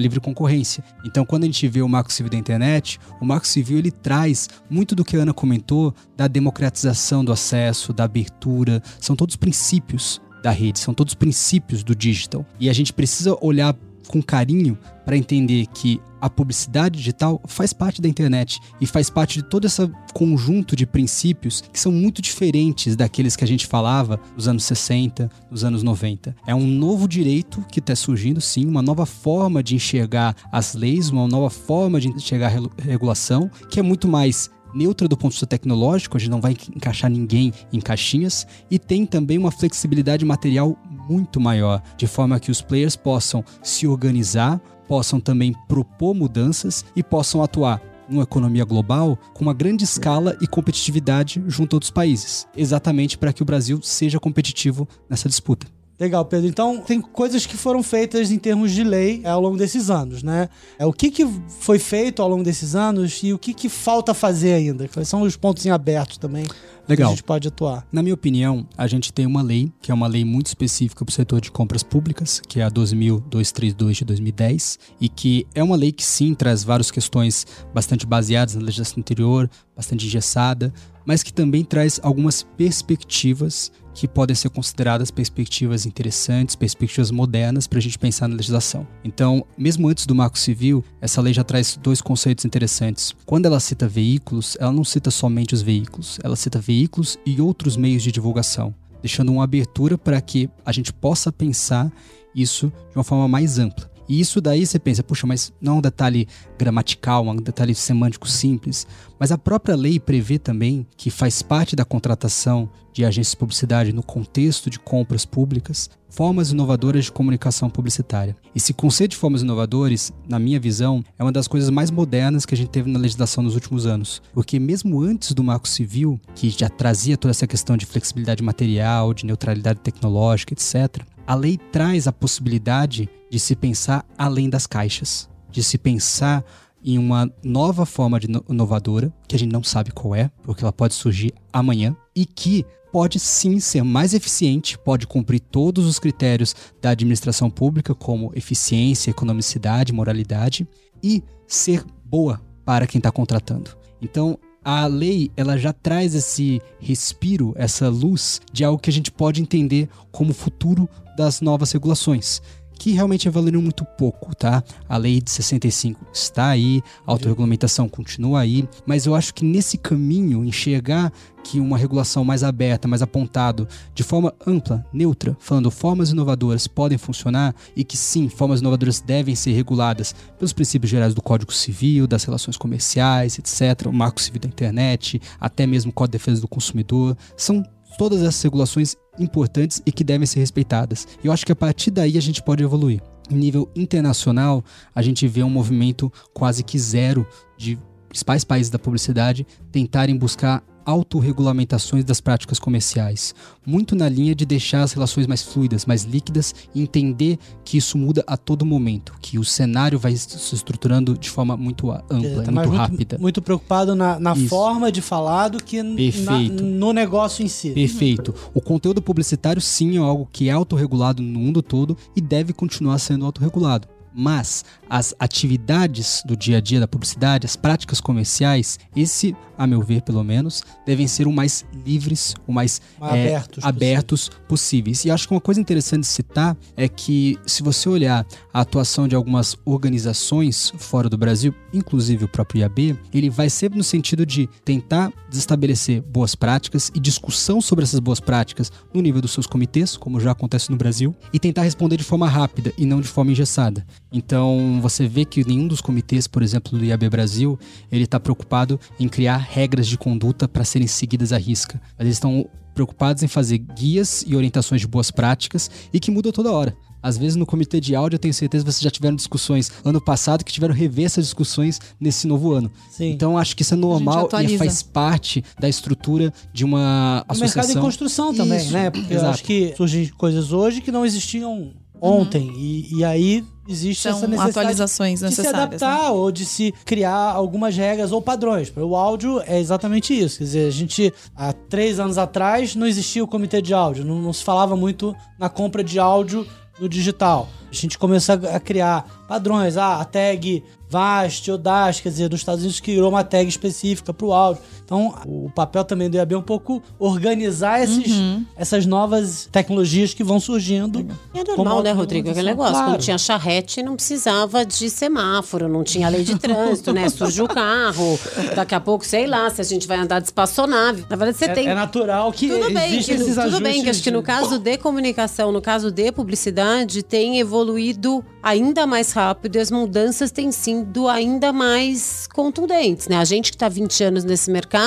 livre 0.00 0.20
concorrência. 0.20 0.82
Então, 1.04 1.24
quando 1.24 1.44
a 1.44 1.46
gente 1.46 1.66
vê 1.68 1.80
o 1.80 1.88
Marco 1.88 2.12
Civil 2.12 2.30
da 2.30 2.36
internet, 2.36 2.98
o 3.20 3.24
Marco 3.24 3.46
Civil 3.46 3.78
ele 3.78 3.90
traz 3.90 4.48
muito 4.68 4.94
do 4.94 5.04
que 5.04 5.16
a 5.16 5.20
Ana 5.20 5.32
comentou 5.32 5.94
da 6.16 6.26
democratização 6.26 7.24
do 7.24 7.32
acesso, 7.32 7.92
da 7.92 8.04
abertura, 8.04 8.82
são 9.00 9.14
todos 9.14 9.36
princípios 9.36 10.20
da 10.42 10.50
rede, 10.50 10.78
são 10.78 10.92
todos 10.94 11.14
princípios 11.14 11.84
do 11.84 11.94
digital. 11.94 12.44
E 12.58 12.68
a 12.68 12.72
gente 12.72 12.92
precisa 12.92 13.36
olhar 13.40 13.76
com 14.10 14.20
carinho 14.20 14.76
para 15.04 15.16
entender 15.16 15.66
que 15.68 16.00
a 16.20 16.28
publicidade 16.28 16.98
digital 16.98 17.40
faz 17.46 17.72
parte 17.72 18.02
da 18.02 18.08
internet 18.08 18.60
e 18.80 18.86
faz 18.86 19.08
parte 19.08 19.38
de 19.38 19.44
todo 19.44 19.66
esse 19.66 19.88
conjunto 20.12 20.74
de 20.74 20.84
princípios 20.84 21.60
que 21.60 21.78
são 21.78 21.92
muito 21.92 22.20
diferentes 22.20 22.96
daqueles 22.96 23.36
que 23.36 23.44
a 23.44 23.46
gente 23.46 23.68
falava 23.68 24.20
nos 24.34 24.48
anos 24.48 24.64
60, 24.64 25.30
nos 25.48 25.62
anos 25.62 25.84
90. 25.84 26.34
É 26.44 26.54
um 26.54 26.66
novo 26.66 27.06
direito 27.06 27.64
que 27.70 27.78
está 27.78 27.94
surgindo, 27.94 28.40
sim, 28.40 28.66
uma 28.66 28.82
nova 28.82 29.06
forma 29.06 29.62
de 29.62 29.76
enxergar 29.76 30.34
as 30.50 30.74
leis, 30.74 31.08
uma 31.08 31.28
nova 31.28 31.48
forma 31.48 32.00
de 32.00 32.08
enxergar 32.08 32.52
a 32.52 32.82
regulação, 32.82 33.48
que 33.70 33.78
é 33.78 33.82
muito 33.82 34.08
mais 34.08 34.50
neutra 34.74 35.08
do 35.08 35.16
ponto 35.16 35.32
de 35.32 35.36
vista 35.36 35.46
tecnológico, 35.46 36.16
a 36.16 36.20
gente 36.20 36.30
não 36.30 36.40
vai 36.40 36.56
encaixar 36.74 37.10
ninguém 37.10 37.52
em 37.72 37.80
caixinhas, 37.80 38.46
e 38.70 38.78
tem 38.78 39.06
também 39.06 39.38
uma 39.38 39.50
flexibilidade 39.50 40.24
material 40.24 40.76
muito 41.08 41.40
maior, 41.40 41.82
de 41.96 42.06
forma 42.06 42.40
que 42.40 42.50
os 42.50 42.62
players 42.62 42.96
possam 42.96 43.44
se 43.62 43.86
organizar, 43.86 44.60
possam 44.86 45.20
também 45.20 45.54
propor 45.68 46.14
mudanças 46.14 46.84
e 46.94 47.02
possam 47.02 47.42
atuar 47.42 47.80
numa 48.08 48.24
economia 48.24 48.64
global 48.64 49.16
com 49.32 49.42
uma 49.42 49.54
grande 49.54 49.84
escala 49.84 50.36
e 50.40 50.46
competitividade 50.46 51.42
junto 51.46 51.74
a 51.74 51.76
outros 51.76 51.90
países, 51.90 52.46
exatamente 52.56 53.16
para 53.16 53.32
que 53.32 53.42
o 53.42 53.46
Brasil 53.46 53.80
seja 53.82 54.18
competitivo 54.18 54.88
nessa 55.08 55.28
disputa. 55.28 55.79
Legal, 56.00 56.24
Pedro. 56.24 56.48
Então, 56.48 56.80
tem 56.80 56.98
coisas 56.98 57.44
que 57.44 57.58
foram 57.58 57.82
feitas 57.82 58.30
em 58.30 58.38
termos 58.38 58.72
de 58.72 58.82
lei 58.82 59.20
ao 59.22 59.38
longo 59.38 59.58
desses 59.58 59.90
anos, 59.90 60.22
né? 60.22 60.48
É, 60.78 60.86
o 60.86 60.94
que, 60.94 61.10
que 61.10 61.28
foi 61.60 61.78
feito 61.78 62.22
ao 62.22 62.28
longo 62.28 62.42
desses 62.42 62.74
anos 62.74 63.20
e 63.22 63.34
o 63.34 63.38
que, 63.38 63.52
que 63.52 63.68
falta 63.68 64.14
fazer 64.14 64.54
ainda? 64.54 64.88
Quais 64.88 65.06
são 65.06 65.20
os 65.20 65.36
pontos 65.36 65.66
em 65.66 65.70
aberto 65.70 66.18
também 66.18 66.46
Legal. 66.88 66.96
que 66.96 67.02
a 67.02 67.16
gente 67.16 67.22
pode 67.22 67.46
atuar? 67.48 67.86
Na 67.92 68.02
minha 68.02 68.14
opinião, 68.14 68.66
a 68.78 68.86
gente 68.86 69.12
tem 69.12 69.26
uma 69.26 69.42
lei, 69.42 69.70
que 69.82 69.90
é 69.90 69.94
uma 69.94 70.06
lei 70.06 70.24
muito 70.24 70.46
específica 70.46 71.04
para 71.04 71.12
o 71.12 71.14
setor 71.14 71.38
de 71.38 71.50
compras 71.50 71.82
públicas, 71.82 72.40
que 72.48 72.60
é 72.60 72.62
a 72.62 72.70
12.232 72.70 73.92
de 73.92 74.04
2010, 74.06 74.78
e 75.02 75.06
que 75.06 75.46
é 75.54 75.62
uma 75.62 75.76
lei 75.76 75.92
que 75.92 76.02
sim 76.02 76.32
traz 76.34 76.64
várias 76.64 76.90
questões 76.90 77.46
bastante 77.74 78.06
baseadas 78.06 78.54
na 78.54 78.62
legislação 78.62 79.00
anterior, 79.00 79.50
bastante 79.76 80.06
engessada, 80.06 80.72
mas 81.04 81.22
que 81.22 81.32
também 81.32 81.62
traz 81.62 82.00
algumas 82.02 82.42
perspectivas 82.42 83.70
que 83.94 84.08
podem 84.08 84.34
ser 84.34 84.50
consideradas 84.50 85.10
perspectivas 85.10 85.86
interessantes, 85.86 86.56
perspectivas 86.56 87.10
modernas 87.10 87.66
para 87.66 87.78
a 87.78 87.82
gente 87.82 87.98
pensar 87.98 88.28
na 88.28 88.36
legislação. 88.36 88.86
Então, 89.04 89.44
mesmo 89.56 89.88
antes 89.88 90.06
do 90.06 90.14
Marco 90.14 90.38
Civil, 90.38 90.84
essa 91.00 91.20
lei 91.20 91.32
já 91.32 91.44
traz 91.44 91.76
dois 91.76 92.00
conceitos 92.00 92.44
interessantes. 92.44 93.14
Quando 93.26 93.46
ela 93.46 93.60
cita 93.60 93.88
veículos, 93.88 94.56
ela 94.60 94.72
não 94.72 94.84
cita 94.84 95.10
somente 95.10 95.54
os 95.54 95.62
veículos, 95.62 96.18
ela 96.22 96.36
cita 96.36 96.60
veículos 96.60 97.18
e 97.26 97.40
outros 97.40 97.76
meios 97.76 98.02
de 98.02 98.12
divulgação, 98.12 98.74
deixando 99.02 99.32
uma 99.32 99.44
abertura 99.44 99.98
para 99.98 100.20
que 100.20 100.48
a 100.64 100.72
gente 100.72 100.92
possa 100.92 101.32
pensar 101.32 101.90
isso 102.34 102.72
de 102.90 102.96
uma 102.96 103.04
forma 103.04 103.26
mais 103.26 103.58
ampla. 103.58 103.89
E 104.10 104.18
isso 104.18 104.40
daí 104.40 104.66
você 104.66 104.76
pensa, 104.76 105.04
puxa, 105.04 105.24
mas 105.24 105.52
não 105.60 105.74
é 105.74 105.76
um 105.76 105.80
detalhe 105.80 106.26
gramatical, 106.58 107.24
um 107.24 107.36
detalhe 107.36 107.76
semântico 107.76 108.28
simples. 108.28 108.84
Mas 109.20 109.30
a 109.30 109.38
própria 109.38 109.76
lei 109.76 110.00
prevê 110.00 110.36
também 110.36 110.84
que 110.96 111.10
faz 111.10 111.42
parte 111.42 111.76
da 111.76 111.84
contratação 111.84 112.68
de 112.92 113.04
agências 113.04 113.30
de 113.30 113.36
publicidade 113.36 113.92
no 113.92 114.02
contexto 114.02 114.68
de 114.68 114.80
compras 114.80 115.24
públicas 115.24 115.88
formas 116.08 116.50
inovadoras 116.50 117.04
de 117.04 117.12
comunicação 117.12 117.70
publicitária. 117.70 118.36
Esse 118.54 118.74
conceito 118.74 119.12
de 119.12 119.16
formas 119.16 119.42
inovadoras, 119.42 120.12
na 120.28 120.40
minha 120.40 120.58
visão, 120.58 121.04
é 121.16 121.22
uma 121.22 121.30
das 121.30 121.46
coisas 121.46 121.70
mais 121.70 121.90
modernas 121.90 122.44
que 122.44 122.52
a 122.52 122.56
gente 122.56 122.70
teve 122.70 122.90
na 122.90 122.98
legislação 122.98 123.44
nos 123.44 123.54
últimos 123.54 123.86
anos. 123.86 124.20
Porque 124.34 124.58
mesmo 124.58 125.00
antes 125.00 125.32
do 125.32 125.44
Marco 125.44 125.68
Civil, 125.68 126.20
que 126.34 126.50
já 126.50 126.68
trazia 126.68 127.16
toda 127.16 127.30
essa 127.30 127.46
questão 127.46 127.76
de 127.76 127.86
flexibilidade 127.86 128.42
material, 128.42 129.14
de 129.14 129.24
neutralidade 129.24 129.80
tecnológica, 129.80 130.52
etc., 130.52 131.04
a 131.30 131.34
lei 131.36 131.56
traz 131.70 132.08
a 132.08 132.12
possibilidade 132.12 133.08
de 133.30 133.38
se 133.38 133.54
pensar 133.54 134.04
além 134.18 134.50
das 134.50 134.66
caixas, 134.66 135.30
de 135.48 135.62
se 135.62 135.78
pensar 135.78 136.44
em 136.82 136.98
uma 136.98 137.32
nova 137.44 137.86
forma 137.86 138.18
de 138.18 138.26
inovadora, 138.48 139.14
que 139.28 139.36
a 139.36 139.38
gente 139.38 139.52
não 139.52 139.62
sabe 139.62 139.92
qual 139.92 140.12
é, 140.12 140.28
porque 140.42 140.64
ela 140.64 140.72
pode 140.72 140.92
surgir 140.92 141.32
amanhã, 141.52 141.94
e 142.16 142.26
que 142.26 142.66
pode 142.90 143.20
sim 143.20 143.60
ser 143.60 143.84
mais 143.84 144.12
eficiente, 144.12 144.76
pode 144.76 145.06
cumprir 145.06 145.38
todos 145.38 145.86
os 145.86 146.00
critérios 146.00 146.52
da 146.82 146.90
administração 146.90 147.48
pública, 147.48 147.94
como 147.94 148.32
eficiência, 148.34 149.08
economicidade, 149.08 149.92
moralidade, 149.92 150.66
e 151.00 151.22
ser 151.46 151.84
boa 152.04 152.40
para 152.64 152.88
quem 152.88 152.98
está 152.98 153.12
contratando. 153.12 153.70
Então, 154.02 154.36
a 154.64 154.86
lei 154.86 155.30
ela 155.36 155.56
já 155.56 155.72
traz 155.72 156.14
esse 156.14 156.60
respiro, 156.80 157.54
essa 157.56 157.88
luz 157.88 158.40
de 158.52 158.64
algo 158.64 158.82
que 158.82 158.90
a 158.90 158.92
gente 158.92 159.10
pode 159.10 159.40
entender 159.40 159.88
como 160.10 160.34
futuro 160.34 160.88
das 161.20 161.42
novas 161.42 161.70
regulações 161.70 162.40
que 162.72 162.92
realmente 162.92 163.28
avaliam 163.28 163.60
muito 163.60 163.84
pouco, 163.84 164.34
tá? 164.34 164.64
A 164.88 164.96
lei 164.96 165.20
de 165.20 165.30
65 165.30 166.00
está 166.14 166.48
aí, 166.48 166.82
a 167.06 167.12
autorregulamentação 167.12 167.86
continua 167.90 168.40
aí, 168.40 168.66
mas 168.86 169.04
eu 169.04 169.14
acho 169.14 169.34
que 169.34 169.44
nesse 169.44 169.76
caminho, 169.76 170.42
enxergar 170.42 171.12
que 171.44 171.60
uma 171.60 171.76
regulação 171.76 172.24
mais 172.24 172.42
aberta, 172.42 172.88
mais 172.88 173.02
apontado, 173.02 173.68
de 173.94 174.02
forma 174.02 174.32
ampla, 174.46 174.82
neutra, 174.94 175.36
falando 175.38 175.70
formas 175.70 176.10
inovadoras 176.10 176.66
podem 176.66 176.96
funcionar 176.96 177.54
e 177.76 177.84
que 177.84 177.98
sim, 177.98 178.30
formas 178.30 178.60
inovadoras 178.60 178.98
devem 178.98 179.34
ser 179.34 179.52
reguladas 179.52 180.14
pelos 180.38 180.54
princípios 180.54 180.90
gerais 180.90 181.12
do 181.12 181.20
Código 181.20 181.52
Civil, 181.52 182.06
das 182.06 182.24
relações 182.24 182.56
comerciais, 182.56 183.38
etc., 183.38 183.88
o 183.88 183.92
Marco 183.92 184.22
Civil 184.22 184.40
da 184.40 184.48
Internet, 184.48 185.20
até 185.38 185.66
mesmo 185.66 185.90
o 185.90 185.92
Código 185.92 186.12
de 186.12 186.18
Defesa 186.18 186.40
do 186.40 186.48
Consumidor, 186.48 187.14
são 187.36 187.62
todas 187.96 188.20
essas 188.20 188.42
regulações 188.42 188.96
importantes 189.18 189.82
e 189.84 189.92
que 189.92 190.04
devem 190.04 190.26
ser 190.26 190.40
respeitadas. 190.40 191.06
E 191.22 191.26
eu 191.26 191.32
acho 191.32 191.44
que 191.44 191.52
a 191.52 191.56
partir 191.56 191.90
daí 191.90 192.16
a 192.16 192.22
gente 192.22 192.42
pode 192.42 192.62
evoluir. 192.62 193.00
Em 193.30 193.36
nível 193.36 193.70
internacional, 193.76 194.64
a 194.94 195.02
gente 195.02 195.28
vê 195.28 195.42
um 195.42 195.50
movimento 195.50 196.12
quase 196.32 196.64
que 196.64 196.78
zero 196.78 197.26
de 197.56 197.78
principais 198.08 198.42
países 198.42 198.70
da 198.70 198.78
publicidade 198.78 199.46
tentarem 199.70 200.16
buscar 200.16 200.64
autorregulamentações 200.84 202.04
das 202.04 202.20
práticas 202.20 202.58
comerciais, 202.58 203.34
muito 203.66 203.94
na 203.94 204.08
linha 204.08 204.34
de 204.34 204.44
deixar 204.44 204.82
as 204.82 204.92
relações 204.92 205.26
mais 205.26 205.42
fluidas, 205.42 205.86
mais 205.86 206.04
líquidas 206.04 206.54
e 206.74 206.82
entender 206.82 207.38
que 207.64 207.76
isso 207.76 207.96
muda 207.96 208.24
a 208.26 208.36
todo 208.36 208.64
momento, 208.64 209.14
que 209.20 209.38
o 209.38 209.44
cenário 209.44 209.98
vai 209.98 210.14
se 210.16 210.54
estruturando 210.54 211.16
de 211.16 211.30
forma 211.30 211.56
muito 211.56 211.90
ampla, 211.90 212.42
é, 212.42 212.42
tá 212.42 212.52
muito 212.52 212.70
rápida. 212.70 213.16
Muito, 213.16 213.22
muito 213.22 213.42
preocupado 213.42 213.94
na, 213.94 214.18
na 214.18 214.34
forma 214.34 214.90
de 214.90 215.00
falar 215.00 215.48
do 215.48 215.62
que 215.62 215.82
na, 215.82 216.38
no 216.62 216.92
negócio 216.92 217.44
em 217.44 217.48
si. 217.48 217.70
Perfeito. 217.70 218.34
O 218.54 218.60
conteúdo 218.60 219.00
publicitário 219.00 219.60
sim 219.60 219.96
é 219.96 220.00
algo 220.00 220.28
que 220.30 220.48
é 220.48 220.52
autorregulado 220.52 221.22
no 221.22 221.38
mundo 221.38 221.62
todo 221.62 221.96
e 222.16 222.20
deve 222.20 222.52
continuar 222.52 222.98
sendo 222.98 223.24
autorregulado 223.24 223.88
mas 224.14 224.64
as 224.88 225.14
atividades 225.18 226.22
do 226.24 226.36
dia 226.36 226.58
a 226.58 226.60
dia 226.60 226.80
da 226.80 226.88
publicidade, 226.88 227.46
as 227.46 227.56
práticas 227.56 228.00
comerciais, 228.00 228.78
esse, 228.94 229.36
a 229.56 229.66
meu 229.66 229.82
ver, 229.82 230.02
pelo 230.02 230.22
menos, 230.24 230.62
devem 230.86 231.06
ser 231.06 231.26
o 231.26 231.32
mais 231.32 231.64
livres, 231.84 232.34
o 232.46 232.52
mais 232.52 232.80
é, 233.00 233.04
abertos, 233.04 233.64
abertos 233.64 234.30
possíveis. 234.48 235.04
E 235.04 235.10
acho 235.10 235.28
que 235.28 235.34
uma 235.34 235.40
coisa 235.40 235.60
interessante 235.60 236.02
de 236.02 236.08
citar 236.08 236.56
é 236.76 236.88
que, 236.88 237.38
se 237.46 237.62
você 237.62 237.88
olhar 237.88 238.26
a 238.52 238.60
atuação 238.60 239.06
de 239.06 239.14
algumas 239.14 239.56
organizações 239.64 240.72
fora 240.78 241.08
do 241.08 241.16
Brasil, 241.16 241.54
inclusive 241.72 242.24
o 242.24 242.28
próprio 242.28 242.60
IAB, 242.60 242.98
ele 243.12 243.30
vai 243.30 243.48
sempre 243.48 243.78
no 243.78 243.84
sentido 243.84 244.26
de 244.26 244.48
tentar 244.64 245.12
estabelecer 245.32 246.00
boas 246.00 246.34
práticas 246.34 246.90
e 246.94 247.00
discussão 247.00 247.60
sobre 247.60 247.84
essas 247.84 248.00
boas 248.00 248.20
práticas 248.20 248.72
no 248.92 249.00
nível 249.00 249.20
dos 249.20 249.32
seus 249.32 249.46
comitês, 249.46 249.96
como 249.96 250.20
já 250.20 250.32
acontece 250.32 250.70
no 250.70 250.76
Brasil, 250.76 251.14
e 251.32 251.38
tentar 251.38 251.62
responder 251.62 251.96
de 251.96 252.04
forma 252.04 252.28
rápida 252.28 252.72
e 252.76 252.84
não 252.84 253.00
de 253.00 253.08
forma 253.08 253.32
engessada. 253.32 253.86
Então 254.12 254.78
você 254.82 255.06
vê 255.06 255.24
que 255.24 255.46
nenhum 255.46 255.68
dos 255.68 255.80
comitês, 255.80 256.26
por 256.26 256.42
exemplo, 256.42 256.78
do 256.78 256.84
IAB 256.84 257.08
Brasil, 257.08 257.58
ele 257.90 258.04
está 258.04 258.18
preocupado 258.18 258.78
em 258.98 259.08
criar 259.08 259.36
regras 259.36 259.86
de 259.86 259.96
conduta 259.96 260.48
para 260.48 260.64
serem 260.64 260.88
seguidas 260.88 261.32
à 261.32 261.38
risca. 261.38 261.80
Eles 261.98 262.14
estão 262.14 262.48
preocupados 262.74 263.22
em 263.22 263.28
fazer 263.28 263.58
guias 263.58 264.24
e 264.26 264.34
orientações 264.34 264.80
de 264.80 264.86
boas 264.86 265.10
práticas 265.10 265.70
e 265.92 266.00
que 266.00 266.10
mudam 266.10 266.32
toda 266.32 266.52
hora. 266.52 266.76
Às 267.02 267.16
vezes 267.16 267.36
no 267.36 267.46
comitê 267.46 267.80
de 267.80 267.94
áudio 267.94 268.16
eu 268.16 268.18
tenho 268.18 268.34
certeza 268.34 268.64
que 268.64 268.72
vocês 268.72 268.82
já 268.82 268.90
tiveram 268.90 269.16
discussões 269.16 269.70
ano 269.84 270.00
passado 270.00 270.44
que 270.44 270.52
tiveram 270.52 270.74
rever 270.74 271.06
essas 271.06 271.24
discussões 271.24 271.80
nesse 272.00 272.26
novo 272.26 272.52
ano. 272.52 272.70
Sim. 272.90 273.10
Então 273.10 273.38
acho 273.38 273.56
que 273.56 273.62
isso 273.62 273.74
é 273.74 273.76
normal 273.76 274.28
e 274.42 274.58
faz 274.58 274.82
parte 274.82 275.44
da 275.58 275.68
estrutura 275.68 276.32
de 276.52 276.64
uma 276.64 277.24
associação. 277.28 277.62
O 277.62 277.66
mercado 277.66 277.78
em 277.78 277.80
construção 277.80 278.34
também, 278.34 278.58
isso. 278.58 278.72
né? 278.72 278.90
Porque 278.90 279.12
Exato. 279.12 279.26
eu 279.26 279.30
acho 279.30 279.44
que 279.44 279.74
surgem 279.76 280.08
coisas 280.08 280.52
hoje 280.52 280.80
que 280.80 280.92
não 280.92 281.04
existiam 281.04 281.72
ontem. 282.00 282.48
Uhum. 282.48 282.56
E, 282.56 282.98
e 282.98 283.04
aí 283.04 283.44
existe 283.68 284.02
São 284.02 284.12
essa 284.12 284.26
necessidade 284.26 284.58
atualizações 284.58 285.20
de 285.20 285.32
se 285.32 285.42
né? 285.42 285.48
adaptar 285.48 286.12
ou 286.12 286.32
de 286.32 286.44
se 286.44 286.72
criar 286.84 287.32
algumas 287.32 287.76
regras 287.76 288.10
ou 288.10 288.20
padrões. 288.20 288.72
O 288.74 288.96
áudio 288.96 289.40
é 289.46 289.58
exatamente 289.60 290.18
isso. 290.18 290.38
Quer 290.38 290.44
dizer, 290.44 290.66
a 290.66 290.70
gente, 290.70 291.12
há 291.36 291.52
três 291.52 292.00
anos 292.00 292.18
atrás, 292.18 292.74
não 292.74 292.86
existia 292.86 293.22
o 293.22 293.28
comitê 293.28 293.60
de 293.60 293.74
áudio, 293.74 294.04
não, 294.04 294.20
não 294.20 294.32
se 294.32 294.42
falava 294.42 294.74
muito 294.74 295.14
na 295.38 295.48
compra 295.48 295.84
de 295.84 295.98
áudio 295.98 296.46
no 296.80 296.88
digital. 296.88 297.48
A 297.70 297.74
gente 297.74 297.98
começou 297.98 298.34
a 298.34 298.56
a 298.56 298.60
criar 298.60 299.06
padrões, 299.28 299.76
ah, 299.76 300.00
a 300.00 300.04
tag 300.04 300.64
VAST 300.88 301.52
ou 301.52 301.56
DAS, 301.56 302.00
quer 302.00 302.08
dizer, 302.08 302.28
nos 302.28 302.40
Estados 302.40 302.62
Unidos 302.62 302.80
criou 302.80 303.08
uma 303.08 303.22
tag 303.22 303.48
específica 303.48 304.12
para 304.12 304.26
o 304.26 304.32
áudio. 304.32 304.60
Então, 304.90 305.14
o 305.24 305.48
papel 305.54 305.84
também 305.84 306.10
do 306.10 306.16
IAB 306.16 306.32
é 306.34 306.36
um 306.36 306.42
pouco 306.42 306.82
organizar 306.98 307.80
esses, 307.80 308.10
Uhum. 308.10 308.44
essas 308.56 308.86
novas 308.86 309.48
tecnologias 309.52 310.12
que 310.12 310.24
vão 310.24 310.40
surgindo. 310.40 311.06
É 311.32 311.44
normal, 311.44 311.80
né, 311.80 311.92
Rodrigo? 311.92 312.28
Aquele 312.28 312.48
negócio. 312.48 312.72
claro. 312.74 312.90
Quando 312.94 313.00
tinha 313.00 313.16
charrete, 313.16 313.84
não 313.84 313.94
precisava 313.94 314.66
de 314.66 314.90
semáforo, 314.90 315.68
não 315.68 315.84
tinha 315.84 316.08
lei 316.08 316.24
de 316.24 316.36
trânsito, 316.36 316.92
né? 316.92 317.08
Surge 317.08 317.40
o 317.40 317.46
carro. 317.46 318.18
Daqui 318.56 318.74
a 318.74 318.80
pouco, 318.80 319.06
sei 319.06 319.28
lá, 319.28 319.48
se 319.48 319.60
a 319.60 319.64
gente 319.64 319.86
vai 319.86 319.96
andar 319.96 320.18
de 320.18 320.26
espaçonave. 320.26 321.04
Na 321.08 321.14
verdade, 321.14 321.38
você 321.38 321.44
É, 321.44 321.54
tem. 321.54 321.68
é 321.68 321.74
natural 321.74 322.32
que 322.32 322.48
Tudo 322.48 322.72
bem, 322.74 322.90
que, 323.00 323.12
esses 323.12 323.36
tudo 323.36 323.60
bem, 323.60 323.84
que 323.84 323.90
acho 323.90 324.02
que 324.02 324.10
no 324.10 324.24
caso 324.24 324.58
de 324.58 324.76
comunicação, 324.76 325.52
no 325.52 325.62
caso 325.62 325.92
de 325.92 326.10
publicidade, 326.10 327.04
tem 327.04 327.38
evoluído 327.38 328.24
ainda 328.42 328.88
mais 328.88 329.12
rápido 329.12 329.54
e 329.54 329.60
as 329.60 329.70
mudanças 329.70 330.32
têm 330.32 330.50
sido 330.50 331.06
ainda 331.06 331.52
mais 331.52 332.26
contundentes, 332.34 333.06
né? 333.06 333.18
A 333.18 333.24
gente 333.24 333.52
que 333.52 333.56
está 333.56 333.68
20 333.68 334.02
anos 334.02 334.24
nesse 334.24 334.50
mercado, 334.50 334.79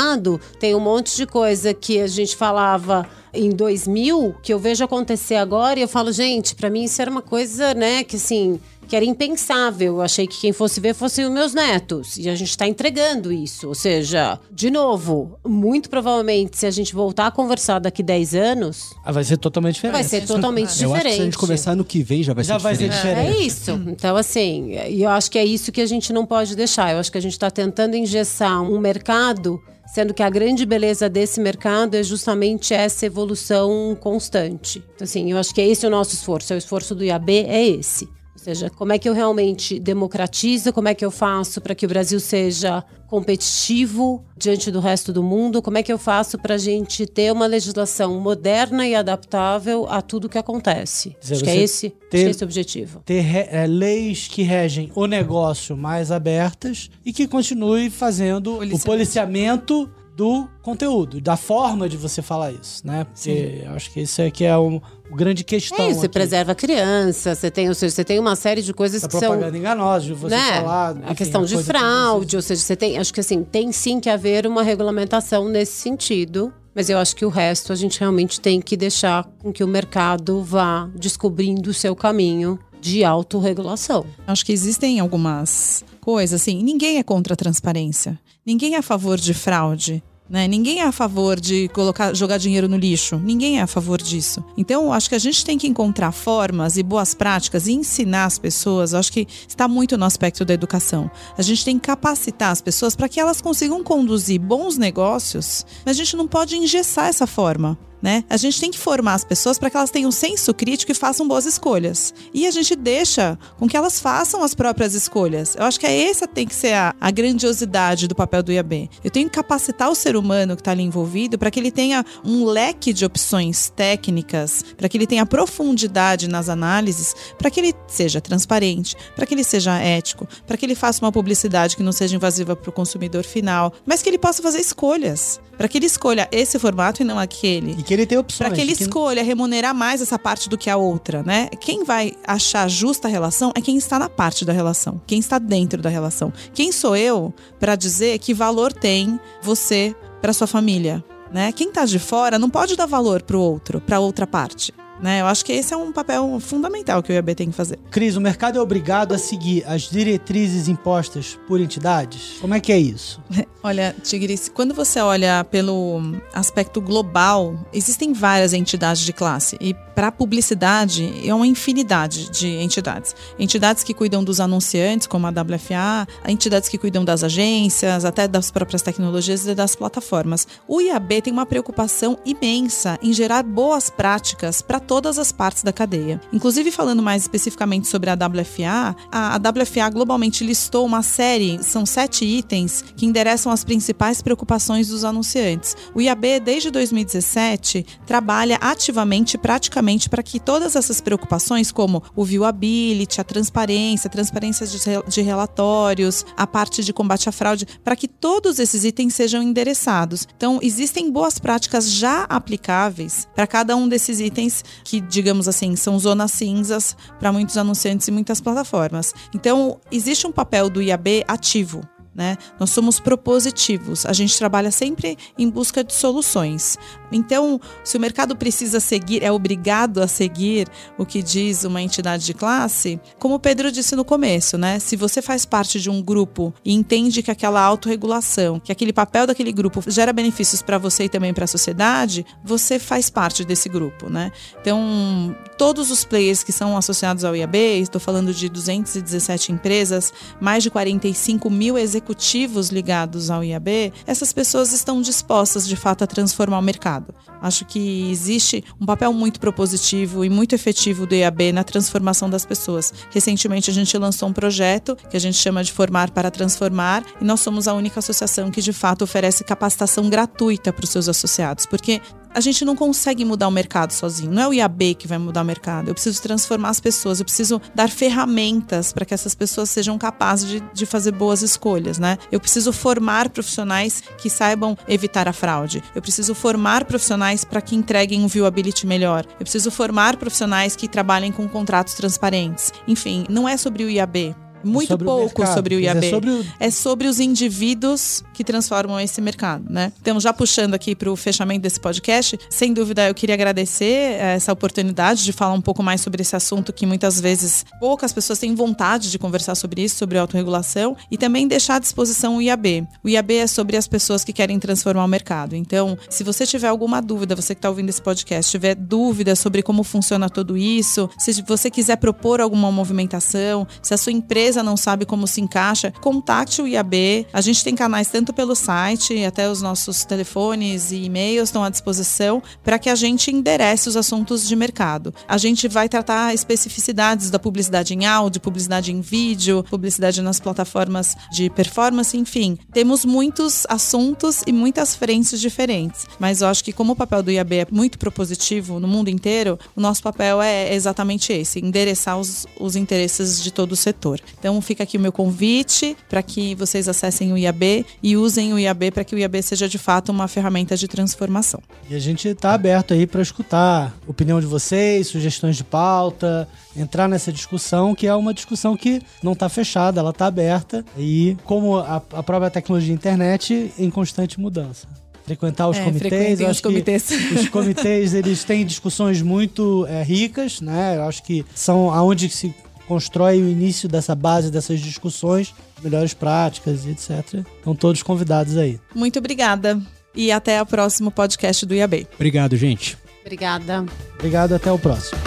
tem 0.59 0.75
um 0.75 0.79
monte 0.79 1.15
de 1.15 1.25
coisa 1.25 1.73
que 1.73 1.99
a 1.99 2.07
gente 2.07 2.35
falava 2.35 3.07
em 3.33 3.49
2000, 3.49 4.35
que 4.43 4.53
eu 4.53 4.59
vejo 4.59 4.83
acontecer 4.83 5.35
agora 5.35 5.79
e 5.79 5.81
eu 5.81 5.87
falo, 5.87 6.11
gente, 6.11 6.55
para 6.55 6.69
mim 6.69 6.83
isso 6.83 7.01
era 7.01 7.09
uma 7.09 7.21
coisa, 7.21 7.73
né, 7.73 8.03
que 8.03 8.15
assim, 8.15 8.59
que 8.93 8.97
era 8.97 9.05
impensável. 9.05 9.95
Eu 9.95 10.01
achei 10.03 10.27
que 10.27 10.39
quem 10.39 10.53
fosse 10.53 10.79
ver 10.79 10.93
fossem 10.93 11.25
os 11.25 11.31
meus 11.31 11.51
netos. 11.55 12.15
E 12.15 12.29
a 12.29 12.35
gente 12.35 12.49
está 12.49 12.67
entregando 12.67 13.31
isso. 13.33 13.67
Ou 13.67 13.73
seja, 13.73 14.39
de 14.51 14.69
novo, 14.69 15.39
muito 15.43 15.89
provavelmente, 15.89 16.59
se 16.59 16.67
a 16.67 16.69
gente 16.69 16.93
voltar 16.93 17.25
a 17.25 17.31
conversar 17.31 17.79
daqui 17.79 18.03
10 18.03 18.35
anos, 18.35 18.93
Ah, 19.03 19.11
vai 19.11 19.23
ser 19.23 19.37
totalmente 19.37 19.75
diferente. 19.75 19.93
vai 19.95 20.03
ser 20.03 20.27
totalmente 20.27 20.65
Eu 20.65 20.67
acho 20.69 20.79
que 20.79 20.85
diferente. 20.93 21.15
se 21.15 21.21
a 21.21 21.25
gente 21.25 21.37
começar 21.39 21.75
no 21.75 21.83
que 21.83 22.03
vem, 22.03 22.21
já 22.21 22.35
vai 22.35 22.43
Já 22.43 22.59
ser 22.59 22.63
vai 22.63 22.75
ser 22.75 22.89
diferente. 22.89 23.15
diferente. 23.15 23.41
É 23.41 23.47
isso. 23.47 23.71
Então, 23.87 24.15
assim, 24.15 24.73
e 24.89 25.01
eu 25.01 25.09
acho 25.09 25.31
que 25.31 25.39
é 25.39 25.43
isso 25.45 25.71
que 25.71 25.81
a 25.81 25.87
gente 25.87 26.13
não 26.13 26.23
pode 26.23 26.55
deixar. 26.55 26.91
Eu 26.93 26.99
acho 26.99 27.11
que 27.11 27.17
a 27.17 27.21
gente 27.21 27.31
está 27.33 27.49
tentando 27.49 27.95
engessar 27.95 28.61
um 28.61 28.77
mercado, 28.79 29.59
sendo 29.91 30.13
que 30.13 30.21
a 30.21 30.29
grande 30.29 30.67
beleza 30.67 31.09
desse 31.09 31.39
mercado 31.39 31.95
é 31.95 32.03
justamente 32.03 32.75
essa 32.75 33.07
evolução 33.07 33.97
constante. 33.99 34.83
Então, 34.93 35.05
assim, 35.05 35.31
eu 35.31 35.37
acho 35.39 35.51
que 35.51 35.61
é 35.61 35.67
esse 35.67 35.83
o 35.83 35.89
nosso 35.89 36.13
esforço. 36.13 36.53
É 36.53 36.55
o 36.55 36.59
esforço 36.59 36.93
do 36.93 37.03
IAB 37.03 37.31
é 37.47 37.67
esse. 37.67 38.07
Ou 38.43 38.53
seja, 38.53 38.69
como 38.69 38.91
é 38.91 38.99
que 38.99 39.07
eu 39.07 39.13
realmente 39.13 39.79
democratizo, 39.79 40.73
como 40.73 40.89
é 40.89 40.93
que 40.93 41.05
eu 41.05 41.09
faço 41.09 41.61
para 41.61 41.73
que 41.73 41.85
o 41.85 41.89
Brasil 41.89 42.19
seja 42.19 42.83
competitivo 43.07 44.21
diante 44.35 44.69
do 44.69 44.81
resto 44.81 45.13
do 45.13 45.23
mundo, 45.23 45.61
como 45.61 45.77
é 45.77 45.83
que 45.83 45.93
eu 45.93 45.97
faço 45.97 46.37
para 46.37 46.55
a 46.55 46.57
gente 46.57 47.05
ter 47.05 47.31
uma 47.31 47.45
legislação 47.45 48.19
moderna 48.19 48.85
e 48.85 48.95
adaptável 48.95 49.87
a 49.89 50.01
tudo 50.01 50.27
que 50.27 50.37
acontece. 50.37 51.15
dizer, 51.21 51.35
acho 51.35 51.43
que 51.45 51.49
é 51.49 51.53
você 51.53 51.59
esse, 51.63 51.85
acho 51.87 51.95
ter- 52.09 52.17
que 52.17 52.25
é 52.25 52.29
esse 52.31 52.43
o 52.43 52.45
objetivo. 52.45 53.01
ter 53.05 53.21
re- 53.21 53.47
é, 53.49 53.65
leis 53.65 54.27
que 54.27 54.41
regem 54.43 54.91
o 54.93 55.05
negócio 55.05 55.77
mais 55.77 56.11
abertas 56.11 56.89
e 57.05 57.13
que 57.13 57.27
continue 57.27 57.89
fazendo 57.89 58.57
o 58.57 58.79
Policiamento. 58.79 59.89
Do 60.15 60.47
conteúdo, 60.61 61.19
da 61.19 61.35
forma 61.35 61.89
de 61.89 61.97
você 61.97 62.21
falar 62.21 62.51
isso, 62.51 62.85
né? 62.85 63.03
Porque 63.05 63.63
acho 63.67 63.91
que 63.91 64.01
isso 64.01 64.21
é 64.21 64.29
que 64.29 64.43
é 64.43 64.55
o, 64.55 64.81
o 65.09 65.15
grande 65.15 65.43
questão. 65.43 65.85
É 65.85 65.93
você 65.93 66.05
aqui. 66.05 66.13
preserva 66.13 66.51
a 66.51 66.55
criança, 66.55 67.33
você 67.33 67.49
tem, 67.49 67.67
ou 67.67 67.75
seja, 67.75 67.95
você 67.95 68.03
tem 68.03 68.19
uma 68.19 68.35
série 68.35 68.61
de 68.61 68.73
coisas 68.73 69.05
que 69.05 69.11
são. 69.11 69.19
propaganda 69.19 69.57
enganosa, 69.57 70.05
de 70.05 70.13
você 70.13 70.35
né? 70.35 70.61
falar. 70.61 70.89
a 70.89 70.91
enfim, 70.91 71.15
questão 71.15 71.43
de 71.43 71.53
coisa 71.53 71.73
que 71.73 71.79
fraude, 71.79 72.35
ou 72.35 72.41
seja, 72.41 72.61
você 72.61 72.75
tem. 72.75 72.97
Acho 72.97 73.13
que 73.13 73.19
assim, 73.19 73.43
tem 73.43 73.71
sim 73.71 73.99
que 73.99 74.09
haver 74.09 74.45
uma 74.45 74.61
regulamentação 74.61 75.49
nesse 75.49 75.73
sentido. 75.73 76.53
Mas 76.75 76.89
eu 76.89 76.97
acho 76.97 77.15
que 77.15 77.23
o 77.23 77.29
resto 77.29 77.71
a 77.71 77.75
gente 77.75 77.99
realmente 77.99 78.41
tem 78.41 78.59
que 78.59 78.75
deixar 78.75 79.25
com 79.37 79.53
que 79.53 79.63
o 79.63 79.67
mercado 79.67 80.41
vá 80.41 80.89
descobrindo 80.95 81.69
o 81.69 81.73
seu 81.73 81.95
caminho 81.95 82.57
de 82.83 83.03
autorregulação. 83.03 84.05
Acho 84.27 84.45
que 84.45 84.51
existem 84.51 84.99
algumas 84.99 85.85
coisas, 86.01 86.41
assim, 86.41 86.61
ninguém 86.61 86.97
é 86.97 87.03
contra 87.03 87.33
a 87.33 87.37
transparência. 87.37 88.19
Ninguém 88.45 88.75
é 88.75 88.79
a 88.79 88.81
favor 88.81 89.17
de 89.17 89.33
fraude. 89.33 90.03
Né? 90.29 90.47
Ninguém 90.47 90.79
é 90.79 90.83
a 90.83 90.91
favor 90.91 91.39
de 91.39 91.69
colocar, 91.69 92.13
jogar 92.13 92.37
dinheiro 92.37 92.67
no 92.67 92.75
lixo. 92.75 93.17
Ninguém 93.17 93.59
é 93.59 93.61
a 93.61 93.67
favor 93.67 94.01
disso. 94.01 94.43
Então, 94.57 94.91
acho 94.91 95.07
que 95.07 95.15
a 95.15 95.19
gente 95.19 95.45
tem 95.45 95.57
que 95.57 95.67
encontrar 95.67 96.11
formas 96.11 96.75
e 96.75 96.83
boas 96.83 97.13
práticas 97.13 97.67
e 97.67 97.73
ensinar 97.73 98.25
as 98.25 98.37
pessoas. 98.37 98.93
Acho 98.93 99.13
que 99.13 99.27
está 99.47 99.67
muito 99.67 99.97
no 99.97 100.05
aspecto 100.05 100.43
da 100.43 100.53
educação. 100.53 101.09
A 101.37 101.41
gente 101.41 101.63
tem 101.63 101.79
que 101.79 101.87
capacitar 101.87 102.51
as 102.51 102.61
pessoas 102.61 102.95
para 102.95 103.07
que 103.07 103.19
elas 103.19 103.41
consigam 103.41 103.83
conduzir 103.83 104.41
bons 104.41 104.77
negócios, 104.77 105.65
mas 105.85 105.95
a 105.95 106.03
gente 106.03 106.17
não 106.17 106.27
pode 106.27 106.57
engessar 106.57 107.07
essa 107.07 107.27
forma. 107.27 107.77
Né? 108.03 108.25
A 108.29 108.35
gente 108.35 108.59
tem 108.59 108.69
que 108.69 108.77
formar 108.77 109.13
as 109.13 109.23
pessoas 109.23 109.57
para 109.57 109.69
que 109.69 109.77
elas 109.77 109.89
tenham 109.89 110.11
senso 110.11 110.53
crítico 110.53 110.91
e 110.91 110.95
façam 110.95 111.25
boas 111.25 111.45
escolhas. 111.45 112.13
E 112.33 112.45
a 112.45 112.51
gente 112.51 112.75
deixa 112.75 113.39
com 113.57 113.65
que 113.65 113.77
elas 113.77 113.97
façam 113.97 114.43
as 114.43 114.53
próprias 114.53 114.93
escolhas. 114.93 115.55
Eu 115.55 115.63
acho 115.63 115.79
que 115.79 115.87
é 115.87 116.09
essa 116.09 116.27
tem 116.27 116.45
que 116.45 116.53
ser 116.53 116.73
a, 116.73 116.93
a 116.99 117.09
grandiosidade 117.09 118.09
do 118.09 118.13
papel 118.13 118.43
do 118.43 118.51
IAB. 118.51 118.89
Eu 119.01 119.09
tenho 119.09 119.29
que 119.29 119.35
capacitar 119.35 119.89
o 119.89 119.95
ser 119.95 120.17
humano 120.17 120.57
que 120.57 120.61
está 120.61 120.71
ali 120.71 120.83
envolvido 120.83 121.39
para 121.39 121.49
que 121.49 121.57
ele 121.57 121.71
tenha 121.71 122.05
um 122.25 122.43
leque 122.43 122.91
de 122.91 123.05
opções 123.05 123.71
técnicas, 123.73 124.65
para 124.75 124.89
que 124.89 124.97
ele 124.97 125.07
tenha 125.07 125.25
profundidade 125.25 126.27
nas 126.27 126.49
análises, 126.49 127.15
para 127.37 127.49
que 127.49 127.61
ele 127.61 127.73
seja 127.87 128.19
transparente, 128.19 128.97
para 129.15 129.25
que 129.25 129.33
ele 129.33 129.45
seja 129.45 129.79
ético, 129.79 130.27
para 130.45 130.57
que 130.57 130.65
ele 130.65 130.75
faça 130.75 131.03
uma 131.05 131.11
publicidade 131.11 131.77
que 131.77 131.83
não 131.83 131.93
seja 131.93 132.17
invasiva 132.17 132.53
para 132.53 132.69
o 132.69 132.73
consumidor 132.73 133.23
final, 133.23 133.71
mas 133.85 134.01
que 134.01 134.09
ele 134.09 134.17
possa 134.17 134.43
fazer 134.43 134.59
escolhas, 134.59 135.39
para 135.57 135.69
que 135.69 135.77
ele 135.77 135.85
escolha 135.85 136.27
esse 136.33 136.59
formato 136.59 137.01
e 137.01 137.05
não 137.05 137.17
aquele. 137.17 137.71
E 137.79 137.83
que 137.83 137.92
ele 137.93 138.05
tem 138.05 138.17
opções. 138.17 138.47
Para 138.47 138.55
que 138.55 138.61
ele 138.61 138.75
que- 138.75 138.83
escolha 138.83 139.23
remunerar 139.23 139.73
mais 139.73 140.01
essa 140.01 140.17
parte 140.19 140.49
do 140.49 140.57
que 140.57 140.69
a 140.69 140.77
outra, 140.77 141.23
né? 141.23 141.47
Quem 141.59 141.83
vai 141.83 142.13
achar 142.25 142.67
justa 142.69 143.07
a 143.07 143.11
relação 143.11 143.51
é 143.55 143.61
quem 143.61 143.77
está 143.77 143.97
na 143.99 144.09
parte 144.09 144.43
da 144.45 144.53
relação, 144.53 145.01
quem 145.07 145.19
está 145.19 145.37
dentro 145.39 145.81
da 145.81 145.89
relação. 145.89 146.31
Quem 146.53 146.71
sou 146.71 146.95
eu 146.95 147.33
para 147.59 147.75
dizer 147.75 148.19
que 148.19 148.33
valor 148.33 148.73
tem 148.73 149.19
você 149.41 149.95
para 150.21 150.33
sua 150.33 150.47
família, 150.47 151.03
né? 151.31 151.51
Quem 151.51 151.69
está 151.69 151.85
de 151.85 151.99
fora 151.99 152.37
não 152.39 152.49
pode 152.49 152.75
dar 152.75 152.85
valor 152.85 153.21
para 153.21 153.37
o 153.37 153.41
outro, 153.41 153.81
para 153.81 153.99
outra 153.99 154.25
parte. 154.27 154.73
Né? 155.03 155.19
Eu 155.19 155.25
acho 155.25 155.43
que 155.43 155.51
esse 155.51 155.73
é 155.73 155.77
um 155.77 155.91
papel 155.91 156.39
fundamental 156.39 157.03
que 157.03 157.11
o 157.11 157.13
IAB 157.13 157.35
tem 157.35 157.49
que 157.49 157.55
fazer. 157.55 157.77
Cris, 157.91 158.15
o 158.15 158.21
mercado 158.21 158.57
é 158.57 158.61
obrigado 158.61 159.13
a 159.13 159.17
seguir 159.17 159.61
as 159.67 159.81
diretrizes 159.81 160.69
impostas 160.69 161.37
por 161.45 161.59
entidades? 161.59 162.37
Como 162.39 162.53
é 162.53 162.61
que 162.61 162.71
é 162.71 162.77
isso? 162.77 163.21
Olha, 163.61 163.93
Tigris, 164.03 164.49
quando 164.53 164.73
você 164.73 164.99
olha 164.99 165.41
pelo 165.45 166.01
aspecto 166.33 166.81
global, 166.81 167.57
existem 167.71 168.11
várias 168.11 168.51
entidades 168.51 169.01
de 169.03 169.13
classe. 169.13 169.57
E 169.61 169.73
para 169.95 170.11
publicidade, 170.11 171.13
é 171.25 171.33
uma 171.33 171.47
infinidade 171.47 172.29
de 172.29 172.47
entidades. 172.47 173.15
Entidades 173.39 173.81
que 173.81 173.93
cuidam 173.93 174.21
dos 174.21 174.41
anunciantes, 174.41 175.07
como 175.07 175.27
a 175.27 175.29
WFA, 175.29 176.05
entidades 176.27 176.67
que 176.67 176.77
cuidam 176.77 177.05
das 177.05 177.23
agências, 177.23 178.03
até 178.03 178.27
das 178.27 178.51
próprias 178.51 178.81
tecnologias 178.81 179.47
e 179.47 179.55
das 179.55 179.77
plataformas. 179.77 180.45
O 180.67 180.81
IAB 180.81 181.21
tem 181.21 181.31
uma 181.31 181.45
preocupação 181.45 182.17
imensa 182.25 182.99
em 183.01 183.13
gerar 183.13 183.43
boas 183.43 183.89
práticas 183.89 184.61
para 184.61 184.79
todas 184.93 185.17
as 185.17 185.31
partes 185.31 185.63
da 185.63 185.73
cadeia. 185.73 186.21
Inclusive, 186.31 186.69
falando 186.69 187.01
mais 187.01 187.23
especificamente 187.23 187.87
sobre 187.87 188.11
a 188.11 188.13
WFA, 188.13 188.95
a, 189.11 189.37
WFA 189.37 189.89
globalmente 189.89 190.45
listou 190.45 190.85
uma 190.85 191.01
série, 191.01 191.63
são 191.63 191.83
sete 191.83 192.23
itens, 192.23 192.83
que 192.95 193.07
endereçam 193.07 193.51
as 193.51 193.63
principais 193.63 194.21
preocupações 194.21 194.89
dos 194.89 195.03
anunciantes. 195.03 195.75
O 195.95 195.99
IAB, 195.99 196.39
desde 196.45 196.69
2017, 196.69 197.83
trabalha 198.05 198.59
ativamente, 198.61 199.35
praticamente, 199.35 200.07
para 200.07 200.21
que 200.21 200.39
todas 200.39 200.75
essas 200.75 201.01
preocupações, 201.01 201.71
como 201.71 202.03
o 202.15 202.23
viewability, 202.23 203.19
a 203.19 203.23
transparência, 203.23 204.07
a 204.07 204.11
transparência 204.11 204.67
de 205.07 205.21
relatórios, 205.23 206.23
a 206.37 206.45
parte 206.45 206.83
de 206.83 206.93
combate 206.93 207.27
à 207.27 207.31
fraude, 207.31 207.65
para 207.83 207.95
que 207.95 208.07
todos 208.07 208.59
esses 208.59 208.83
itens 208.83 209.15
sejam 209.15 209.41
endereçados. 209.41 210.27
Então, 210.37 210.59
existem 210.61 211.09
boas 211.09 211.39
práticas 211.39 211.89
já 211.89 212.25
aplicáveis 212.25 213.27
para 213.33 213.47
cada 213.47 213.75
um 213.75 213.87
desses 213.87 214.19
itens 214.19 214.63
que, 214.83 214.99
digamos 214.99 215.47
assim, 215.47 215.75
são 215.75 215.97
zonas 215.97 216.31
cinzas 216.31 216.95
para 217.19 217.31
muitos 217.31 217.57
anunciantes 217.57 218.07
e 218.07 218.11
muitas 218.11 218.41
plataformas. 218.41 219.13
Então, 219.33 219.79
existe 219.91 220.27
um 220.27 220.31
papel 220.31 220.69
do 220.69 220.81
IAB 220.81 221.23
ativo 221.27 221.81
né? 222.15 222.37
Nós 222.59 222.69
somos 222.69 222.99
propositivos. 222.99 224.05
A 224.05 224.13
gente 224.13 224.37
trabalha 224.37 224.71
sempre 224.71 225.17
em 225.37 225.49
busca 225.49 225.83
de 225.83 225.93
soluções. 225.93 226.77
Então, 227.13 227.59
se 227.83 227.97
o 227.97 227.99
mercado 227.99 228.35
precisa 228.35 228.79
seguir, 228.79 229.23
é 229.23 229.31
obrigado 229.31 230.01
a 230.01 230.07
seguir 230.07 230.67
o 230.97 231.05
que 231.05 231.21
diz 231.21 231.63
uma 231.63 231.81
entidade 231.81 232.25
de 232.25 232.33
classe, 232.33 232.99
como 233.19 233.35
o 233.35 233.39
Pedro 233.39 233.71
disse 233.71 233.95
no 233.95 234.03
começo, 234.03 234.57
né? 234.57 234.79
Se 234.79 234.95
você 234.95 235.21
faz 235.21 235.45
parte 235.45 235.79
de 235.79 235.89
um 235.89 236.01
grupo 236.01 236.53
e 236.65 236.73
entende 236.73 237.21
que 237.21 237.31
aquela 237.31 237.61
autorregulação, 237.61 238.59
que 238.59 238.71
aquele 238.71 238.91
papel 238.91 239.27
daquele 239.27 239.51
grupo 239.51 239.81
gera 239.87 240.11
benefícios 240.11 240.61
para 240.61 240.77
você 240.77 241.05
e 241.05 241.09
também 241.09 241.33
para 241.33 241.45
a 241.45 241.47
sociedade, 241.47 242.25
você 242.43 242.79
faz 242.79 243.09
parte 243.09 243.45
desse 243.45 243.69
grupo, 243.69 244.09
né? 244.09 244.31
Então, 244.59 245.35
todos 245.57 245.91
os 245.91 246.03
players 246.03 246.43
que 246.43 246.51
são 246.51 246.75
associados 246.75 247.23
ao 247.23 247.35
IAB, 247.35 247.55
estou 247.55 248.01
falando 248.01 248.33
de 248.33 248.49
217 248.49 249.51
empresas, 249.51 250.11
mais 250.39 250.63
de 250.63 250.69
45 250.69 251.49
mil 251.49 251.77
executivos 251.77 252.69
ligados 252.69 253.29
ao 253.29 253.43
IAB, 253.43 253.93
essas 254.05 254.33
pessoas 254.33 254.71
estão 254.71 255.01
dispostas 255.01 255.67
de 255.67 255.75
fato 255.75 256.03
a 256.03 256.07
transformar 256.07 256.59
o 256.59 256.61
mercado. 256.61 257.02
Acho 257.41 257.65
que 257.65 258.09
existe 258.11 258.63
um 258.79 258.85
papel 258.85 259.11
muito 259.13 259.39
propositivo 259.39 260.23
e 260.23 260.29
muito 260.29 260.55
efetivo 260.55 261.05
do 261.05 261.15
IAB 261.15 261.51
na 261.51 261.63
transformação 261.63 262.29
das 262.29 262.45
pessoas. 262.45 262.93
Recentemente 263.11 263.69
a 263.69 263.73
gente 263.73 263.97
lançou 263.97 264.29
um 264.29 264.33
projeto 264.33 264.95
que 265.09 265.17
a 265.17 265.19
gente 265.19 265.37
chama 265.37 265.63
de 265.63 265.71
Formar 265.71 266.11
para 266.11 266.31
Transformar 266.31 267.03
e 267.19 267.25
nós 267.25 267.39
somos 267.39 267.67
a 267.67 267.73
única 267.73 267.99
associação 267.99 268.49
que 268.49 268.61
de 268.61 268.73
fato 268.73 269.03
oferece 269.03 269.43
capacitação 269.43 270.09
gratuita 270.09 270.71
para 270.71 270.83
os 270.83 270.89
seus 270.89 271.09
associados, 271.09 271.65
porque 271.65 272.01
a 272.33 272.39
gente 272.39 272.65
não 272.65 272.75
consegue 272.75 273.23
mudar 273.23 273.47
o 273.47 273.51
mercado 273.51 273.91
sozinho. 273.91 274.31
Não 274.31 274.41
é 274.41 274.47
o 274.47 274.53
IAB 274.53 274.95
que 274.95 275.07
vai 275.07 275.17
mudar 275.17 275.41
o 275.41 275.45
mercado. 275.45 275.89
Eu 275.89 275.93
preciso 275.93 276.21
transformar 276.21 276.69
as 276.69 276.79
pessoas, 276.79 277.19
eu 277.19 277.25
preciso 277.25 277.61
dar 277.73 277.89
ferramentas 277.89 278.91
para 278.91 279.05
que 279.05 279.13
essas 279.13 279.35
pessoas 279.35 279.69
sejam 279.69 279.97
capazes 279.97 280.49
de, 280.49 280.59
de 280.73 280.85
fazer 280.85 281.11
boas 281.11 281.41
escolhas, 281.41 281.99
né? 281.99 282.17
Eu 282.31 282.39
preciso 282.39 282.71
formar 282.71 283.29
profissionais 283.29 284.03
que 284.17 284.29
saibam 284.29 284.77
evitar 284.87 285.27
a 285.27 285.33
fraude. 285.33 285.83
Eu 285.95 286.01
preciso 286.01 286.33
formar 286.33 286.85
profissionais 286.85 287.43
para 287.43 287.61
que 287.61 287.75
entreguem 287.75 288.23
um 288.23 288.27
viewability 288.27 288.85
melhor. 288.85 289.25
Eu 289.33 289.43
preciso 289.43 289.71
formar 289.71 290.17
profissionais 290.17 290.75
que 290.75 290.87
trabalhem 290.87 291.31
com 291.31 291.47
contratos 291.47 291.93
transparentes. 291.93 292.71
Enfim, 292.87 293.25
não 293.29 293.47
é 293.47 293.57
sobre 293.57 293.83
o 293.83 293.89
IAB 293.89 294.35
muito 294.63 294.87
sobre 294.87 295.05
pouco 295.05 295.43
o 295.43 295.47
sobre 295.47 295.75
o 295.75 295.79
IAB. 295.79 296.05
É 296.05 296.09
sobre, 296.09 296.29
o... 296.29 296.45
é 296.59 296.71
sobre 296.71 297.07
os 297.07 297.19
indivíduos 297.19 298.23
que 298.33 298.43
transformam 298.43 298.99
esse 298.99 299.21
mercado, 299.21 299.65
né? 299.69 299.91
Então, 300.01 300.19
já 300.19 300.33
puxando 300.33 300.73
aqui 300.73 300.95
para 300.95 301.11
o 301.11 301.15
fechamento 301.15 301.61
desse 301.61 301.79
podcast, 301.79 302.37
sem 302.49 302.73
dúvida 302.73 303.07
eu 303.07 303.13
queria 303.13 303.35
agradecer 303.35 303.85
eh, 303.85 304.35
essa 304.35 304.51
oportunidade 304.51 305.23
de 305.23 305.31
falar 305.31 305.53
um 305.53 305.61
pouco 305.61 305.83
mais 305.83 306.01
sobre 306.01 306.21
esse 306.21 306.35
assunto 306.35 306.73
que 306.73 306.85
muitas 306.85 307.19
vezes 307.19 307.65
poucas 307.79 308.13
pessoas 308.13 308.39
têm 308.39 308.53
vontade 308.55 309.09
de 309.11 309.19
conversar 309.19 309.55
sobre 309.55 309.83
isso, 309.83 309.95
sobre 309.97 310.17
autorregulação, 310.17 310.95
e 311.09 311.17
também 311.17 311.47
deixar 311.47 311.75
à 311.75 311.79
disposição 311.79 312.37
o 312.37 312.41
IAB. 312.41 312.87
O 313.03 313.09
IAB 313.09 313.31
é 313.33 313.47
sobre 313.47 313.77
as 313.77 313.87
pessoas 313.87 314.23
que 314.23 314.33
querem 314.33 314.59
transformar 314.59 315.05
o 315.05 315.07
mercado. 315.07 315.55
Então, 315.55 315.97
se 316.09 316.23
você 316.23 316.45
tiver 316.45 316.67
alguma 316.67 317.01
dúvida, 317.01 317.35
você 317.35 317.55
que 317.55 317.59
está 317.59 317.69
ouvindo 317.69 317.89
esse 317.89 318.01
podcast, 318.01 318.51
tiver 318.51 318.75
dúvida 318.75 319.35
sobre 319.35 319.61
como 319.61 319.83
funciona 319.83 320.29
tudo 320.29 320.57
isso, 320.57 321.09
se 321.17 321.41
você 321.41 321.69
quiser 321.69 321.97
propor 321.97 322.41
alguma 322.41 322.71
movimentação, 322.71 323.67
se 323.81 323.93
a 323.93 323.97
sua 323.97 324.11
empresa 324.11 324.52
empresa 324.53 324.61
não 324.61 324.77
sabe 324.77 325.05
como 325.05 325.25
se 325.25 325.41
encaixa, 325.41 325.91
contate 325.99 326.61
o 326.61 326.67
IAB. 326.67 327.25
A 327.33 327.41
gente 327.41 327.63
tem 327.63 327.75
canais 327.75 328.07
tanto 328.07 328.31
pelo 328.31 328.55
site, 328.55 329.25
até 329.25 329.49
os 329.49 329.61
nossos 329.61 330.05
telefones 330.05 330.91
e 330.91 331.05
e-mails 331.05 331.49
estão 331.49 331.63
à 331.63 331.69
disposição 331.69 332.41
para 332.63 332.77
que 332.77 332.89
a 332.89 332.95
gente 332.95 333.31
enderece 333.31 333.89
os 333.89 333.97
assuntos 333.97 334.47
de 334.47 334.55
mercado. 334.55 335.13
A 335.27 335.37
gente 335.37 335.67
vai 335.67 335.89
tratar 335.89 336.33
especificidades 336.33 337.31
da 337.31 337.39
publicidade 337.39 337.93
em 337.93 338.05
áudio, 338.05 338.41
publicidade 338.41 338.91
em 338.91 339.01
vídeo, 339.01 339.63
publicidade 339.69 340.21
nas 340.21 340.39
plataformas 340.39 341.15
de 341.31 341.49
performance, 341.49 342.15
enfim. 342.15 342.57
Temos 342.71 343.03
muitos 343.05 343.65
assuntos 343.69 344.43
e 344.45 344.51
muitas 344.51 344.95
frentes 344.95 345.39
diferentes. 345.39 346.05
Mas 346.19 346.41
eu 346.41 346.47
acho 346.47 346.63
que 346.63 346.73
como 346.73 346.93
o 346.93 346.95
papel 346.95 347.23
do 347.23 347.31
IAB 347.31 347.53
é 347.53 347.67
muito 347.71 347.97
propositivo 347.97 348.79
no 348.79 348.87
mundo 348.87 349.09
inteiro, 349.09 349.57
o 349.75 349.81
nosso 349.81 350.03
papel 350.03 350.41
é 350.41 350.73
exatamente 350.73 351.33
esse, 351.33 351.59
endereçar 351.59 352.19
os, 352.19 352.45
os 352.59 352.75
interesses 352.75 353.41
de 353.41 353.51
todo 353.51 353.71
o 353.71 353.75
setor. 353.75 354.19
Então 354.43 354.59
fica 354.59 354.83
aqui 354.83 354.97
o 354.97 354.99
meu 354.99 355.13
convite 355.13 355.95
para 356.09 356.21
que 356.21 356.53
vocês 356.55 356.89
acessem 356.89 357.31
o 357.31 357.37
IAB 357.37 357.85
e 358.03 358.17
usem 358.17 358.53
o 358.53 358.59
IAB 358.59 358.91
para 358.91 359.05
que 359.05 359.15
o 359.15 359.17
IAB 359.17 359.41
seja 359.41 359.69
de 359.69 359.77
fato 359.77 360.09
uma 360.11 360.27
ferramenta 360.27 360.75
de 360.75 360.85
transformação. 360.85 361.61
E 361.89 361.95
a 361.95 361.99
gente 361.99 362.27
está 362.27 362.53
aberto 362.53 362.93
aí 362.93 363.07
para 363.07 363.21
escutar 363.21 363.95
a 364.05 364.09
opinião 364.09 364.41
de 364.41 364.45
vocês, 364.45 365.07
sugestões 365.07 365.55
de 365.55 365.63
pauta, 365.63 366.45
entrar 366.75 367.07
nessa 367.07 367.31
discussão, 367.31 367.95
que 367.95 368.05
é 368.05 368.13
uma 368.13 368.33
discussão 368.33 368.75
que 368.75 369.01
não 369.23 369.31
está 369.31 369.47
fechada, 369.47 370.01
ela 370.01 370.09
está 370.09 370.25
aberta 370.25 370.83
e 370.97 371.37
como 371.45 371.77
a, 371.77 372.03
a 372.11 372.21
própria 372.21 372.51
tecnologia 372.51 372.93
internet 372.93 373.71
em 373.79 373.89
constante 373.89 374.41
mudança 374.41 374.89
frequentar 375.25 375.69
os 375.69 375.77
é, 375.77 375.85
comitês. 375.85 376.41
Eu 376.41 376.47
acho 376.47 376.57
os 376.57 376.61
comitês. 376.61 377.03
que 377.07 377.33
os 377.35 377.47
comitês 377.47 378.13
eles 378.13 378.43
têm 378.43 378.65
discussões 378.65 379.21
muito 379.21 379.85
é, 379.87 380.03
ricas, 380.03 380.59
né? 380.59 380.97
Eu 380.97 381.03
acho 381.03 381.23
que 381.23 381.45
são 381.55 381.89
aonde 381.89 382.27
se 382.27 382.53
constrói 382.87 383.41
o 383.41 383.49
início 383.49 383.87
dessa 383.89 384.15
base 384.15 384.51
dessas 384.51 384.79
discussões, 384.79 385.53
melhores 385.81 386.13
práticas 386.13 386.85
e 386.85 386.91
etc. 386.91 387.45
Estão 387.57 387.75
todos 387.75 388.03
convidados 388.03 388.57
aí. 388.57 388.79
Muito 388.93 389.19
obrigada. 389.19 389.81
E 390.15 390.31
até 390.31 390.61
o 390.61 390.65
próximo 390.65 391.09
podcast 391.09 391.65
do 391.65 391.73
IAB. 391.73 392.07
Obrigado, 392.15 392.55
gente. 392.55 392.97
Obrigada. 393.21 393.85
Obrigado, 394.15 394.53
até 394.53 394.71
o 394.71 394.77
próximo. 394.77 395.19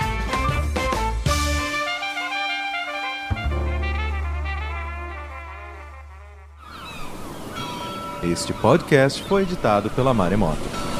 Este 8.22 8.52
podcast 8.52 9.22
foi 9.22 9.42
editado 9.42 9.88
pela 9.90 10.12
Maremoto. 10.12 10.95